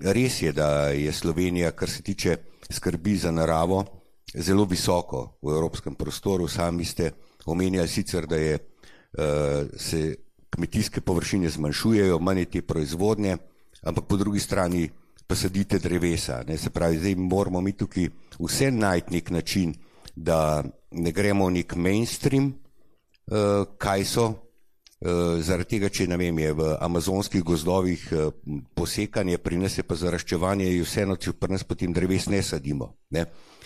Res 0.00 0.40
je, 0.42 0.52
da 0.52 0.88
je 0.88 1.12
Slovenija, 1.12 1.70
kar 1.70 1.90
se 1.90 2.02
tiče 2.02 2.36
skrbi 2.70 3.16
za 3.16 3.30
naravo, 3.30 3.84
zelo 4.34 4.64
visoko 4.64 5.38
v 5.42 5.52
evropskem 5.52 5.94
prostoru. 5.94 6.48
Sami 6.48 6.84
ste 6.84 7.12
omenjali 7.46 7.88
sicer, 7.88 8.26
da 8.26 8.36
je 8.36 8.58
uh, 8.58 9.68
se 9.76 10.16
kmetijske 10.50 11.00
površine 11.00 11.48
zmanjšujejo, 11.48 12.18
manj 12.18 12.38
je 12.38 12.44
te 12.44 12.62
proizvodnje, 12.62 13.36
ampak 13.82 14.04
po 14.04 14.16
drugi 14.16 14.40
strani 14.40 14.90
pa 15.26 15.36
sadite 15.36 15.78
drevesa. 15.78 16.42
Ne? 16.48 16.58
Se 16.58 16.70
pravi, 16.70 16.98
zdaj 16.98 17.14
moramo 17.14 17.60
mi 17.60 17.72
tukaj 17.72 18.08
vse 18.38 18.70
najti 18.70 19.14
nek 19.14 19.30
način, 19.30 19.74
da 20.16 20.64
ne 20.90 21.12
gremo 21.12 21.46
v 21.46 21.58
nek 21.58 21.76
mainstream, 21.76 22.52
uh, 22.52 23.66
kaj 23.78 24.04
so. 24.04 24.32
Uh, 25.02 25.40
zaradi 25.42 25.66
tega, 25.66 25.88
če 25.90 26.06
ne 26.06 26.16
vem, 26.16 26.36
je 26.38 26.52
v 26.54 26.66
amazonskih 26.78 27.42
gozdovih 27.42 28.04
posekanje, 28.74 29.38
pri 29.42 29.56
nas 29.58 29.74
je 29.78 29.82
pa 29.82 29.96
zaraščevanje, 29.98 30.68
je 30.68 30.84
vseeno, 30.84 31.16
če 31.16 31.32
pri 31.32 31.56
nas 31.56 31.64
potem 31.66 31.90
dreves 31.92 32.28
ne 32.30 32.38
sadimo. 32.42 32.92
Ne? 33.10 33.24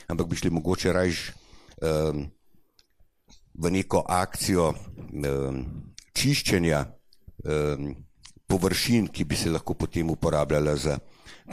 Ampak 0.08 0.30
bi 0.30 0.38
šli 0.40 0.50
mogoče 0.50 0.94
rajš 0.96 1.20
um, 1.82 2.24
v 3.58 3.70
neko 3.72 4.04
akcijo 4.08 4.72
um, 4.72 5.62
čiščenja 6.16 6.84
um, 6.84 7.94
površin, 8.46 9.08
ki 9.08 9.24
bi 9.24 9.36
se 9.36 9.50
lahko 9.50 9.74
potem 9.74 10.10
uporabljala 10.10 10.76
za 10.76 10.98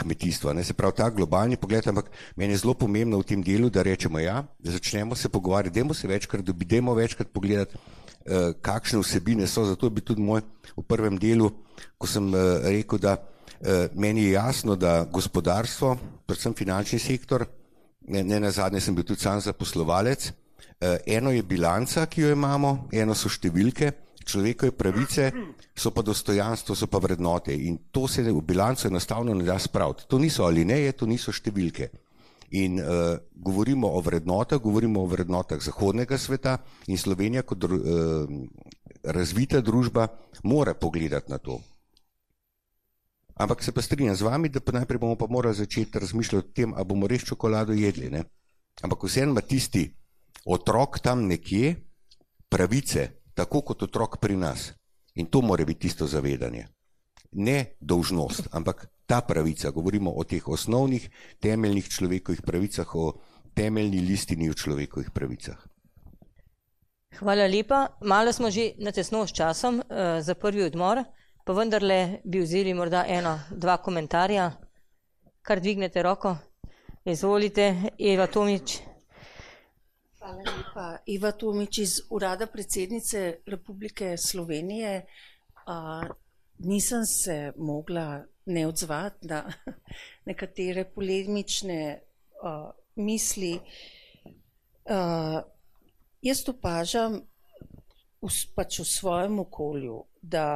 kmetijstvo. 0.00 0.52
Ne? 0.52 0.64
Se 0.64 0.74
pravi, 0.74 0.96
ta 0.96 1.08
globalni 1.10 1.56
pogled, 1.56 1.86
ampak 1.88 2.10
meni 2.36 2.54
je 2.54 2.62
zelo 2.62 2.74
pomembno 2.74 3.18
v 3.18 3.28
tem 3.28 3.42
delu, 3.42 3.70
da 3.70 3.82
rečemo 3.82 4.18
ja, 4.18 4.42
da 4.58 4.74
začnemo 4.74 5.14
se 5.14 5.28
pogovarjati, 5.28 5.74
dajmo 5.74 5.94
se 5.94 6.08
večkrat 6.08 6.44
dobiti, 6.44 6.74
dajmo 6.74 6.94
večkrat 6.94 7.32
pogledati, 7.32 7.78
uh, 7.78 8.52
kakšne 8.62 9.00
vsebine 9.02 9.46
so. 9.46 9.64
Zato 9.64 9.90
bi 9.90 10.04
tudi 10.04 10.22
moj 10.22 10.42
v 10.76 10.86
prvem 10.86 11.18
delu, 11.18 11.50
ko 11.98 12.06
sem 12.10 12.28
uh, 12.30 12.62
rekel, 12.68 12.98
da 12.98 13.16
uh, 13.18 13.90
meni 13.94 14.28
je 14.28 14.36
jasno, 14.36 14.76
da 14.76 15.04
gospodarstvo, 15.04 15.96
predvsem 16.26 16.54
finančni 16.54 16.98
sektor, 16.98 17.46
ne, 18.08 18.24
ne 18.24 18.40
na 18.40 18.50
zadnje 18.50 18.80
sem 18.80 18.94
bil 18.94 19.06
tudi 19.06 19.22
sam 19.22 19.40
zaposlovalec, 19.40 20.32
eno 20.80 21.30
je 21.30 21.42
bilanca, 21.42 22.06
ki 22.06 22.22
jo 22.22 22.32
imamo, 22.32 22.88
eno 22.92 23.14
so 23.14 23.28
številke, 23.28 23.92
človekove 24.24 24.72
pravice, 24.72 25.32
so 25.76 25.90
pa 25.90 26.02
dostojanstvo, 26.02 26.74
so 26.74 26.86
pa 26.86 26.98
vrednote 26.98 27.54
in 27.54 27.78
to 27.90 28.08
se 28.08 28.22
v 28.22 28.40
bilanco 28.42 28.88
enostavno 28.88 29.34
ne 29.34 29.44
da 29.44 29.58
spraviti. 29.58 30.08
To 30.08 30.18
niso 30.18 30.44
alineje, 30.44 30.92
to 30.92 31.06
niso 31.06 31.32
številke. 31.32 31.90
In 32.54 32.78
uh, 32.78 33.18
govorimo 33.34 33.88
o 33.88 34.00
vrednotah, 34.00 34.60
govorimo 34.62 35.02
o 35.02 35.10
vrednotah 35.10 35.58
zahodnega 35.60 36.18
sveta 36.18 36.58
in 36.86 36.98
Slovenija 36.98 37.42
kot 37.42 37.64
uh, 37.64 38.28
razvita 39.02 39.60
družba 39.60 40.06
mora 40.44 40.74
pogledati 40.74 41.32
na 41.32 41.38
to. 41.38 41.58
Ampak 43.34 43.64
se 43.64 43.72
pa 43.74 43.82
strinjam 43.82 44.14
z 44.14 44.22
vami, 44.22 44.48
da 44.48 44.60
pa 44.62 44.72
najprej 44.76 45.00
bomo 45.02 45.16
pa 45.18 45.26
morali 45.26 45.56
začeti 45.58 45.98
razmišljati 45.98 46.38
o 46.38 46.54
tem, 46.54 46.74
a 46.78 46.84
bomo 46.84 47.10
res 47.10 47.26
čokolado 47.26 47.74
jedli. 47.74 48.10
Ne? 48.10 48.22
Ampak 48.82 49.02
vseeno 49.08 49.34
ima 49.34 49.42
tisti 49.42 49.88
otrok 50.44 50.98
tam 50.98 51.26
nekje 51.26 51.74
pravice, 52.48 53.08
tako 53.34 53.60
kot 53.60 53.82
otrok 53.82 54.18
pri 54.20 54.36
nas. 54.36 54.72
In 55.14 55.26
to 55.26 55.40
mora 55.40 55.64
biti 55.64 55.80
tisto 55.80 56.06
zavedanje. 56.06 56.66
Ne 57.32 57.76
dolžnost, 57.80 58.48
ampak 58.52 58.86
ta 59.06 59.20
pravica. 59.20 59.70
Govorimo 59.70 60.10
o 60.10 60.24
teh 60.24 60.48
osnovnih, 60.48 61.10
temeljnih 61.40 61.88
človekovih 61.88 62.42
pravicah, 62.42 62.94
o 62.94 63.12
temeljni 63.54 64.00
listini 64.00 64.50
o 64.50 64.54
človekovih 64.54 65.10
pravicah. 65.10 65.58
Hvala 67.18 67.46
lepa. 67.46 67.86
Malo 68.02 68.32
smo 68.32 68.50
že 68.50 68.72
na 68.78 68.92
tesno 68.92 69.26
s 69.26 69.32
časom 69.32 69.78
uh, 69.78 70.20
za 70.20 70.34
prvi 70.34 70.62
odmor, 70.62 71.04
pa 71.44 71.52
vendarle 71.52 72.20
bi 72.24 72.40
vzeli 72.42 72.74
morda 72.74 73.04
eno, 73.08 73.38
dva 73.50 73.76
komentarja. 73.76 74.50
Kar 75.42 75.60
dvignete 75.60 76.02
roko. 76.02 76.36
Izvolite, 77.04 77.92
Eva 77.98 78.26
Tomič. 78.26 78.93
Hvala 80.24 80.40
lepa. 80.40 80.98
Iva 81.06 81.32
Tomič 81.32 81.78
iz 81.78 81.94
Urada 82.10 82.46
predsednice 82.46 83.40
Republike 83.46 84.16
Slovenije. 84.16 85.04
Uh, 85.68 86.16
nisem 86.58 87.04
se 87.04 87.52
mogla 87.56 88.24
ne 88.46 88.66
odzvati 88.66 89.26
na 89.26 89.52
nekatere 90.28 90.84
polemične 90.84 92.00
uh, 92.40 92.70
misli. 92.96 93.60
Uh, 94.88 95.44
jaz 96.22 96.48
opažam 96.48 97.20
v, 98.22 98.32
pač 98.56 98.80
v 98.80 98.88
svojem 98.88 99.38
okolju, 99.44 100.00
da 100.22 100.48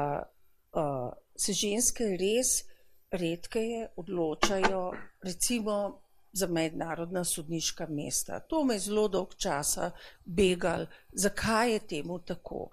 uh, 0.73 1.13
se 1.37 1.53
ženske 1.53 2.09
res 2.17 2.65
redkeje 3.13 3.91
odločajo, 3.97 4.93
recimo 5.21 6.08
za 6.39 6.47
mednarodna 6.47 7.25
sodniška 7.25 7.87
mesta. 7.91 8.41
To 8.51 8.65
me 8.65 8.79
je 8.79 8.87
zelo 8.87 9.09
dolg 9.09 9.35
časa 9.37 9.91
begal, 10.25 10.87
zakaj 11.13 11.73
je 11.73 11.81
temu 11.95 12.19
tako. 12.19 12.69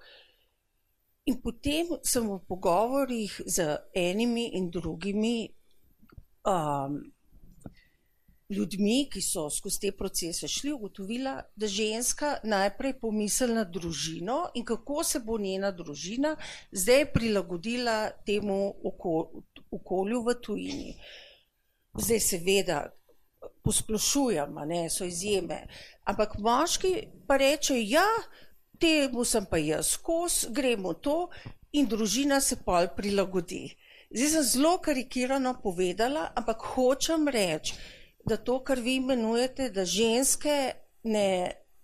In 1.25 1.41
potem 1.41 1.89
sem 2.05 2.27
v 2.29 2.39
pogovorih 2.47 3.41
z 3.45 3.77
enimi 3.97 4.51
in 4.59 4.69
drugimi 4.69 5.49
um, 6.45 6.99
ljudmi, 8.49 9.07
ki 9.09 9.21
so 9.21 9.47
skozi 9.49 9.79
te 9.81 9.91
procese 9.97 10.47
šli, 10.47 10.73
ugotovila, 10.73 11.39
da 11.55 11.67
ženska 11.67 12.35
najprej 12.43 12.93
pomisli 13.01 13.53
na 13.53 13.63
družino 13.63 14.37
in 14.53 14.65
kako 14.65 15.03
se 15.03 15.19
bo 15.19 15.37
njena 15.41 15.71
družina 15.71 16.35
zdaj 16.71 17.05
prilagodila 17.13 18.11
temu 18.25 18.75
okolju 19.71 20.21
v 20.27 20.35
tujini. 20.41 20.93
Zdaj, 21.97 22.19
seveda, 22.19 22.79
posplošujem, 23.63 24.55
ne, 24.67 24.85
so 24.89 25.05
izjeme. 25.05 25.65
Ampak 26.05 26.37
moški 26.39 26.93
pa 27.27 27.37
reče, 27.37 27.77
ja, 27.89 28.05
temu 28.79 29.25
sem 29.25 29.45
pa 29.49 29.57
jaz 29.57 29.95
kos, 29.97 30.45
gremo 30.49 30.93
to 30.93 31.29
in 31.73 31.87
družina 31.87 32.39
se 32.41 32.57
pol 32.65 32.87
prilagodi. 32.95 33.67
Zdaj 34.15 34.29
sem 34.31 34.43
zelo 34.43 34.77
karikirano 34.79 35.55
povedala, 35.63 36.29
ampak 36.35 36.61
hočem 36.75 37.27
reči, 37.27 37.75
da 38.25 38.37
to, 38.37 38.59
kar 38.63 38.79
vi 38.79 38.95
imenujete, 39.01 39.69
da 39.69 39.85
ženske 39.85 40.55
ne, 41.03 41.27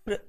pre, 0.06 0.22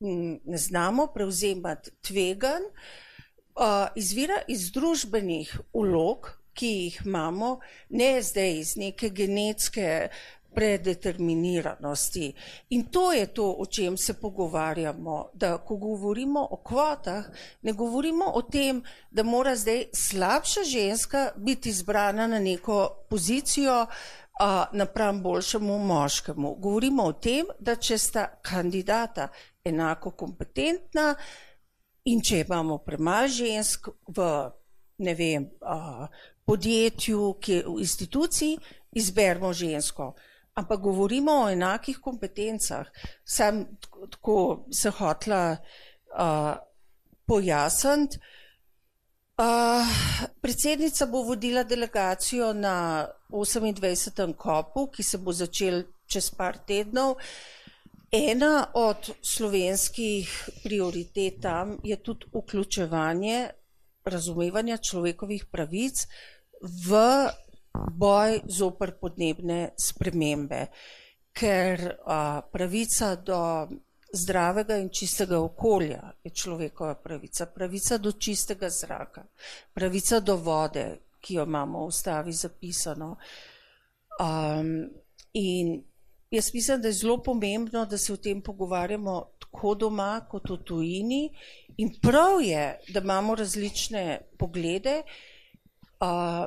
ne 0.00 0.58
znamo 0.58 1.06
prevzemati 1.14 1.94
tvegan, 2.06 2.66
uh, 2.66 3.88
izvira 3.96 4.42
iz 4.48 4.70
družbenih 4.74 5.54
ulog, 5.72 6.30
ki 6.54 6.68
jih 6.68 7.00
imamo, 7.06 7.58
ne 7.90 8.10
zdaj 8.22 8.58
iz 8.58 8.76
neke 8.78 9.10
genetske 9.10 10.08
predeterminiranosti. 10.54 12.32
In 12.70 12.84
to 12.90 13.12
je 13.12 13.26
to, 13.26 13.54
o 13.58 13.66
čem 13.66 13.96
se 13.96 14.14
pogovarjamo, 14.14 15.30
da 15.34 15.58
ko 15.58 15.76
govorimo 15.76 16.48
o 16.50 16.56
kvotah, 16.56 17.24
ne 17.62 17.72
govorimo 17.72 18.24
o 18.34 18.42
tem, 18.42 18.82
da 19.10 19.22
mora 19.22 19.56
zdaj 19.56 19.84
slabša 19.92 20.64
ženska 20.64 21.30
biti 21.36 21.68
izbrana 21.68 22.26
na 22.26 22.38
neko 22.38 23.06
pozicijo 23.10 23.86
a, 24.40 24.66
napram 24.72 25.22
boljšemu 25.22 25.78
moškemu. 25.78 26.54
Govorimo 26.58 27.02
o 27.02 27.12
tem, 27.12 27.46
da 27.58 27.76
če 27.76 27.98
sta 27.98 28.26
kandidata 28.42 29.28
enako 29.64 30.10
kompetentna 30.10 31.14
in 32.04 32.20
če 32.20 32.44
imamo 32.44 32.78
premalo 32.78 33.28
žensk 33.28 33.88
v 34.16 34.28
ne 34.98 35.14
vem, 35.14 35.48
a, 35.60 36.06
podjetju, 36.44 37.34
ki 37.40 37.52
je 37.52 37.64
v 37.66 37.80
instituciji, 37.80 38.58
izbermo 38.94 39.52
žensko 39.52 40.12
ampak 40.54 40.80
govorimo 40.80 41.32
o 41.32 41.48
enakih 41.50 41.98
kompetencah. 42.00 42.86
Sem 43.24 43.64
tako 44.10 44.66
se 44.70 44.90
hotla 44.90 45.56
uh, 45.56 46.54
pojasniti. 47.26 48.18
Uh, 49.34 49.82
predsednica 50.40 51.06
bo 51.10 51.24
vodila 51.26 51.64
delegacijo 51.64 52.52
na 52.52 53.06
28. 53.30 54.34
kopu, 54.36 54.86
ki 54.86 55.02
se 55.02 55.18
bo 55.18 55.32
začel 55.32 55.82
čez 56.06 56.30
par 56.30 56.58
tednov. 56.66 57.16
Ena 58.14 58.70
od 58.78 59.10
slovenskih 59.22 60.30
prioritet 60.62 61.40
tam 61.42 61.78
je 61.82 61.96
tudi 61.96 62.30
vključevanje 62.30 63.48
razumevanja 64.04 64.76
človekovih 64.76 65.46
pravic 65.50 66.06
v 66.62 67.00
boj 67.74 68.40
zoper 68.48 68.94
podnebne 69.00 69.74
spremembe, 69.78 70.66
ker 71.34 71.82
a, 72.06 72.42
pravica 72.52 73.14
do 73.16 73.40
zdravega 74.14 74.76
in 74.78 74.88
čistega 74.94 75.40
okolja 75.42 76.12
je 76.22 76.30
človekova 76.30 76.94
pravica, 76.94 77.46
pravica 77.46 77.98
do 77.98 78.12
čistega 78.12 78.70
zraka, 78.70 79.24
pravica 79.74 80.20
do 80.20 80.36
vode, 80.36 80.86
ki 81.20 81.40
jo 81.40 81.46
imamo 81.48 81.82
v 81.82 81.90
ustavi 81.90 82.32
zapisano. 82.32 83.16
Um, 84.20 84.90
in 85.32 85.80
jaz 86.30 86.52
mislim, 86.54 86.82
da 86.82 86.88
je 86.88 87.00
zelo 87.00 87.18
pomembno, 87.22 87.86
da 87.86 87.98
se 87.98 88.12
o 88.12 88.16
tem 88.16 88.42
pogovarjamo 88.42 89.16
tako 89.38 89.74
doma 89.74 90.26
kot 90.30 90.50
v 90.50 90.58
tujini 90.64 91.22
in 91.76 91.90
prav 92.02 92.42
je, 92.42 92.78
da 92.94 93.00
imamo 93.00 93.34
različne 93.34 94.20
poglede. 94.38 95.02
Uh, 95.98 96.46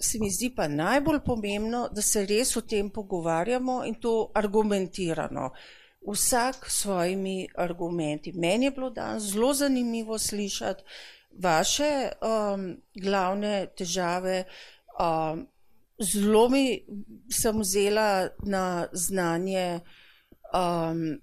se 0.00 0.18
mi 0.18 0.30
zdi 0.30 0.50
pa 0.56 0.68
najbolj 0.68 1.20
pomembno, 1.24 1.88
da 1.92 2.02
se 2.02 2.26
res 2.26 2.56
o 2.56 2.60
tem 2.60 2.90
pogovarjamo 2.90 3.84
in 3.84 3.94
to 4.00 4.30
argumentirano. 4.34 5.50
Vsak 6.00 6.70
s 6.70 6.82
svojimi 6.82 7.48
argumenti. 7.56 8.32
Meni 8.32 8.64
je 8.64 8.70
bilo 8.70 8.90
danes 8.90 9.22
zelo 9.22 9.54
zanimivo 9.54 10.18
slišati 10.18 10.82
vaše 11.30 12.10
um, 12.20 12.76
glavne 12.94 13.66
težave, 13.76 14.44
Um, 15.00 15.46
zelo 15.98 16.48
mi 16.48 16.84
sem 17.30 17.60
vzela 17.60 18.28
na 18.44 18.88
znanje 18.92 19.80
um, 20.52 21.20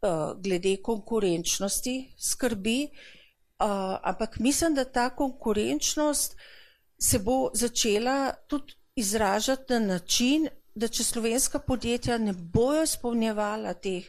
uh, 0.00 0.40
glede 0.40 0.76
konkurenčnosti 0.82 2.14
skrbi, 2.18 2.88
uh, 2.88 3.98
ampak 4.02 4.38
mislim, 4.38 4.74
da 4.74 4.84
ta 4.84 5.10
konkurenčnost 5.10 6.36
se 6.98 7.18
bo 7.18 7.50
začela 7.54 8.34
tudi 8.48 8.74
izražati 8.96 9.72
na 9.72 9.78
način, 9.78 10.48
da 10.74 10.88
če 10.88 11.04
slovenska 11.04 11.58
podjetja 11.58 12.18
ne 12.18 12.32
bojo 12.32 12.82
izpolnjevala 12.82 13.74
teh 13.74 14.06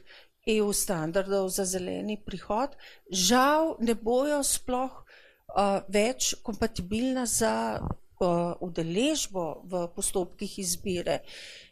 EU 0.47 0.73
standardov 0.73 1.49
za 1.49 1.65
zeleni 1.65 2.17
prihod, 2.25 2.75
žal 3.09 3.75
ne 3.79 3.95
bojo 3.95 4.43
sploh 4.43 5.01
uh, 5.01 5.79
več 5.89 6.33
kompatibilna 6.45 7.25
za 7.25 7.79
uh, 7.81 8.53
udeležbo 8.61 9.45
v 9.65 9.87
postopkih 9.95 10.59
izbire. 10.59 11.19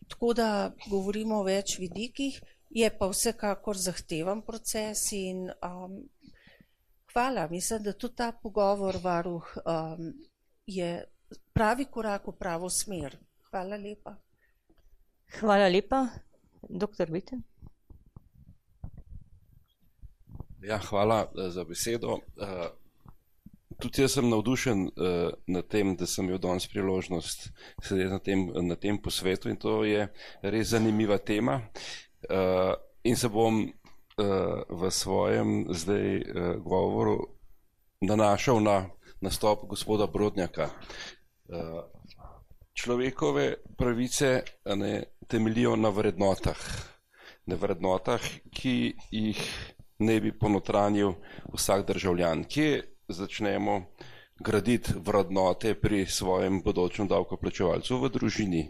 Tako 0.09 0.33
da 0.33 0.49
govorimo 0.89 1.39
o 1.41 1.47
več 1.47 1.77
vidikih, 1.79 2.41
je 2.73 2.89
pa 2.97 3.09
vsekakor 3.09 3.77
zahteven 3.77 4.41
proces 4.41 5.05
in 5.13 5.45
um, 5.61 5.99
hvala, 7.13 7.47
mislim, 7.49 7.83
da 7.83 7.93
tudi 7.93 8.15
ta 8.15 8.31
pogovor 8.31 8.97
varuh 9.03 9.53
um, 9.65 10.13
je 10.65 11.03
pravi 11.53 11.85
korak 11.85 12.27
v 12.27 12.37
pravo 12.39 12.69
smer. 12.69 13.17
Hvala 13.49 13.77
lepa. 13.77 14.15
Hvala 15.39 15.67
lepa, 15.67 16.07
doktor 16.69 17.11
Vite. 17.11 17.41
Ja, 20.63 20.77
hvala 20.77 21.31
eh, 21.37 21.49
za 21.49 21.63
besedo. 21.63 22.19
Eh, 22.37 22.69
tudi 23.79 24.01
jaz 24.01 24.13
sem 24.13 24.29
navdušen 24.29 24.85
eh, 24.87 25.29
nad 25.47 25.67
tem, 25.67 25.95
da 25.95 26.05
sem 26.07 26.25
imel 26.25 26.39
danes 26.39 26.67
priložnost 26.67 27.49
sedeti 27.83 28.09
na 28.09 28.19
tem, 28.19 28.47
na 28.67 28.75
tem 28.75 28.97
posvetu 29.01 29.49
in 29.49 29.57
to 29.57 29.83
je 29.83 30.07
res 30.41 30.67
zanimiva 30.67 31.17
tema. 31.17 31.61
In 33.03 33.15
se 33.19 33.27
bom 33.27 33.65
v 34.69 34.91
svojem 34.91 35.65
zdaj 35.75 36.21
govoru 36.63 37.17
nanašal 37.99 38.61
na 38.63 38.77
nastop 39.23 39.65
gospoda 39.69 40.07
Brodnjaka. 40.07 40.69
Človekove 42.73 43.53
pravice 43.77 44.41
ne, 44.75 45.03
temeljijo 45.27 45.75
na 45.75 45.89
vrednotah, 45.89 46.59
na 47.45 47.55
vrednotah, 47.55 48.21
ki 48.51 48.93
jih 49.11 49.43
ne 49.99 50.19
bi 50.19 50.33
ponotranil 50.39 51.13
vsak 51.53 51.85
državljan. 51.87 52.43
Kje 52.43 52.81
začnemo 53.07 53.79
graditi 54.39 54.97
vrednote 54.97 55.75
pri 55.79 56.05
svojem 56.05 56.61
bodočem 56.65 57.07
davkoplačevalcu? 57.07 57.99
V 58.03 58.09
družini. 58.09 58.63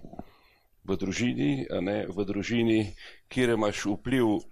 V 0.83 0.97
družini, 0.99 1.51
ne, 1.81 2.03
v 2.11 2.25
družini, 2.27 2.79
kjer 3.31 3.55
imaš 3.55 3.85
vpliv 3.87 4.25
uh, 4.27 4.43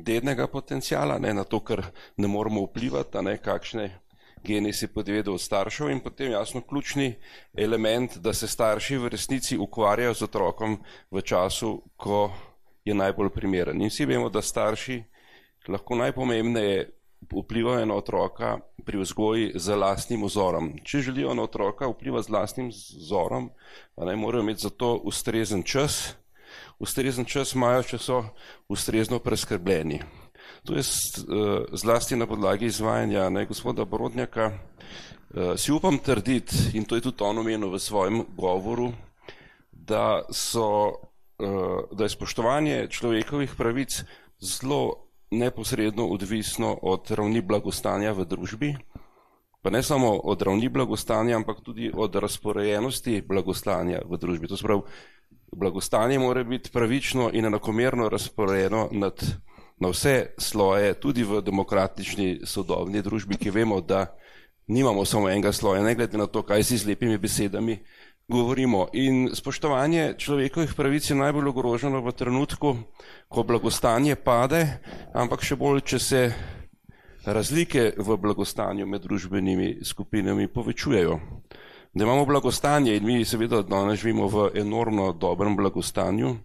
dednega 0.00 0.46
potencijala, 0.48 1.18
ne, 1.20 1.34
na 1.36 1.44
to, 1.44 1.60
kar 1.60 1.84
ne 2.16 2.28
moramo 2.28 2.64
vplivati, 2.64 3.20
ne, 3.20 3.36
kakšne 3.36 3.90
geni 4.44 4.72
si 4.72 4.88
podvedel 4.88 5.34
od 5.34 5.40
staršev 5.40 5.90
in 5.90 6.00
potem 6.00 6.32
jasno 6.32 6.60
ključni 6.60 7.14
element, 7.58 8.16
da 8.16 8.32
se 8.32 8.48
starši 8.48 8.96
v 8.96 9.08
resnici 9.08 9.58
ukvarjajo 9.58 10.14
z 10.14 10.22
otrokom 10.22 10.78
v 11.10 11.20
času, 11.20 11.82
ko 11.96 12.30
je 12.84 12.94
najbolj 12.94 13.30
primeren. 13.30 13.82
In 13.82 13.90
vsi 13.90 14.06
vemo, 14.06 14.28
da 14.28 14.42
starši 14.42 15.02
lahko 15.68 15.96
najpomembneje 15.96 16.90
vplivajo 17.30 17.86
na 17.86 17.94
otroka 17.94 18.58
pri 18.84 18.98
vzgoji 18.98 19.52
z 19.54 19.76
lastnim 19.76 20.24
vzorom. 20.26 20.72
Če 20.84 21.00
želijo 21.06 21.34
na 21.34 21.42
otroka 21.42 21.86
vplivati 21.86 22.26
z 22.26 22.34
lastnim 22.34 22.68
vzorom, 22.68 23.50
pa 23.94 24.04
naj 24.04 24.16
morajo 24.16 24.42
imeti 24.42 24.62
za 24.62 24.70
to 24.70 24.96
ustrezen 25.04 25.62
čas, 25.62 26.16
ustrezen 26.78 27.24
čas 27.24 27.54
imajo, 27.54 27.82
če 27.82 27.98
so 27.98 28.24
ustrezno 28.68 29.18
preskrbljeni. 29.18 30.02
To 30.64 30.74
je 30.74 30.80
eh, 30.80 31.64
zlasti 31.72 32.16
na 32.16 32.26
podlagi 32.26 32.66
izvajanja 32.66 33.30
ne, 33.30 33.46
gospoda 33.46 33.84
Borodnjaka. 33.84 34.50
Eh, 35.34 35.56
si 35.56 35.72
upam 35.72 35.98
trditi, 35.98 36.56
in 36.74 36.84
to 36.84 36.94
je 36.94 37.00
tudi 37.00 37.24
on 37.24 37.38
omenil 37.38 37.72
v 37.72 37.78
svojem 37.78 38.24
govoru, 38.36 38.92
da, 39.72 40.22
so, 40.30 40.92
eh, 41.40 41.88
da 41.92 42.04
je 42.04 42.12
spoštovanje 42.12 42.86
človekovih 42.90 43.54
pravic 43.56 44.04
zelo 44.40 45.08
neposredno 45.30 46.06
odvisno 46.06 46.78
od 46.82 47.10
ravni 47.10 47.40
blagostanja 47.40 48.12
v 48.12 48.24
družbi, 48.24 48.76
pa 49.62 49.70
ne 49.70 49.82
samo 49.82 50.20
od 50.20 50.42
ravni 50.42 50.68
blagostanja, 50.68 51.36
ampak 51.36 51.64
tudi 51.64 51.90
od 51.94 52.14
razporejenosti 52.14 53.22
blagostanja 53.22 54.02
v 54.04 54.18
družbi. 54.18 54.48
To 54.48 54.56
se 54.56 54.68
pravi, 54.68 54.82
blagostanje 55.56 56.18
mora 56.18 56.44
biti 56.44 56.70
pravično 56.70 57.30
in 57.32 57.46
enakomerno 57.46 58.08
razporejeno 58.08 58.88
nad 58.92 59.16
na 59.82 59.90
vse 59.90 60.34
sloje, 60.38 60.94
tudi 60.94 61.26
v 61.26 61.42
demokratični 61.42 62.46
sodobni 62.46 63.02
družbi, 63.02 63.36
ki 63.36 63.50
vemo, 63.50 63.80
da 63.82 64.06
nimamo 64.70 65.04
samo 65.04 65.28
enega 65.28 65.52
sloja, 65.52 65.82
ne 65.82 65.94
glede 65.98 66.18
na 66.18 66.30
to, 66.30 66.44
kaj 66.46 66.62
si 66.62 66.78
z 66.78 66.94
lepimi 66.94 67.18
besedami 67.18 67.80
govorimo. 68.28 68.86
In 68.92 69.34
spoštovanje 69.34 70.14
človekovih 70.18 70.74
pravic 70.74 71.10
je 71.10 71.16
najbolj 71.16 71.48
ogroženo 71.48 72.00
v 72.00 72.12
trenutku, 72.12 72.76
ko 73.28 73.42
blagostanje 73.42 74.16
pade, 74.16 74.78
ampak 75.14 75.42
še 75.42 75.58
bolj, 75.58 75.82
če 75.82 75.98
se 75.98 76.22
razlike 77.26 77.92
v 77.98 78.16
blagostanju 78.18 78.86
med 78.86 79.02
družbenimi 79.02 79.84
skupinami 79.84 80.48
povečujejo. 80.48 81.20
Da 81.92 82.04
imamo 82.04 82.24
blagostanje 82.24 82.96
in 82.96 83.04
mi 83.04 83.24
seveda 83.24 83.62
danes 83.62 84.00
živimo 84.00 84.26
v 84.28 84.50
enormno 84.56 85.12
dobrem 85.12 85.56
blagostanju, 85.56 86.36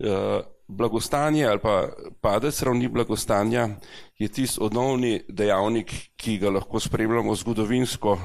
eh, 0.00 0.40
blagostanje 0.68 1.46
ali 1.46 1.60
pa 1.62 1.88
padec 2.20 2.62
ravni 2.62 2.88
blagostanja 2.88 3.68
je 4.18 4.28
tisti 4.28 4.58
odnovni 4.60 5.20
dejavnik, 5.28 5.92
ki 6.16 6.38
ga 6.38 6.50
lahko 6.50 6.80
spremljamo 6.80 7.34
zgodovinsko 7.34 8.18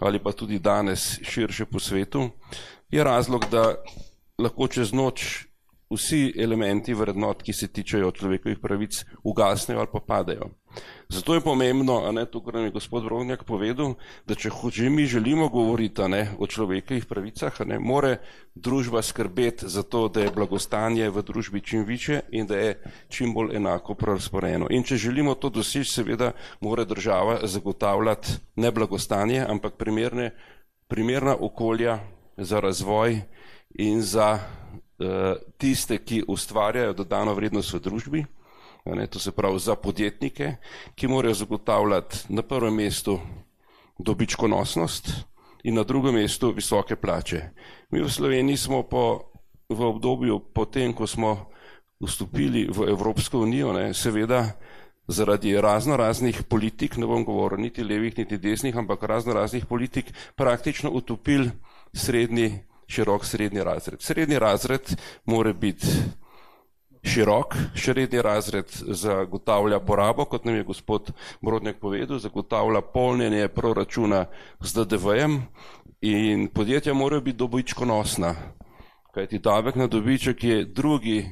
ali 0.00 0.18
pa 0.22 0.32
tudi 0.32 0.58
danes 0.58 1.18
širše 1.22 1.64
po 1.64 1.78
svetu, 1.78 2.28
je 2.90 3.04
razlog, 3.04 3.44
da 3.50 3.74
lahko 4.38 4.68
čez 4.68 4.92
noč 4.92 5.46
vsi 5.90 6.32
elementi 6.38 6.94
vrednot, 6.94 7.42
ki 7.42 7.52
se 7.52 7.68
tičejo 7.68 8.10
človekovih 8.10 8.58
pravic, 8.58 9.04
ugasnejo 9.22 9.80
ali 9.80 9.88
pa 9.92 10.00
padejo. 10.00 10.50
Zato 11.08 11.34
je 11.34 11.40
pomembno, 11.40 12.04
a 12.06 12.12
ne 12.12 12.24
to, 12.26 12.40
kar 12.40 12.54
nam 12.54 12.64
je 12.64 12.70
gospod 12.70 13.04
Brovnjak 13.04 13.44
povedal, 13.44 13.94
da 14.26 14.34
če 14.34 14.50
že 14.72 14.90
mi 14.90 15.06
želimo 15.06 15.48
govoriti 15.48 16.02
ne, 16.08 16.32
o 16.38 16.46
človekovih 16.46 17.04
pravicah, 17.06 17.60
ne, 17.66 17.78
more 17.78 18.18
družba 18.54 19.02
skrbeti 19.02 19.68
za 19.68 19.82
to, 19.82 20.08
da 20.08 20.20
je 20.20 20.30
blagostanje 20.30 21.10
v 21.10 21.22
družbi 21.22 21.60
čim 21.60 21.84
više 21.84 22.20
in 22.30 22.46
da 22.46 22.56
je 22.56 22.82
čim 23.08 23.34
bolj 23.34 23.56
enako 23.56 23.94
prerasporeno. 23.94 24.66
In 24.70 24.82
če 24.82 24.96
želimo 24.96 25.34
to 25.34 25.48
doseči, 25.50 25.92
seveda 25.92 26.32
mora 26.60 26.84
država 26.84 27.46
zagotavljati 27.46 28.32
ne 28.56 28.70
blagostanje, 28.70 29.44
ampak 29.48 29.74
primerne, 29.76 30.30
primerna 30.88 31.36
okolja 31.40 31.98
za 32.36 32.60
razvoj 32.60 33.20
in 33.74 34.02
za 34.02 34.38
uh, 34.38 35.36
tiste, 35.58 35.98
ki 35.98 36.24
ustvarjajo 36.28 36.92
dodano 36.92 37.34
vrednost 37.34 37.74
v 37.74 37.80
družbi. 37.80 38.24
Ne, 38.84 39.06
to 39.06 39.18
se 39.18 39.32
pravi 39.32 39.58
za 39.58 39.74
podjetnike, 39.74 40.56
ki 40.94 41.08
morajo 41.08 41.34
zagotavljati 41.34 42.18
na 42.28 42.42
prvem 42.42 42.74
mestu 42.74 43.18
dobičkonosnost 43.98 45.08
in 45.62 45.74
na 45.74 45.82
drugem 45.82 46.14
mestu 46.14 46.50
visoke 46.50 46.96
plače. 46.96 47.42
Mi 47.90 48.02
v 48.02 48.10
Sloveniji 48.10 48.56
smo 48.56 48.82
po, 48.82 49.20
v 49.68 49.80
obdobju 49.80 50.38
potem, 50.52 50.92
ko 50.92 51.06
smo 51.06 51.48
vstopili 52.00 52.68
v 52.68 52.88
Evropsko 52.92 53.40
unijo, 53.40 53.72
ne, 53.72 53.94
seveda 53.94 54.52
zaradi 55.08 55.56
razno 55.60 55.96
raznih 55.96 56.42
politik, 56.42 56.96
ne 56.96 57.06
bom 57.06 57.24
govoril 57.24 57.64
niti 57.64 57.84
levih, 57.84 58.18
niti 58.18 58.38
desnih, 58.38 58.76
ampak 58.76 59.02
razno 59.02 59.32
raznih 59.32 59.64
politik, 59.66 60.12
praktično 60.36 60.90
utopili 60.90 61.50
srednji, 61.94 62.58
širok 62.86 63.24
srednji 63.24 63.64
razred. 63.64 64.02
Srednji 64.02 64.38
razred 64.38 64.96
mora 65.24 65.52
biti 65.52 65.86
širok, 67.04 67.54
srednji 67.76 68.22
razred 68.22 68.66
zagotavlja 68.72 69.80
porabo, 69.80 70.24
kot 70.24 70.44
nam 70.44 70.54
je 70.54 70.64
gospod 70.64 71.12
Brodnjak 71.40 71.76
povedal, 71.80 72.18
zagotavlja 72.18 72.80
polnjenje 72.80 73.48
proračuna 73.48 74.24
z 74.60 74.74
DDV-jem 74.74 75.42
in 76.00 76.48
podjetja 76.48 76.94
morajo 76.94 77.20
biti 77.20 77.38
dobičkonosna, 77.38 78.34
kajti 79.14 79.38
davek 79.38 79.74
na 79.74 79.86
dobiček 79.86 80.44
je 80.44 80.64
drugi 80.64 81.30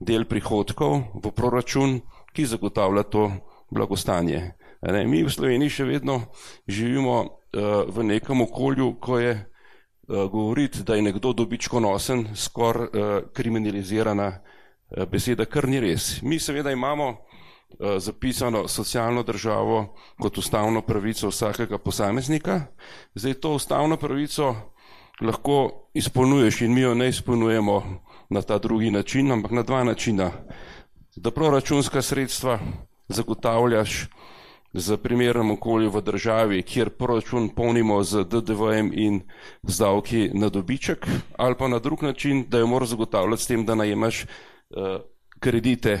del 0.00 0.24
prihodkov 0.24 1.00
v 1.14 1.30
proračun, 1.30 2.00
ki 2.32 2.46
zagotavlja 2.46 3.02
to 3.02 3.30
blagostanje. 3.70 4.52
Ne, 4.82 5.06
mi 5.06 5.22
v 5.24 5.32
Sloveniji 5.32 5.80
še 5.80 5.84
vedno 5.88 6.20
živimo 6.68 7.20
uh, 7.22 7.28
v 7.88 8.04
nekem 8.04 8.42
okolju, 8.44 8.96
ko 9.00 9.18
je 9.18 9.32
uh, 9.38 10.26
govoriti, 10.28 10.82
da 10.82 10.98
je 10.98 11.06
nekdo 11.06 11.32
dobičkonosen, 11.32 12.34
skoraj 12.36 12.88
uh, 12.90 13.30
kriminalizirana 13.32 14.32
beseda, 15.10 15.44
kar 15.44 15.68
ni 15.68 15.80
res. 15.80 16.22
Mi 16.22 16.38
seveda 16.38 16.72
imamo 16.72 17.08
uh, 17.08 17.98
zapisano 17.98 18.68
socialno 18.68 19.22
državo 19.22 19.94
kot 20.20 20.38
ustavno 20.38 20.82
pravico 20.82 21.28
vsakega 21.28 21.78
posameznika. 21.78 22.60
Zdaj 23.14 23.34
to 23.34 23.54
ustavno 23.54 23.96
pravico 23.96 24.54
lahko 25.20 25.88
izpolnjuješ 25.94 26.60
in 26.60 26.74
mi 26.74 26.80
jo 26.80 26.94
ne 26.94 27.08
izpolnjujemo 27.08 27.82
na 28.30 28.42
ta 28.42 28.58
drugi 28.58 28.90
način, 28.90 29.32
ampak 29.32 29.50
na 29.50 29.62
dva 29.62 29.84
načina. 29.84 30.30
Da 31.16 31.30
proračunska 31.30 32.02
sredstva 32.02 32.58
zagotavljaš 33.08 34.08
za 34.72 34.96
primernem 34.96 35.50
okolju 35.50 35.90
v 35.90 36.00
državi, 36.02 36.62
kjer 36.62 36.90
proračun 36.90 37.48
polnimo 37.48 38.02
z 38.02 38.24
DDV-jem 38.24 38.90
in 38.94 39.20
z 39.62 39.78
davki 39.78 40.30
na 40.34 40.48
dobiček, 40.48 41.06
ali 41.38 41.54
pa 41.54 41.68
na 41.68 41.78
drug 41.78 42.02
način, 42.02 42.44
da 42.48 42.58
jo 42.58 42.66
moraš 42.66 42.88
zagotavljati 42.88 43.42
s 43.42 43.46
tem, 43.46 43.64
da 43.66 43.74
najemaš 43.74 44.24
kredite 45.40 45.98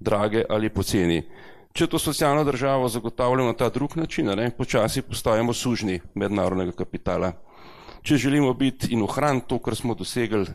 drage 0.00 0.44
ali 0.48 0.70
poceni. 0.70 1.22
Če 1.72 1.86
to 1.86 1.98
socialno 1.98 2.44
državo 2.44 2.88
zagotavljamo 2.88 3.48
na 3.48 3.56
ta 3.56 3.68
drug 3.72 3.96
način, 3.96 4.26
ne, 4.36 4.50
počasi 4.50 5.02
postajamo 5.02 5.52
sužni 5.52 6.00
mednarodnega 6.14 6.72
kapitala. 6.76 7.32
Če 8.02 8.16
želimo 8.16 8.52
biti 8.54 8.90
in 8.92 9.02
ohraniti 9.02 9.48
to, 9.48 9.58
kar 9.62 9.76
smo 9.76 9.94
dosegli, 9.94 10.46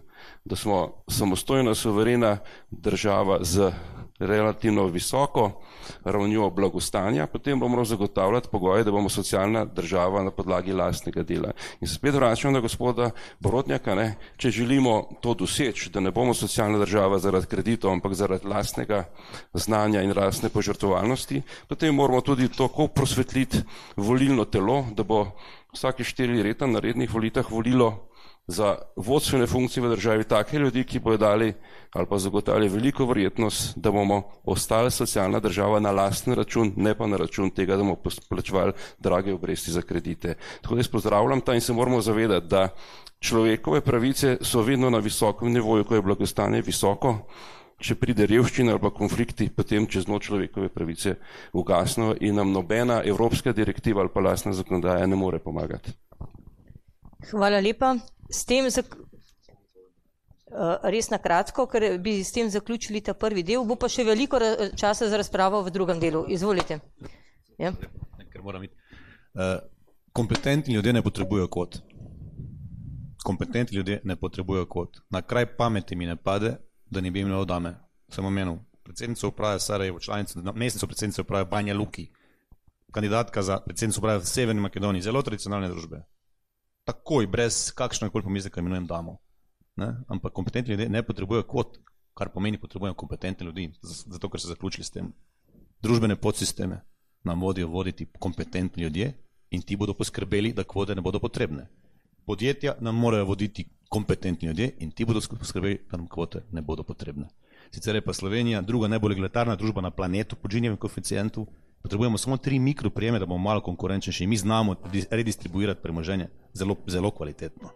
da 0.46 0.56
smo 0.56 1.04
samostojna, 1.08 1.74
suverena 1.76 2.38
država 2.72 3.40
z 3.42 3.72
relativno 4.20 4.88
visoko 4.88 5.52
ravnjo 6.04 6.50
blagostanja, 6.50 7.28
potem 7.28 7.60
bomo 7.60 7.86
zagotavljati 7.86 8.48
pogoje, 8.52 8.84
da 8.84 8.92
bomo 8.92 9.10
socialna 9.10 9.66
država 9.66 10.24
na 10.24 10.32
podlagi 10.32 10.74
lastnega 10.74 11.24
dela. 11.24 11.52
In 11.82 11.88
se 11.88 11.94
spet 11.94 12.16
vračam 12.16 12.54
na 12.54 12.60
gospoda 12.60 13.12
Borodnjaka, 13.40 13.96
ne, 13.96 14.16
če 14.38 14.52
želimo 14.52 15.04
to 15.22 15.34
doseči, 15.34 15.90
da 15.90 16.00
ne 16.00 16.12
bomo 16.12 16.34
socialna 16.34 16.80
država 16.80 17.20
zaradi 17.20 17.46
kreditov, 17.46 17.92
ampak 17.92 18.14
zaradi 18.14 18.48
lastnega 18.48 19.04
znanja 19.54 20.02
in 20.02 20.14
lastne 20.18 20.50
požrtovalnosti, 20.50 21.42
potem 21.68 21.96
moramo 21.96 22.22
tudi 22.22 22.50
tako 22.50 22.88
prosvetliti 22.88 23.62
volilno 23.96 24.46
telo, 24.46 24.86
da 24.92 25.04
bo 25.04 25.26
vsake 25.74 26.04
štiri 26.04 26.44
leta 26.44 26.68
na 26.68 26.80
rednih 26.80 27.14
volitvah 27.14 27.52
volilo 27.52 28.08
za 28.48 28.76
vodstvene 28.96 29.48
funkcije 29.48 29.84
v 29.84 29.90
državi 29.90 30.24
take 30.24 30.60
ljudi, 30.60 30.84
ki 30.84 31.00
bojo 31.00 31.18
dali 31.18 31.54
ali 31.94 32.06
pa 32.06 32.18
zagotavljali 32.18 32.70
veliko 32.70 33.06
verjetnost, 33.06 33.78
da 33.78 33.92
bomo 33.92 34.22
ostali 34.44 34.92
socialna 34.92 35.40
država 35.40 35.80
na 35.80 35.92
lasten 35.92 36.34
račun, 36.34 36.74
ne 36.76 36.94
pa 36.96 37.08
na 37.08 37.18
račun 37.18 37.50
tega, 37.50 37.76
da 37.76 37.84
bomo 37.84 37.96
plačevali 38.30 38.74
drage 39.00 39.34
obresti 39.34 39.72
za 39.72 39.82
kredite. 39.82 40.36
Tako 40.62 40.76
da 40.76 40.80
jaz 40.80 40.88
pozdravljam 40.88 41.42
ta 41.42 41.54
in 41.54 41.62
se 41.62 41.74
moramo 41.74 42.02
zavedati, 42.02 42.48
da 42.48 42.70
človekove 43.20 43.82
pravice 43.82 44.38
so 44.42 44.62
vedno 44.62 44.90
na 44.90 44.98
visokem 44.98 45.52
nivoju, 45.54 45.84
ko 45.84 45.96
je 45.96 46.02
blagostanje 46.02 46.62
visoko, 46.62 47.18
če 47.78 47.96
pride 47.96 48.26
revščina 48.26 48.72
ali 48.72 48.82
pa 48.82 48.90
konflikti, 48.90 49.50
potem 49.50 49.88
čez 49.88 50.08
noč 50.08 50.30
človekove 50.30 50.70
pravice 50.70 51.16
ugasno 51.54 52.16
in 52.22 52.36
nam 52.36 52.52
nobena 52.52 53.02
evropska 53.06 53.54
direktiva 53.54 54.02
ali 54.02 54.14
pa 54.14 54.22
lastna 54.22 54.54
zakonodaja 54.54 55.08
ne 55.08 55.16
more 55.16 55.40
pomagati. 55.40 55.92
Hvala 57.32 57.60
lepa. 57.60 57.96
S 58.30 58.46
tem 58.46 58.70
zak... 58.70 58.96
res 60.84 61.10
na 61.12 61.20
kratko, 61.20 61.68
ker 61.68 61.98
bi 62.00 62.24
s 62.24 62.32
tem 62.32 62.50
zaključili 62.50 63.02
ta 63.02 63.14
prvi 63.14 63.44
del, 63.44 63.66
bo 63.68 63.76
pa 63.76 63.90
še 63.92 64.06
veliko 64.08 64.40
časa 64.80 65.10
za 65.12 65.18
razpravo 65.20 65.62
v 65.64 65.74
drugem 65.76 66.00
delu. 66.00 66.24
Izvolite. 66.28 66.80
Ja. 67.60 67.74
Ker 68.32 68.44
moram 68.44 68.64
iti. 68.64 68.76
Uh, 69.38 69.60
kompetentni 70.16 70.74
ljudje 70.74 70.94
ne 70.94 71.04
potrebujejo 71.04 71.48
kot. 71.48 71.82
Kompetentni 73.24 73.78
ljudje 73.78 74.00
ne 74.04 74.16
potrebujejo 74.16 74.66
kot. 74.66 75.02
Na 75.10 75.22
kraj 75.22 75.46
pameti 75.58 75.96
mi 75.96 76.08
ne 76.08 76.16
pade, 76.16 76.56
da 76.86 77.02
ne 77.02 77.12
bi 77.12 77.22
imel 77.22 77.46
dame. 77.46 77.76
Sem 78.10 78.26
omenil 78.26 78.58
predsednico 78.84 79.28
uprave 79.28 79.60
Sarajevo, 79.60 80.00
članico, 80.00 80.40
mestnico 80.56 80.88
predsednice 80.88 81.22
uprave 81.22 81.46
Banja 81.46 81.76
Luki, 81.76 82.08
kandidatka 82.92 83.44
za 83.44 83.60
predsednico 83.60 84.00
uprave 84.00 84.24
v 84.24 84.30
Severni 84.32 84.64
Makedoniji, 84.64 85.04
zelo 85.10 85.22
tradicionalne 85.22 85.68
družbe 85.70 86.06
takoj, 86.88 87.28
brez 87.28 87.68
kakšnega 87.76 88.12
koli 88.12 88.24
pomisleka, 88.24 88.64
imenujem 88.64 88.88
damo. 88.88 89.18
Ne? 89.78 89.94
Ampak 90.08 90.34
kompetentni 90.34 90.74
ljudje 90.74 90.90
ne 90.90 91.04
potrebujejo 91.04 91.46
kvot, 91.48 91.78
kar 92.18 92.32
pomeni, 92.34 92.58
potrebujejo 92.58 92.96
kompetentne 92.98 93.46
ljudi, 93.46 93.70
zato 93.84 94.30
ker 94.30 94.42
so 94.42 94.52
zaključili 94.54 94.86
s 94.86 94.94
tem. 94.96 95.12
Družbene 95.84 96.16
podsisteme 96.16 96.82
nam 97.24 97.42
vodijo 97.42 97.68
voditi 97.68 98.08
kompetentni 98.20 98.84
ljudje 98.84 99.14
in 99.52 99.62
ti 99.62 99.76
bodo 99.76 99.94
poskrbeli, 99.94 100.54
da 100.54 100.64
kvote 100.64 100.96
ne 100.96 101.02
bodo 101.02 101.20
potrebne. 101.20 101.68
Podjetja 102.26 102.76
nam 102.80 102.96
morajo 102.96 103.26
voditi 103.26 103.68
kompetentni 103.90 104.48
ljudje 104.48 104.72
in 104.80 104.92
ti 104.92 105.06
bodo 105.06 105.22
poskrbeli, 105.40 105.86
da 105.92 105.98
nam 105.98 106.08
kvote 106.08 106.44
ne 106.52 106.62
bodo 106.62 106.84
potrebne. 106.84 107.28
Sicer 107.72 107.96
je 107.96 108.02
pa 108.02 108.14
Slovenija 108.14 108.62
druga 108.62 108.88
najbolj 108.88 109.14
regulatorna 109.14 109.56
družba 109.56 109.82
na 109.82 109.92
planetu 109.92 110.36
po 110.36 110.48
Džinjevem 110.48 110.78
koeficientu, 110.78 111.48
potrebujemo 111.82 112.18
samo 112.18 112.38
tri 112.38 112.60
mikroprijeme, 112.60 113.20
da 113.20 113.26
bomo 113.26 113.44
malo 113.44 113.62
konkurenčnejši 113.62 114.24
in 114.24 114.30
mi 114.30 114.38
znamo 114.38 114.76
redistribuirati 115.12 115.82
premoženje 115.82 116.28
zelo, 116.54 116.76
zelo 116.88 117.12
kvalitetno. 117.12 117.70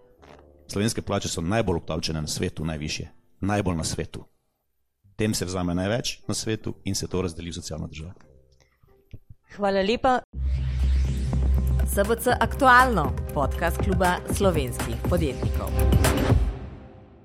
Slovenske 0.68 1.02
plače 1.02 1.28
so 1.28 1.42
najbolj 1.42 1.76
obdavčene 1.76 2.22
na 2.22 2.28
svetu, 2.28 2.66
najvišje, 2.66 3.12
najbolj 3.40 3.76
na 3.76 3.84
svetu. 3.84 4.24
Tem 5.16 5.34
se 5.34 5.46
vzame 5.46 5.76
največ 5.76 6.20
na 6.28 6.34
svetu 6.34 6.76
in 6.84 6.96
se 6.96 7.08
to 7.08 7.22
razdeli 7.22 7.50
v 7.50 7.54
socialno 7.54 7.88
državo. 7.88 8.14
Hvala 9.56 9.82
lepa. 9.82 10.20
SBC 11.92 12.28
aktualno, 12.40 13.12
podcast 13.34 13.78
kluba 13.78 14.16
slovenskih 14.34 14.96
podjetnikov. 15.10 15.70